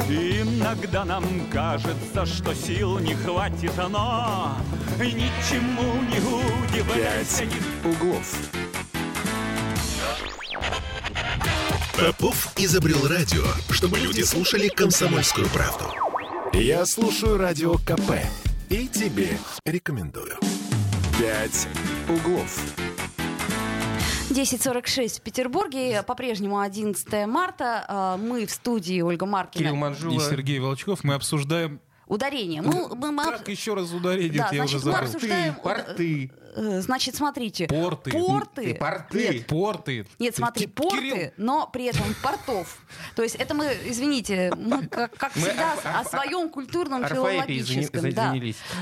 Иногда 0.08 1.04
нам 1.04 1.24
кажется, 1.50 2.26
что 2.26 2.54
сил 2.54 2.98
не 2.98 3.14
хватит, 3.14 3.72
но 3.76 4.56
ничему 4.98 6.02
не 6.02 6.18
удивляйся. 6.18 7.44
не- 7.44 7.90
углов. 7.90 8.36
Попов 11.98 12.52
изобрел 12.56 13.06
радио, 13.06 13.44
чтобы 13.70 13.98
люди 13.98 14.22
слушали 14.22 14.68
комсомольскую 14.68 15.48
правду. 15.48 15.86
Я 16.52 16.84
слушаю 16.84 17.38
радио 17.38 17.74
КП 17.74 18.18
и 18.68 18.88
тебе 18.88 19.38
рекомендую. 19.64 20.36
«Пять 21.18 21.68
углов». 22.08 22.58
10.46 24.30 25.18
в 25.18 25.20
Петербурге, 25.20 26.02
по-прежнему 26.06 26.60
11 26.60 27.26
марта. 27.26 27.84
А, 27.86 28.16
Мы 28.16 28.46
в 28.46 28.50
студии 28.50 29.00
Ольга 29.02 29.26
Маркина. 29.26 29.62
Кирилл 29.64 29.76
И. 29.76 30.18
Сергей 30.20 30.58
Волчков. 30.58 31.04
Мы 31.04 31.14
обсуждаем... 31.14 31.80
Ударение. 32.06 32.62
Мы, 32.62 32.88
мы- 32.94 33.12
мы 33.12 33.22
об- 33.24 33.38
Как 33.38 33.48
еще 33.48 33.74
раз 33.74 33.92
ударить? 33.92 34.34
Да, 34.34 34.48
я 34.52 34.64
уже 34.64 34.78
значит, 34.78 34.86
мы 34.86 34.92
забыл. 34.92 35.06
обсуждаем... 35.06 35.54
порты. 35.56 36.30
Э, 36.54 36.80
Значит, 36.80 37.14
смотрите. 37.16 37.66
Порты. 37.66 38.10
Порты. 38.10 38.74
Порты. 38.74 39.18
Нет, 39.32 39.46
Порты. 39.46 40.06
Нет, 40.18 40.36
смотри, 40.36 40.66
ты- 40.66 40.72
порты, 40.72 40.96
Кирилл, 40.98 41.30
но 41.36 41.66
при 41.72 41.84
этом 41.86 42.04
портов. 42.22 42.78
То 43.16 43.22
есть 43.22 43.34
это 43.36 43.54
мы, 43.54 43.76
извините, 43.86 44.52
мы, 44.56 44.86
как, 44.86 45.14
как 45.16 45.34
Мы 45.36 45.42
всегда, 45.42 45.72
о 45.84 46.02
орф- 46.02 46.08
своем 46.10 46.48
культурном, 46.50 47.02
извини- 47.02 47.14
филологическом. 47.14 48.12
Да. 48.12 48.34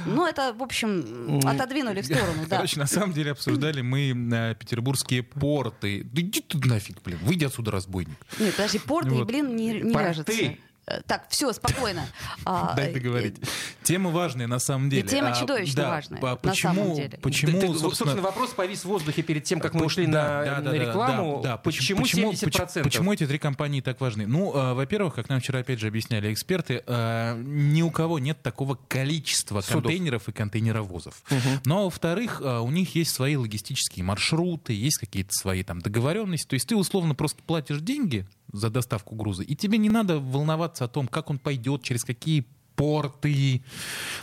Ну, 0.07 0.27
это, 0.27 0.53
в 0.53 0.63
общем, 0.63 1.41
отодвинули 1.45 2.01
в 2.01 2.07
сторону, 2.07 2.45
да. 2.49 2.57
Короче, 2.57 2.79
на 2.79 2.87
самом 2.87 3.13
деле 3.13 3.33
обсуждали 3.33 3.81
мы 3.83 4.11
э, 4.33 4.55
петербургские 4.55 5.23
порты. 5.23 6.03
Да 6.05 6.21
иди 6.21 6.41
ты 6.41 6.59
нафиг, 6.67 7.03
блин. 7.03 7.19
Выйди 7.23 7.45
отсюда, 7.45 7.71
разбойник. 7.71 8.17
Нет, 8.39 8.55
подожди, 8.57 8.79
порты 8.79 9.11
и, 9.11 9.19
Вот. 9.19 9.27
блин, 9.27 9.55
не, 9.57 9.81
не 9.81 9.93
Порты. 9.93 10.09
вяжется. 10.09 10.57
Э, 10.91 11.01
Так, 11.07 11.27
все, 11.29 11.53
спокойно. 11.53 12.07
А, 12.45 12.75
Дай 12.75 12.91
э, 12.91 12.95
договорить. 12.95 13.37
Тема 13.83 14.11
важная 14.11 14.47
на 14.47 14.59
самом 14.59 14.89
деле. 14.89 15.07
тема 15.07 15.29
А, 15.29 15.39
чудовищно 15.39 15.89
важная, 15.89 16.21
а 16.23 16.27
на 16.27 16.37
почему, 16.37 16.75
самом 16.75 16.95
деле. 16.97 17.19
Почему, 17.19 17.75
собственно, 17.75 18.23
вопрос 18.23 18.51
повис 18.51 18.81
в 18.81 18.85
воздухе 18.87 19.23
перед 19.23 19.45
тем, 19.45 19.61
как 19.61 19.75
мы 19.75 19.85
ушли 19.87 20.07
на, 20.07 20.61
рекламу. 20.73 21.45
Почему, 21.63 22.03
70%? 22.03 22.83
Почему, 22.83 23.13
эти 23.13 23.27
три 23.27 23.39
компании 23.39 23.81
так 23.81 24.01
важны? 24.01 24.27
Ну, 24.27 24.55
э, 24.55 24.75
во-первых, 24.75 25.15
как 25.15 25.29
нам 25.29 25.41
вчера 25.41 25.61
опять 25.61 25.81
же 25.81 25.89
объясняли 25.89 26.33
эксперты, 26.33 26.83
э, 26.87 27.43
ни 27.45 27.83
у 27.83 27.91
кого 27.91 28.19
нет 28.19 28.43
такого 28.43 28.79
количества 28.89 29.61
контейнеров 29.61 30.29
и 30.29 30.33
контейнеровозов. 30.33 31.23
Но, 31.65 31.85
во-вторых, 31.85 32.41
э, 32.43 32.59
у 32.59 32.71
них 32.71 32.95
есть 32.95 33.13
свои 33.13 33.37
логистические 33.37 34.05
маршруты, 34.05 34.73
есть 34.73 34.99
какие-то 34.99 35.33
свои 35.33 35.63
там 35.63 35.81
договоренности. 35.81 36.49
То 36.49 36.55
есть 36.55 36.69
ты 36.69 36.77
условно 36.77 37.15
просто 37.15 37.43
платишь 37.43 37.81
деньги 37.81 38.27
за 38.53 38.71
доставку 38.71 39.15
груза, 39.15 39.43
и 39.43 39.55
тебе 39.55 39.79
не 39.79 39.91
надо 39.91 40.19
волноваться 40.19 40.85
о 40.85 40.89
том, 40.89 41.09
как 41.09 41.31
он 41.31 41.39
пойдет, 41.39 41.83
через 41.83 42.05
какие 42.05 42.47
порты, 42.81 43.63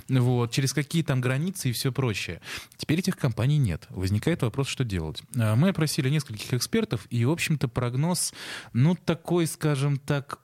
вот, 0.09 0.51
через 0.51 0.73
какие 0.73 1.03
там 1.03 1.21
границы 1.21 1.69
и 1.69 1.73
все 1.73 1.91
прочее. 1.91 2.41
Теперь 2.75 2.99
этих 2.99 3.15
компаний 3.15 3.59
нет. 3.59 3.85
Возникает 3.89 4.41
вопрос, 4.41 4.67
что 4.67 4.83
делать. 4.83 5.21
А, 5.37 5.55
Мы 5.55 5.69
опросили 5.69 6.09
нескольких 6.09 6.53
экспертов, 6.55 7.05
и, 7.11 7.23
в 7.23 7.31
общем-то, 7.31 7.67
прогноз, 7.67 8.33
ну, 8.73 8.95
такой, 8.95 9.45
скажем 9.45 9.97
так, 9.97 10.39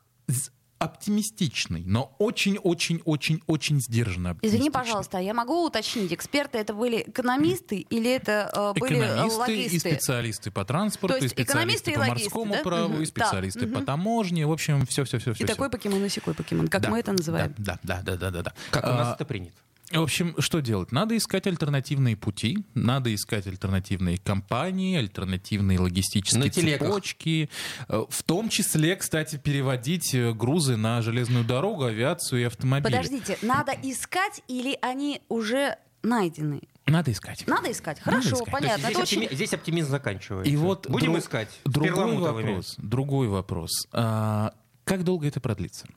оптимистичный, 0.83 1.83
но 1.85 2.15
очень-очень-очень-очень 2.19 3.79
сдержанно 3.81 4.37
Извини, 4.41 4.69
пожалуйста, 4.69 5.17
а 5.17 5.21
я 5.21 5.33
могу 5.33 5.65
уточнить, 5.65 6.11
эксперты 6.13 6.57
это 6.57 6.73
были 6.73 7.03
экономисты 7.07 7.77
или 7.89 8.09
это 8.11 8.49
э, 8.75 8.79
были 8.79 8.97
э, 8.99 9.05
Экономисты 9.05 9.53
и 9.53 9.57
логисты? 9.65 9.79
специалисты 9.79 10.51
по 10.51 10.65
транспорту, 10.65 11.15
То 11.15 11.19
и 11.19 11.23
есть 11.23 11.35
экономисты 11.39 11.91
специалисты 11.91 11.91
и 11.91 11.93
по 11.95 11.99
логисты, 11.99 12.23
морскому 12.29 12.53
да? 12.53 12.63
праву, 12.63 12.93
Мгм. 12.93 13.01
и 13.03 13.05
специалисты 13.05 13.59
Так, 13.67 13.73
по 13.73 13.81
таможне. 13.85 14.45
В 14.47 14.51
общем, 14.51 14.85
все-все-все. 14.85 15.31
И 15.31 15.45
такой 15.45 15.69
покемон, 15.69 16.03
и 16.05 16.09
секой 16.09 16.33
покемон, 16.33 16.67
как 16.67 16.81
Да, 16.81 16.89
мы 16.89 16.99
это 16.99 17.11
называем. 17.11 17.53
Да, 17.57 17.79
да, 17.83 18.01
да, 18.03 18.15
да, 18.17 18.29
да, 18.31 18.41
да. 18.43 18.53
Как 18.71 18.83
у 18.83 18.87
А, 18.87 18.93
нас 18.97 19.15
это 19.15 19.25
принято? 19.25 19.55
В 19.93 20.01
общем, 20.03 20.35
что 20.39 20.59
делать? 20.59 20.91
Надо 20.91 21.15
искать 21.17 21.47
альтернативные 21.47 22.15
пути, 22.17 22.57
надо 22.73 23.13
искать 23.13 23.47
альтернативные 23.47 24.17
компании, 24.17 24.97
альтернативные 24.97 25.79
логистические 25.79 26.43
На 26.43 26.49
цепочки. 26.49 27.49
Э, 27.87 28.03
В 28.09 28.23
том 28.23 28.49
числе, 28.49 28.95
кстати, 28.95 29.37
переводить 29.37 30.13
э, 30.13 30.33
грузы 30.33 30.75
на 30.77 31.01
железную 31.01 31.43
дорогу, 31.45 31.83
авиацию 31.85 32.41
и 32.41 32.43
автомобили. 32.45 32.91
Подождите, 32.91 33.37
надо 33.41 33.73
искать 33.83 34.41
или 34.47 34.77
они 34.81 35.21
уже 35.29 35.77
найдены? 36.01 36.61
Надо 36.85 37.11
искать. 37.11 37.45
Надо 37.47 37.71
искать. 37.71 37.97
Надо 38.05 38.17
Хорошо, 38.19 38.35
искать. 38.35 38.51
понятно. 38.51 38.77
Здесь, 38.79 38.91
Это 38.91 38.99
очень... 39.01 39.21
оптими- 39.23 39.35
здесь 39.35 39.53
оптимизм 39.53 39.89
заканчивается. 39.89 40.51
И 40.51 40.55
вот 40.57 40.89
Будем 40.89 41.13
друг- 41.13 41.19
искать. 41.23 41.49
Другой 41.65 42.17
вопрос. 42.17 42.75
Другой 42.77 43.27
вопрос. 43.29 43.69
А, 43.93 44.53
как 44.83 45.03
долго 45.05 45.27
это 45.27 45.39
продлится? 45.39 45.87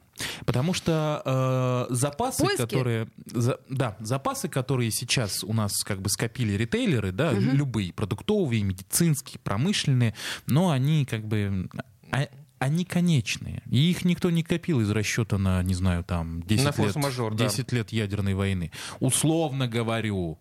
Потому 0.44 0.72
что 0.74 1.86
э, 1.90 1.94
запасы, 1.94 2.42
Поиски? 2.44 2.60
которые, 2.62 3.08
за- 3.26 3.60
да, 3.68 3.96
запасы, 4.00 4.48
которые 4.48 4.90
сейчас 4.90 5.44
у 5.44 5.52
нас 5.52 5.72
как 5.84 6.00
бы 6.00 6.08
скопили 6.08 6.52
ритейлеры, 6.54 7.12
да, 7.12 7.32
любые 7.32 7.92
продуктовые, 7.92 8.62
медицинские, 8.62 9.40
промышленные, 9.42 10.14
но 10.46 10.70
они 10.70 11.04
как 11.04 11.26
бы 11.26 11.68
а- 12.10 12.28
они 12.58 12.84
конечные. 12.84 13.62
И 13.70 13.90
их 13.90 14.04
никто 14.04 14.30
не 14.30 14.42
копил 14.42 14.80
из 14.80 14.90
расчета 14.90 15.38
на, 15.38 15.62
не 15.62 15.74
знаю, 15.74 16.04
там, 16.04 16.42
10, 16.42 16.64
На 16.64 16.68
лет, 16.68 16.74
форс-мажор, 16.76 17.34
да. 17.34 17.44
10 17.44 17.72
лет 17.72 17.92
ядерной 17.92 18.34
войны. 18.34 18.70
Условно 19.00 19.68
говорю. 19.68 20.38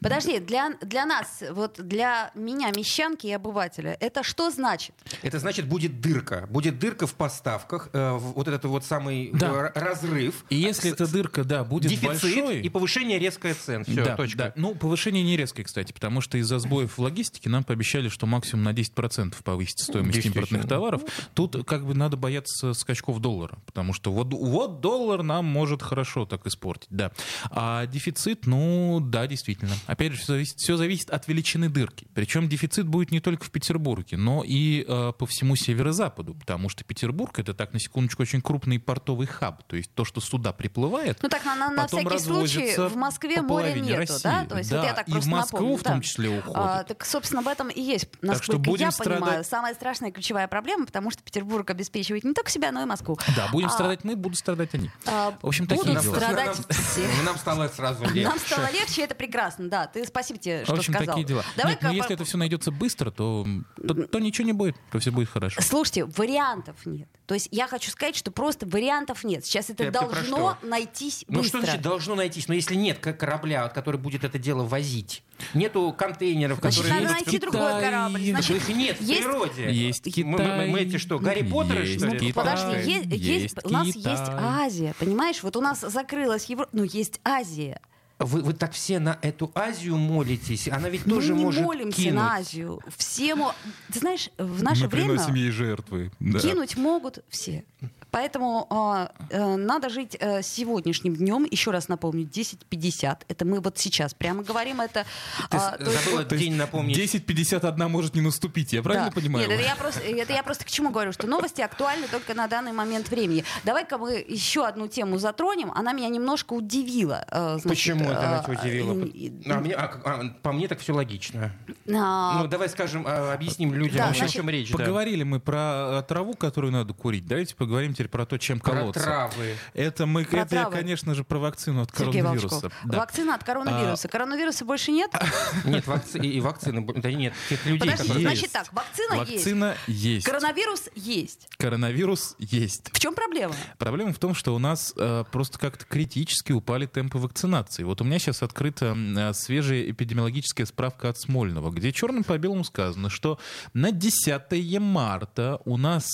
Подожди, 0.00 0.38
для, 0.40 0.70
для 0.80 1.06
нас, 1.06 1.42
вот 1.50 1.76
для 1.78 2.30
меня, 2.34 2.70
мещанки 2.74 3.26
и 3.26 3.32
обывателя, 3.32 3.96
это 4.00 4.22
что 4.22 4.50
значит? 4.50 4.94
Это 5.22 5.38
значит, 5.38 5.66
будет 5.66 6.00
дырка. 6.00 6.46
Будет 6.50 6.78
дырка 6.78 7.06
в 7.06 7.14
поставках. 7.14 7.90
э, 7.92 8.16
вот 8.18 8.48
этот 8.48 8.64
вот 8.64 8.84
самый 8.84 9.30
Да. 9.32 9.48
э, 9.48 9.54
р- 9.54 9.72
разрыв. 9.74 10.44
И 10.50 10.56
если 10.56 10.90
С- 10.90 10.92
эта 10.94 11.06
дырка, 11.10 11.44
да, 11.44 11.64
будет 11.64 11.90
Дефицит 11.90 12.22
большой... 12.22 12.60
и 12.62 12.68
повышение 12.68 13.18
резкое 13.18 13.54
цен. 13.54 13.84
Все, 13.84 14.04
да, 14.04 14.16
точка. 14.16 14.38
да. 14.38 14.52
Ну, 14.56 14.74
повышение 14.74 15.22
не 15.22 15.36
резкое, 15.36 15.64
кстати, 15.64 15.92
потому 15.92 16.20
что 16.20 16.38
из-за 16.38 16.58
сбоев 16.58 16.96
в 16.96 17.00
логистике 17.00 17.50
нам 17.50 17.64
пообещали, 17.64 18.08
что 18.08 18.26
максимум 18.26 18.64
на 18.64 18.72
10% 18.72 19.34
повысится 19.42 19.84
стоимость 19.86 20.24
импортных 20.24 20.66
товаров. 20.66 21.02
Тут 21.34 21.49
как 21.66 21.86
бы 21.86 21.94
надо 21.94 22.16
бояться 22.16 22.72
скачков 22.74 23.20
доллара, 23.20 23.58
потому 23.66 23.92
что 23.92 24.12
вот, 24.12 24.32
вот 24.32 24.80
доллар 24.80 25.22
нам 25.22 25.44
может 25.44 25.82
хорошо 25.82 26.26
так 26.26 26.46
испортить, 26.46 26.88
да. 26.90 27.12
А 27.50 27.86
дефицит, 27.86 28.46
ну, 28.46 29.00
да, 29.00 29.26
действительно. 29.26 29.72
Опять 29.86 30.12
же, 30.12 30.18
все 30.18 30.32
зависит, 30.34 30.56
все 30.58 30.76
зависит 30.76 31.10
от 31.10 31.26
величины 31.28 31.68
дырки. 31.68 32.08
Причем 32.14 32.48
дефицит 32.48 32.86
будет 32.86 33.10
не 33.10 33.20
только 33.20 33.44
в 33.44 33.50
Петербурге, 33.50 34.16
но 34.16 34.42
и 34.44 34.84
э, 34.86 35.12
по 35.18 35.26
всему 35.26 35.56
северо-западу, 35.56 36.34
потому 36.34 36.68
что 36.68 36.84
Петербург 36.84 37.38
это 37.38 37.54
так, 37.54 37.72
на 37.72 37.78
секундочку, 37.80 38.22
очень 38.22 38.40
крупный 38.42 38.78
портовый 38.78 39.26
хаб. 39.26 39.62
То 39.64 39.76
есть 39.76 39.92
то, 39.94 40.04
что 40.04 40.20
сюда 40.20 40.52
приплывает, 40.52 41.18
Ну 41.22 41.28
так, 41.28 41.44
на, 41.44 41.54
на, 41.56 41.70
на 41.70 41.86
всякий 41.86 42.18
случай, 42.18 42.76
в 42.76 42.96
Москве 42.96 43.42
моря 43.42 43.64
половине 43.66 43.88
нету, 43.88 43.98
России. 44.00 44.22
да? 44.24 44.44
То 44.44 44.58
есть 44.58 44.70
вот 44.70 44.80
Да, 44.80 44.86
я 44.86 44.94
так 44.94 45.08
и 45.08 45.12
в 45.12 45.26
Москву 45.26 45.58
напомню, 45.58 45.76
в 45.76 45.82
том 45.82 45.96
да. 45.96 46.02
числе 46.02 46.28
уходит. 46.38 46.56
А, 46.56 46.84
так, 46.84 47.04
собственно, 47.04 47.42
в 47.42 47.48
этом 47.48 47.68
и 47.68 47.80
есть, 47.80 48.08
насколько 48.22 48.44
что 48.44 48.58
будем 48.58 48.86
я 48.86 48.90
страдать- 48.90 49.20
понимаю, 49.20 49.44
самая 49.44 49.74
страшная 49.74 50.10
ключевая 50.10 50.48
проблема, 50.48 50.86
потому 50.86 51.10
что 51.10 51.22
Петербург 51.22 51.39
обеспечивает 51.70 52.24
не 52.24 52.34
только 52.34 52.50
себя, 52.50 52.72
но 52.72 52.82
и 52.82 52.84
Москву. 52.86 53.18
Да, 53.36 53.48
будем 53.52 53.68
А, 53.68 53.70
страдать 53.70 54.04
мы, 54.04 54.16
будут 54.16 54.38
страдать 54.38 54.74
они. 54.74 54.90
а, 55.06 55.36
В 55.42 55.46
общем, 55.46 55.66
будут 55.66 55.84
такие 55.84 56.00
дела. 56.00 56.14
страдать 56.16 56.56
все. 56.70 57.08
Ну, 57.18 57.22
Нам 57.24 57.38
стало 57.38 57.68
сразу 57.68 58.04
легче. 58.04 58.28
Нам 58.28 58.38
стало 58.38 58.70
легче, 58.72 59.02
это 59.02 59.14
прекрасно, 59.14 59.68
да. 59.68 59.86
Ты 59.86 60.04
спасибо 60.06 60.38
тебе, 60.38 60.62
В 60.62 60.64
что 60.64 60.74
общем, 60.74 60.94
сказал. 60.94 61.14
такие 61.16 61.26
дела. 61.26 61.44
Давай-ка 61.56 61.84
Нет, 61.86 61.92
ну, 61.92 61.96
если 61.96 62.14
это 62.14 62.24
все 62.24 62.38
найдется 62.38 62.70
быстро, 62.70 63.10
то, 63.10 63.46
то, 63.86 63.94
то 63.94 64.18
ничего 64.18 64.46
не 64.46 64.52
будет, 64.52 64.76
то 64.90 64.98
все 64.98 65.10
будет 65.10 65.28
хорошо. 65.28 65.60
Слушайте, 65.62 66.04
вариантов 66.04 66.76
нет. 66.84 67.08
То 67.30 67.34
есть 67.34 67.46
я 67.52 67.68
хочу 67.68 67.92
сказать, 67.92 68.16
что 68.16 68.32
просто 68.32 68.66
вариантов 68.66 69.22
нет. 69.22 69.44
Сейчас 69.46 69.66
это 69.70 69.84
Ты- 69.84 69.92
ты 69.92 69.92
про 69.92 70.00
должно 70.08 70.56
что? 70.60 70.66
найтись 70.66 71.24
Ну 71.28 71.38
быстро. 71.42 71.58
что 71.60 71.66
значит 71.68 71.80
должно 71.82 72.14
найтись? 72.16 72.48
Но 72.48 72.54
если 72.54 72.74
нет 72.74 72.98
к- 72.98 73.12
корабля, 73.12 73.68
который 73.68 74.00
будет 74.00 74.24
это 74.24 74.36
дело 74.36 74.64
возить, 74.64 75.22
Нету 75.54 75.94
контейнеров, 75.96 76.58
Значит, 76.58 76.82
которые... 76.82 77.02
надо 77.02 77.14
едут 77.14 77.24
найти 77.26 77.38
в 77.38 77.40
другой 77.40 77.80
корабль. 77.80 78.30
Значит, 78.30 78.56
Их 78.56 78.68
нет 78.70 78.98
в 78.98 79.02
есть- 79.04 79.22
природе. 79.22 79.70
Есть 79.72 80.06
Мы- 80.06 80.12
Китай. 80.12 80.26
Мы, 80.58 80.66
мы 80.72 80.80
эти 80.80 80.96
что, 80.98 81.20
Гарри 81.20 81.42
Поттеры, 81.48 81.86
Есть 81.86 81.98
что 82.00 82.08
ли? 82.08 82.18
Китай. 82.18 82.32
Подожди, 82.32 82.90
есть, 82.90 83.06
есть- 83.06 83.42
Есть 83.42 83.56
у 83.64 83.68
нас 83.70 83.86
есть 83.86 83.98
Китай. 84.00 84.34
Азия, 84.36 84.94
понимаешь? 84.98 85.40
Вот 85.44 85.56
у 85.56 85.60
нас 85.60 85.80
закрылась 85.82 86.46
Европа, 86.46 86.68
ну 86.72 86.82
есть 86.82 87.20
Азия. 87.22 87.80
Вы, 88.20 88.42
вы 88.42 88.52
так 88.52 88.72
все 88.72 88.98
на 88.98 89.18
эту 89.22 89.50
Азию 89.54 89.96
молитесь. 89.96 90.68
Она 90.68 90.88
ведь 90.90 91.06
Мы 91.06 91.14
тоже 91.14 91.32
не 91.34 91.42
может 91.42 91.62
молимся 91.64 91.96
кинуть. 92.02 92.14
на 92.14 92.34
Азию. 92.34 92.80
Все 92.96 93.34
мо- 93.34 93.54
Ты 93.92 93.98
знаешь, 94.00 94.28
в 94.36 94.62
наше 94.62 94.82
Мы 94.84 94.88
время 94.88 95.08
приносим 95.14 95.34
ей 95.34 95.50
жертвы. 95.50 96.12
Да. 96.20 96.38
кинуть 96.38 96.76
могут 96.76 97.24
все. 97.30 97.64
Поэтому 98.10 98.66
а, 98.70 99.12
э, 99.30 99.56
надо 99.56 99.88
жить 99.88 100.16
э, 100.18 100.42
сегодняшним 100.42 101.14
днем. 101.16 101.46
Еще 101.50 101.70
раз 101.70 101.88
напомню, 101.88 102.24
10.50. 102.26 103.18
Это 103.28 103.44
мы 103.44 103.60
вот 103.60 103.78
сейчас 103.78 104.14
прямо 104.14 104.42
говорим. 104.42 104.80
Это, 104.80 105.04
Ты 105.50 105.56
а, 105.56 105.76
то 105.76 105.84
есть 105.84 106.04
забыла 106.04 106.18
вот- 106.20 106.28
То 106.28 106.34
есть 106.34 106.44
день 106.46 106.54
напомнить. 106.56 106.96
10.51 106.96 107.88
может 107.88 108.14
не 108.14 108.20
наступить, 108.20 108.72
я 108.72 108.82
правильно 108.82 109.06
Да. 109.06 109.12
понимаю? 109.12 109.48
Нет, 109.48 109.58
это 109.58 109.68
я, 109.68 109.76
просто, 109.76 110.00
это 110.00 110.32
я 110.32 110.42
просто 110.42 110.64
к 110.64 110.68
чему 110.70 110.90
говорю, 110.90 111.12
что 111.12 111.26
новости 111.26 111.60
актуальны 111.60 112.06
только 112.08 112.34
на 112.34 112.46
данный 112.48 112.72
момент 112.72 113.08
времени. 113.10 113.44
Давай-ка 113.64 113.98
мы 113.98 114.24
еще 114.28 114.66
одну 114.66 114.88
тему 114.88 115.18
затронем. 115.18 115.70
Она 115.74 115.92
меня 115.92 116.08
немножко 116.08 116.52
удивила. 116.54 117.24
э, 117.30 117.58
значит, 117.60 117.68
Почему 117.68 118.04
это 118.10 118.26
она 118.28 118.38
э, 118.40 118.44
тебя 118.44 118.60
удивила? 118.60 119.04
и- 119.04 119.50
А, 119.50 119.60
мне- 119.60 119.74
а, 119.74 120.00
а, 120.04 120.24
по 120.42 120.52
мне 120.52 120.68
так 120.68 120.78
все 120.80 120.92
логично. 120.92 121.52
а, 121.92 122.42
Ну, 122.42 122.48
давай 122.48 122.68
скажем, 122.68 123.04
а, 123.06 123.32
объясним 123.32 123.72
людям, 123.74 123.98
Да, 123.98 124.08
о 124.08 124.12
чем 124.14 124.28
значит, 124.28 124.44
речь. 124.48 124.70
да. 124.72 124.78
Поговорили 124.78 125.22
мы 125.22 125.40
про 125.40 126.00
э, 126.00 126.02
траву, 126.08 126.34
которую 126.34 126.72
надо 126.72 126.92
курить. 126.94 127.26
Давайте 127.26 127.54
поговорим 127.54 127.94
теперь 128.00 128.08
про 128.08 128.24
то, 128.24 128.38
чем 128.38 128.60
Про 128.60 128.72
колоться. 128.72 129.02
травы. 129.02 129.56
Это 129.74 130.06
мы, 130.06 130.24
Про 130.24 130.40
это 130.40 130.54
я, 130.54 130.62
травы. 130.62 130.76
конечно 130.76 131.14
же, 131.14 131.22
про 131.22 131.38
вакцину 131.38 131.82
от 131.82 131.90
Сергей 131.94 132.22
коронавируса. 132.22 132.70
Да. 132.84 132.98
вакцина 132.98 133.34
от 133.34 133.44
коронавируса. 133.44 134.08
Коронавируса 134.08 134.64
больше 134.64 134.90
нет? 134.90 135.10
Нет, 135.64 135.86
вакци... 135.86 136.18
и 136.18 136.40
вакцины. 136.40 136.86
Да 136.94 137.12
нет, 137.12 137.34
тех 137.48 137.64
людей, 137.66 137.80
Подожди, 137.80 138.02
которые... 138.08 138.22
Есть. 138.24 138.40
значит 138.40 138.52
так, 138.52 138.72
вакцина, 138.72 139.14
есть. 139.14 139.32
Вакцина 139.32 139.76
есть. 139.86 140.26
Коронавирус 140.26 140.88
есть. 140.94 141.48
Коронавирус 141.58 142.36
есть. 142.38 142.90
В 142.92 142.98
чем 142.98 143.14
проблема? 143.14 143.54
Проблема 143.78 144.12
в 144.12 144.18
том, 144.18 144.34
что 144.34 144.54
у 144.54 144.58
нас 144.58 144.94
э, 144.96 145.24
просто 145.30 145.58
как-то 145.58 145.84
критически 145.84 146.52
упали 146.52 146.86
темпы 146.86 147.18
вакцинации. 147.18 147.82
Вот 147.82 148.00
у 148.00 148.04
меня 148.04 148.18
сейчас 148.18 148.42
открыта 148.42 148.96
э, 148.96 149.32
свежая 149.34 149.90
эпидемиологическая 149.90 150.64
справка 150.66 151.10
от 151.10 151.18
Смольного, 151.18 151.70
где 151.70 151.92
черным 151.92 152.24
по 152.24 152.38
белому 152.38 152.64
сказано, 152.64 153.10
что 153.10 153.38
на 153.74 153.92
10 153.92 154.80
марта 154.80 155.60
у 155.64 155.76
нас 155.76 156.06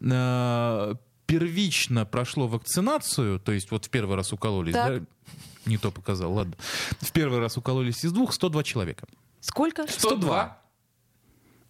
э, 0.00 0.94
первично 1.30 2.04
прошло 2.06 2.46
вакцинацию, 2.48 3.38
то 3.40 3.52
есть 3.52 3.70
вот 3.70 3.86
в 3.86 3.90
первый 3.90 4.16
раз 4.16 4.32
укололись, 4.32 4.74
Так. 4.74 5.00
да? 5.02 5.06
Не 5.66 5.76
то 5.78 5.90
показал, 5.90 6.32
ладно. 6.32 6.54
В 7.00 7.12
первый 7.12 7.38
раз 7.38 7.56
укололись 7.56 8.04
из 8.04 8.12
двух 8.12 8.32
102 8.32 8.62
человека. 8.64 9.06
Сколько? 9.40 9.86
102. 9.86 10.58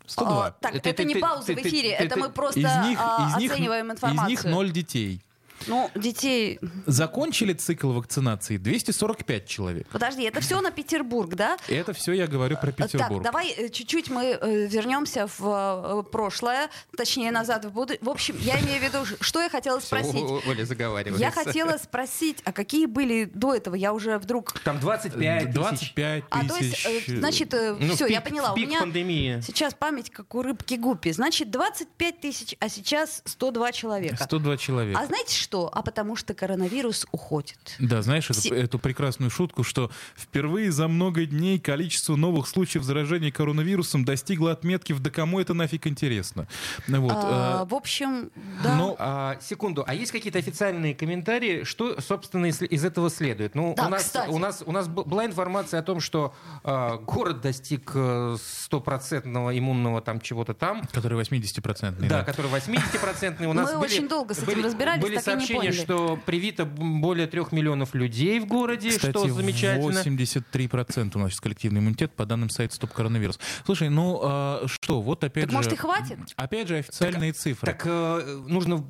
102. 0.07 0.47
А, 0.47 0.51
так, 0.53 0.73
Ты- 0.73 0.79
это 0.79 0.93
ты- 0.95 1.05
не 1.05 1.15
ты- 1.15 1.21
пауза 1.21 1.47
ты- 1.47 1.55
в 1.55 1.59
эфире, 1.59 1.97
ты- 1.97 2.05
это 2.05 2.15
ты- 2.15 2.21
мы 2.21 2.31
просто 2.31 2.61
из 2.61 2.89
них, 2.89 2.99
а, 3.01 3.31
из 3.31 3.43
них, 3.43 3.53
оцениваем 3.53 3.87
из 3.89 3.91
информацию. 3.93 4.29
них 4.29 4.45
0 4.45 4.71
детей. 4.71 5.23
Ну, 5.67 5.91
детей... 5.95 6.59
Закончили 6.87 7.53
цикл 7.53 7.93
вакцинации 7.93 8.57
245 8.57 9.47
человек. 9.47 9.87
Подожди, 9.89 10.23
это 10.25 10.41
все 10.41 10.61
на 10.61 10.71
Петербург, 10.71 11.35
да? 11.35 11.57
Это 11.69 11.93
все 11.93 12.13
я 12.13 12.27
говорю 12.27 12.57
про 12.57 12.73
Так, 12.73 12.91
Петербург. 12.91 13.23
давай 13.23 13.51
э, 13.51 13.69
чуть-чуть 13.69 14.11
мы 14.11 14.39
э, 14.41 14.67
вернемся 14.67 15.27
в 15.39 16.03
э, 16.07 16.11
прошлое, 16.11 16.71
точнее 16.97 17.31
назад 17.31 17.65
в 17.67 17.71
будущее. 17.73 17.99
В 18.03 18.09
общем, 18.11 18.37
я 18.41 18.59
имею 18.61 18.81
в 18.81 18.83
виду, 18.83 18.99
что 19.21 19.41
я 19.43 19.49
хотела 19.51 19.81
спросить. 19.81 20.25
Оля 20.47 20.65
заговаривается. 20.65 21.21
Я 21.23 21.31
хотела 21.31 21.77
спросить, 21.79 22.39
а 22.45 22.53
какие 22.53 22.87
были 22.87 23.25
до 23.25 23.55
этого? 23.55 23.75
Я 23.75 23.93
уже 23.93 24.19
вдруг... 24.19 24.59
Там 24.61 24.81
25 24.81 25.45
тысяч. 25.45 25.55
25 25.55 26.25
А, 26.31 26.47
то 26.47 26.55
тысяч. 26.57 26.87
есть, 26.87 27.09
э, 27.09 27.19
значит, 27.19 27.53
Ну, 27.53 27.95
все, 27.95 28.07
я 28.07 28.21
поняла. 28.21 28.53
У 28.53 28.57
меня 28.57 28.81
пандемии. 28.81 29.41
сейчас 29.47 29.75
память 29.75 30.11
как 30.11 30.35
у 30.35 30.43
рыбки 30.43 30.75
Гуппи. 30.75 31.11
Значит, 31.13 31.51
25 31.51 32.21
тысяч, 32.21 32.57
а 32.61 32.69
сейчас 32.69 33.23
102 33.27 33.73
человека. 33.73 34.25
102 34.25 34.57
человека. 34.57 34.99
А 35.01 35.07
знаете 35.07 35.35
что? 35.37 35.50
А 35.51 35.83
потому 35.83 36.17
что 36.17 36.33
коронавирус 36.35 37.07
уходит. 37.13 37.59
Да, 37.79 38.03
знаешь 38.03 38.31
эту, 38.31 38.41
Все- 38.41 38.55
эту 38.55 38.79
прекрасную 38.79 39.31
шутку, 39.31 39.65
что 39.65 39.91
впервые 40.17 40.71
за 40.71 40.87
много 40.89 41.27
дней 41.27 41.59
количество 41.59 42.15
новых 42.17 42.47
случаев 42.47 42.85
заражения 42.85 43.33
коронавирусом 43.33 44.05
достигло 44.05 44.53
отметки 44.53 44.93
в 44.93 45.01
«да 45.01 45.11
кому 45.11 45.41
это 45.41 45.53
нафиг 45.55 45.87
интересно». 45.87 46.47
Вот, 46.87 47.13
А, 47.15 47.63
э, 47.65 47.67
в 47.69 47.75
общем, 47.75 48.31
да. 48.63 48.77
но- 48.77 48.97
А, 48.99 49.39
секунду, 49.41 49.83
а 49.87 49.95
есть 49.95 50.13
какие-то 50.13 50.39
официальные 50.39 50.95
комментарии, 50.95 51.65
что, 51.65 52.01
собственно, 52.01 52.47
из, 52.47 52.63
из 52.63 52.85
этого 52.85 53.11
следует? 53.11 53.55
Ну, 53.55 53.75
Да, 53.77 53.87
у, 53.87 53.91
нас, 53.91 54.03
кстати. 54.05 54.31
у, 54.31 54.39
нас, 54.39 54.63
у 54.65 54.73
нас 54.73 54.87
была 54.89 55.27
информация 55.27 55.81
о 55.81 55.83
том, 55.83 56.01
что 56.01 56.33
а, 56.63 56.97
город 56.99 57.41
достиг 57.41 57.91
э, 57.95 58.37
стопроцентного 58.41 59.57
иммунного 59.59 60.01
там 60.01 60.21
чего-то 60.21 60.55
там. 60.55 60.87
который 60.93 61.19
80-процентный. 61.21 62.09
Да, 62.09 62.23
который 62.25 62.51
80-процентный. 62.51 63.47
У 63.47 63.53
нас 63.53 63.73
Мы 63.73 63.81
были, 63.81 63.93
очень 63.95 64.09
долго 64.09 64.35
с 64.35 64.39
этим 64.39 64.47
были, 64.47 64.63
разбирались, 64.63 65.03
Были 65.03 65.17
так 65.17 65.25
поняли. 65.47 65.73
что 65.73 66.19
привито 66.27 66.65
более 66.65 67.27
трех 67.27 67.53
миллионов 67.53 67.95
людей 67.95 68.41
в 68.41 68.47
городе, 68.47 68.91
Кстати, 68.91 69.11
что 69.11 69.29
замечательно. 69.29 69.91
83% 69.91 71.13
у 71.15 71.19
нас 71.19 71.31
сейчас 71.31 71.41
коллективный 71.41 71.81
иммунитет 71.81 72.13
по 72.13 72.27
данным 72.27 72.51
сайта 72.51 72.75
Стоп 72.75 72.93
Коронавирус. 72.93 73.39
Слушай, 73.65 73.89
ну 73.91 74.21
а, 74.23 74.65
что, 74.67 75.01
вот 75.01 75.25
опять 75.25 75.45
Так 75.45 75.51
же... 75.51 75.57
может 75.57 75.73
и 75.73 75.77
хватит? 75.77 76.19
Опять 76.37 76.69
же 76.69 76.79
официальные 76.79 77.33
цифры. 77.33 77.67
Так 77.67 77.83
э, 77.85 78.43
нужно 78.47 78.85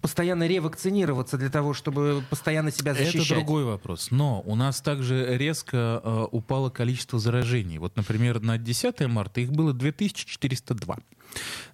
постоянно 0.00 0.46
ревакцинироваться 0.46 1.38
для 1.38 1.50
того, 1.50 1.74
чтобы 1.74 2.22
постоянно 2.28 2.70
себя 2.70 2.94
защищать. 2.94 3.26
Это 3.26 3.34
другой 3.34 3.64
вопрос. 3.64 4.10
Но 4.10 4.42
у 4.42 4.54
нас 4.54 4.80
также 4.80 5.36
резко 5.36 6.00
э, 6.02 6.26
упало 6.30 6.70
количество 6.70 7.18
заражений. 7.18 7.78
Вот, 7.78 7.96
например, 7.96 8.40
на 8.40 8.58
10 8.58 9.00
марта 9.08 9.40
их 9.40 9.50
было 9.52 9.72
2402. 9.72 10.98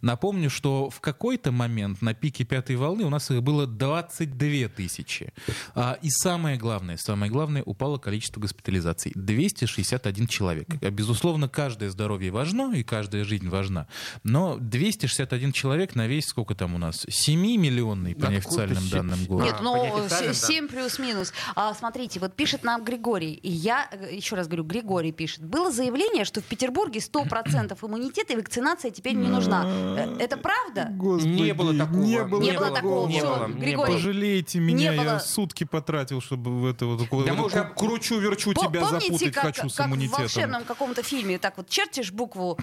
Напомню, 0.02 0.50
что 0.50 0.90
в 0.90 1.00
какой-то 1.00 1.52
момент 1.52 2.02
на 2.02 2.14
пике 2.14 2.44
пятой 2.44 2.76
волны 2.76 3.04
у 3.04 3.10
нас 3.10 3.30
их 3.30 3.42
было 3.42 3.66
22 3.66 4.68
тысячи. 4.68 5.32
А, 5.74 5.98
И 6.02 6.10
самое 6.10 6.56
главное, 6.56 6.96
самое 6.96 7.30
главное, 7.30 7.62
упало 7.62 7.98
количество 7.98 8.40
госпитализаций. 8.40 9.12
261 9.14 10.26
человек. 10.26 10.68
Безусловно, 10.68 11.48
каждое 11.48 11.90
здоровье 11.90 12.30
важно 12.30 12.72
и 12.74 12.82
каждая 12.82 13.24
жизнь 13.24 13.48
важна. 13.48 13.86
Но 14.22 14.58
261 14.58 15.52
человек 15.52 15.94
на 15.94 16.06
весь, 16.06 16.26
сколько 16.26 16.54
там 16.54 16.74
у 16.74 16.78
нас, 16.78 17.04
7-миллионный 17.06 18.14
по 18.14 18.26
Откуда 18.26 18.32
неофициальным 18.32 18.88
данным 18.88 19.24
город. 19.24 19.46
Нет, 19.46 19.56
по 19.58 19.62
ну, 19.62 19.84
неофициальным, 19.84 20.32
да. 20.32 20.34
7 20.34 20.68
плюс-минус. 20.68 21.32
А, 21.54 21.74
смотрите, 21.74 22.20
вот 22.20 22.34
пишет 22.34 22.64
нам 22.64 22.84
Григорий, 22.84 23.32
и 23.32 23.50
я, 23.50 23.88
э, 23.90 24.14
еще 24.14 24.36
раз 24.36 24.46
говорю, 24.46 24.64
Григорий 24.64 25.12
пишет. 25.12 25.44
Было 25.44 25.70
заявление, 25.70 26.24
что 26.24 26.40
в 26.40 26.44
Петербурге 26.44 27.00
100% 27.00 27.76
иммунитета 27.82 28.34
и 28.34 28.36
вакцинация 28.36 28.90
теперь 28.90 29.14
не 29.14 29.28
нужна. 29.28 29.45
Э, 29.48 30.16
Это 30.18 30.36
правда? 30.36 30.88
Не 30.90 31.52
было 31.52 31.72
такого. 31.76 31.98
Не 32.02 32.24
было, 32.24 32.40
Не 32.40 32.52
было 32.52 32.70
такого. 32.70 33.08
Не 33.08 33.20
было. 33.22 33.46
Григорий. 33.48 33.92
Пожалейте 33.94 34.58
меня, 34.58 34.90
Не 34.90 34.96
я 34.96 35.02
было- 35.04 35.18
сутки 35.18 35.64
потратил, 35.64 36.20
чтобы 36.20 36.50
в 36.60 36.66
это 36.66 36.86
вот, 36.86 36.98
Да 37.24 37.34
мы 37.34 37.46
уже- 37.46 37.72
кручу-верчу 37.76 38.54
тебя 38.54 38.84
запутать 38.84 39.32
как, 39.32 39.44
хочу 39.44 39.68
с 39.68 39.76
как 39.76 39.86
в 39.86 39.90
иммунитетом. 39.90 40.20
волшебном 40.22 40.64
каком-то 40.64 41.02
фильме, 41.02 41.38
так 41.38 41.56
вот 41.56 41.68
чертишь 41.68 42.12
букву, 42.12 42.58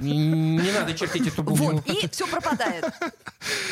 Не, 0.00 0.70
надо 0.72 0.94
чертить 0.94 1.26
эту 1.28 1.42
букву. 1.42 1.72
вот, 1.72 1.86
и 1.86 2.08
все 2.08 2.26
пропадает. 2.26 2.84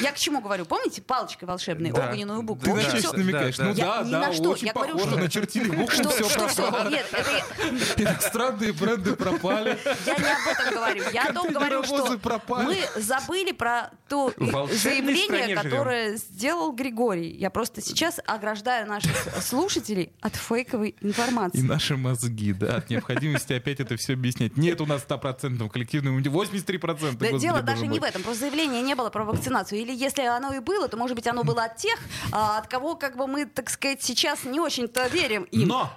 Я 0.00 0.12
к 0.12 0.16
чему 0.18 0.40
говорю? 0.40 0.64
Помните 0.64 1.00
палочкой 1.02 1.46
волшебной, 1.48 1.92
Да. 1.92 2.10
огненную 2.10 2.42
букву? 2.42 2.64
Ты 2.64 2.70
и 2.70 2.74
на 2.84 2.90
Да, 2.92 2.98
что 2.98 3.16
намекаешь? 3.16 3.56
да, 3.56 3.64
ну 3.64 3.70
Я 3.74 3.84
да, 3.84 4.02
да, 4.04 4.20
на 4.28 4.32
что, 4.32 4.50
очень 4.50 4.66
я 4.66 4.72
говорю, 4.72 4.92
похоже, 4.94 5.10
что- 5.12 5.20
начертили 5.22 5.68
букву, 5.70 5.90
Что, 5.94 6.08
все 6.10 6.28
что, 6.28 6.48
что? 6.48 6.62
пропало. 6.62 6.88
Нет, 6.90 7.06
это 7.12 8.02
Иностранные 8.02 8.72
бренды 8.72 9.14
пропали. 9.14 9.78
Я 10.06 10.14
не 10.16 10.24
об 10.24 10.48
этом 10.58 10.74
говорю. 10.74 11.04
Я 11.12 11.24
о 11.28 11.32
том 11.32 11.52
говорю, 11.52 11.84
что 11.84 12.18
пропали. 12.18 12.66
мы 12.66 13.02
забыли 13.02 13.52
про 13.52 13.90
то 14.08 14.32
заявление, 14.72 15.46
живем. 15.56 15.62
которое 15.62 16.16
сделал 16.16 16.72
Григорий. 16.72 17.30
Я 17.36 17.50
просто 17.50 17.80
сейчас 17.80 18.18
ограждаю 18.26 18.86
наших 18.88 19.12
слушателей 19.42 20.12
от 20.20 20.34
фейковой 20.36 20.96
И 21.00 21.06
информации. 21.06 21.60
наши 21.60 21.96
мозги, 21.96 22.52
да, 22.52 22.76
от 22.76 22.90
необходимости 22.90 23.52
опять 23.52 23.80
это 23.80 23.96
все 23.96 24.14
объяснять. 24.14 24.56
Нет 24.56 24.80
у 24.80 24.86
нас 24.86 25.02
100% 25.02 25.68
коллективного 25.68 26.09
иммунитета, 26.10 26.36
83%. 26.36 26.80
Да, 26.80 26.96
господи, 27.12 27.38
дело 27.38 27.62
даже 27.62 27.84
мой. 27.84 27.94
не 27.94 28.00
в 28.00 28.04
этом, 28.04 28.22
просто 28.22 28.40
заявления 28.40 28.82
не 28.82 28.94
было 28.94 29.10
про 29.10 29.24
вакцинацию. 29.24 29.80
Или 29.80 29.94
если 29.94 30.22
оно 30.22 30.52
и 30.54 30.60
было, 30.60 30.88
то, 30.88 30.96
может 30.96 31.16
быть, 31.16 31.26
оно 31.26 31.44
было 31.44 31.64
от 31.64 31.76
тех, 31.76 31.98
а, 32.32 32.58
от 32.58 32.68
кого, 32.68 32.96
как 32.96 33.16
бы 33.16 33.26
мы, 33.26 33.46
так 33.46 33.70
сказать, 33.70 34.02
сейчас 34.02 34.44
не 34.44 34.60
очень-то 34.60 35.06
верим 35.08 35.44
им. 35.44 35.68
Но! 35.68 35.90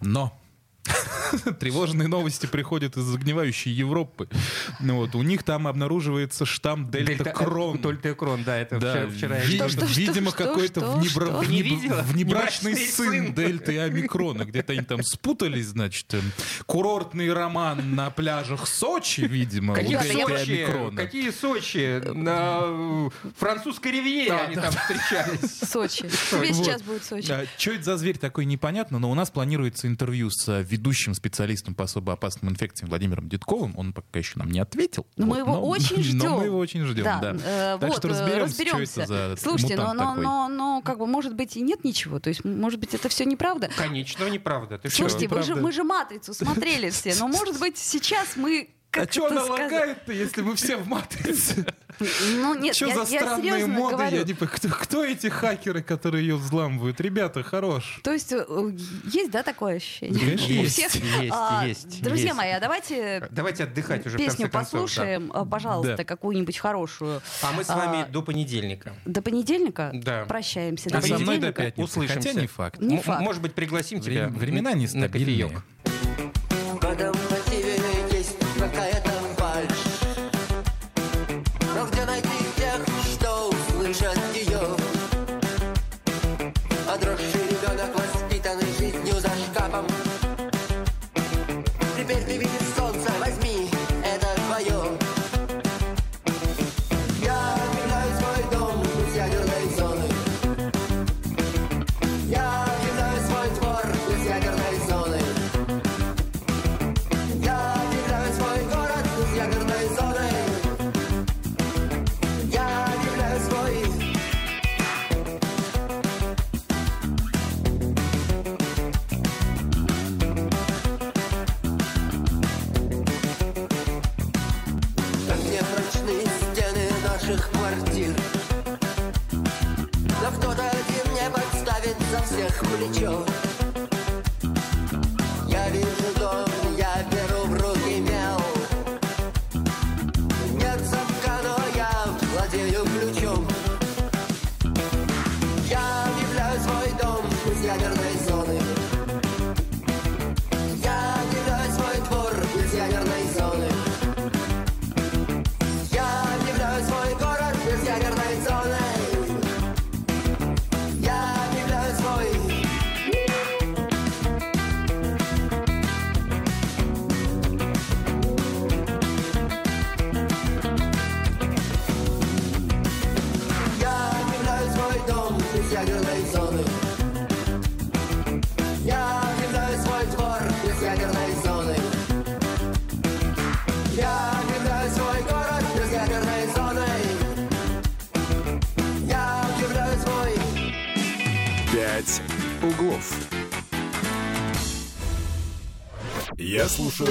Но! 0.00 0.37
тревожные 1.60 2.08
новости 2.08 2.46
приходят 2.46 2.96
из 2.96 3.04
загнивающей 3.04 3.70
Европы. 3.72 4.28
Ну 4.80 4.96
Вот, 4.96 5.14
у 5.14 5.22
них 5.22 5.42
там 5.42 5.66
обнаруживается 5.66 6.46
штамм 6.46 6.90
дельта-крон. 6.90 7.78
Дельта-крон, 7.80 8.44
да, 8.44 8.56
это 8.56 8.78
Да, 8.78 9.06
вчера. 9.08 9.40
Что, 9.42 9.68
что, 9.68 9.84
видимо, 9.86 10.30
что, 10.30 10.44
какой-то 10.44 10.80
что, 10.80 10.98
внебра- 10.98 11.42
что? 11.42 11.42
внеб- 11.42 12.02
внебрачный 12.04 12.76
сын 12.76 13.34
дельты 13.34 13.74
и 13.74 13.78
омикрона. 13.78 14.44
Где-то 14.44 14.72
они 14.72 14.82
там 14.82 15.02
спутались, 15.02 15.66
значит. 15.66 16.12
эм, 16.14 16.22
Курортный 16.66 17.32
роман 17.32 17.94
на 17.94 18.10
пляжах 18.10 18.66
Сочи, 18.66 19.22
видимо, 19.22 19.72
у 19.72 19.76
Какие 19.76 19.90
Ребята, 19.92 20.08
дельты 20.08 20.32
я- 20.32 20.36
и 20.36 20.38
Сочи? 20.38 20.52
омикрона. 20.62 20.96
Какие 20.96 21.30
Сочи? 21.30 22.02
На 22.14 22.58
э, 22.62 23.10
французской 23.38 23.92
ривьере 23.92 24.28
Да, 24.30 24.44
они 24.44 24.54
да, 24.54 24.62
там 24.62 24.72
встречались. 24.72 25.58
Сочи. 25.70 26.04
Весь 26.40 26.56
Вот. 26.56 26.66
час 26.66 26.82
будет 26.82 27.04
Сочи. 27.04 27.32
Что 27.56 27.72
это 27.72 27.82
за 27.84 27.96
зверь 27.96 28.18
такой, 28.18 28.44
непонятно, 28.44 28.98
но 28.98 29.10
у 29.10 29.14
нас 29.14 29.30
планируется 29.30 29.86
интервью 29.86 30.30
с 30.30 30.48
э, 30.48 30.62
ведущим 30.78 31.14
специалистом 31.14 31.74
по 31.74 31.84
особо 31.84 32.12
опасным 32.14 32.50
инфекциям 32.52 32.88
Владимиром 32.88 33.28
Дедковым. 33.28 33.74
Он 33.76 33.92
пока 33.92 34.18
еще 34.18 34.38
нам 34.38 34.50
не 34.50 34.60
ответил. 34.60 35.06
Но 35.16 35.26
мы 35.26 35.30
Вот, 35.34 35.38
его 35.38 35.52
но- 35.54 35.66
очень 35.68 36.02
ждем. 36.02 36.18
Но 36.18 36.38
мы 36.38 36.44
его 36.46 36.58
очень 36.58 36.84
ждем, 36.86 37.04
да. 37.04 37.36
э, 37.44 37.78
Так 37.80 37.88
вот, 37.90 37.98
что 37.98 38.08
э, 38.08 38.10
разберемся, 38.12 38.54
что 38.54 38.64
разберемся. 38.78 39.00
это 39.02 39.36
за 39.36 39.36
Слушайте, 39.42 39.76
но, 39.76 39.82
мутант 39.82 39.98
но, 40.00 40.06
такой. 40.10 40.24
но, 40.24 40.48
но, 40.48 40.82
как 40.82 40.98
бы, 40.98 41.06
может 41.06 41.34
быть, 41.34 41.56
и 41.56 41.60
нет 41.60 41.84
ничего. 41.84 42.20
То 42.20 42.28
есть, 42.28 42.44
может 42.44 42.78
быть, 42.80 42.94
это 42.94 43.08
все 43.08 43.24
неправда. 43.24 43.68
Конечно, 43.76 44.28
неправда. 44.28 44.78
Ты 44.78 44.88
Слушайте, 44.90 45.26
что? 45.26 45.34
вы 45.36 45.42
же, 45.42 45.54
мы 45.56 45.72
же 45.72 45.84
матрицу 45.84 46.32
смотрели 46.34 46.90
все. 46.90 47.14
Но, 47.18 47.28
может 47.28 47.58
быть, 47.58 47.76
сейчас 47.78 48.36
мы 48.36 48.70
А 49.00 49.06
что 49.10 49.26
она 49.26 49.44
лагает-то, 49.44 50.12
если 50.12 50.42
мы 50.42 50.54
все 50.56 50.76
в 50.76 50.86
матрице? 50.88 51.64
Ну, 52.36 52.54
нет, 52.54 52.76
Что 52.76 52.86
я, 52.86 52.94
за 53.04 53.10
я 53.12 53.20
странные 53.20 53.66
моды? 53.66 53.96
говорю. 53.96 54.16
Я 54.18 54.22
не 54.24 54.32
понимаю, 54.34 54.56
кто, 54.56 54.68
кто 54.68 55.04
эти 55.04 55.26
хакеры, 55.26 55.82
которые 55.82 56.26
ее 56.28 56.36
взламывают? 56.36 57.00
Ребята, 57.00 57.42
хорош. 57.42 58.00
То 58.04 58.12
есть, 58.12 58.32
э, 58.32 58.44
есть, 59.12 59.30
да, 59.32 59.42
такое 59.42 59.76
ощущение? 59.76 60.18
Конечно, 60.20 60.46
У 60.46 60.48
есть, 60.62 60.72
всех? 60.74 60.94
есть, 60.94 61.32
А, 61.34 61.66
есть, 61.66 62.02
Друзья 62.02 62.26
есть. 62.26 62.36
мои, 62.36 62.50
а 62.52 62.60
давайте 62.60 63.26
Давайте 63.32 63.64
отдыхать 63.64 64.06
уже 64.06 64.16
песню 64.16 64.48
концов. 64.48 64.52
да. 64.52 64.58
послушаем, 64.78 65.32
э, 65.34 65.44
пожалуйста, 65.50 65.96
Да. 65.96 66.04
какую-нибудь 66.04 66.58
хорошую. 66.58 67.20
А 67.42 67.52
мы 67.52 67.64
с 67.64 67.68
вами 67.68 68.02
А, 68.02 68.06
до 68.06 68.22
понедельника. 68.22 68.92
До 69.04 69.20
понедельника 69.20 69.90
Да. 69.92 70.24
прощаемся. 70.26 70.90
А 70.92 71.00
До 71.00 71.02
со 71.02 71.14
мной 71.18 71.18
до 71.18 71.26
понедельника. 71.52 71.62
пятницы. 71.62 71.84
Услышимся. 71.90 72.28
Хотя 72.28 72.40
не 72.40 72.46
факт. 72.46 72.80
Не 72.80 72.96
М- 72.98 73.02
факт. 73.02 73.22
Может 73.22 73.42
быть, 73.42 73.54
пригласим 73.54 74.00
Время- 74.00 74.28
тебя 74.28 74.38
времена 74.38 74.70
на 74.70 74.76
нестабильные. 74.76 75.48
кофеек. 75.48 75.62
Этом 76.88 77.14
мотиве 77.30 77.76
есть 78.68 78.74
какая-то 78.74 78.97
фальшь 78.97 78.97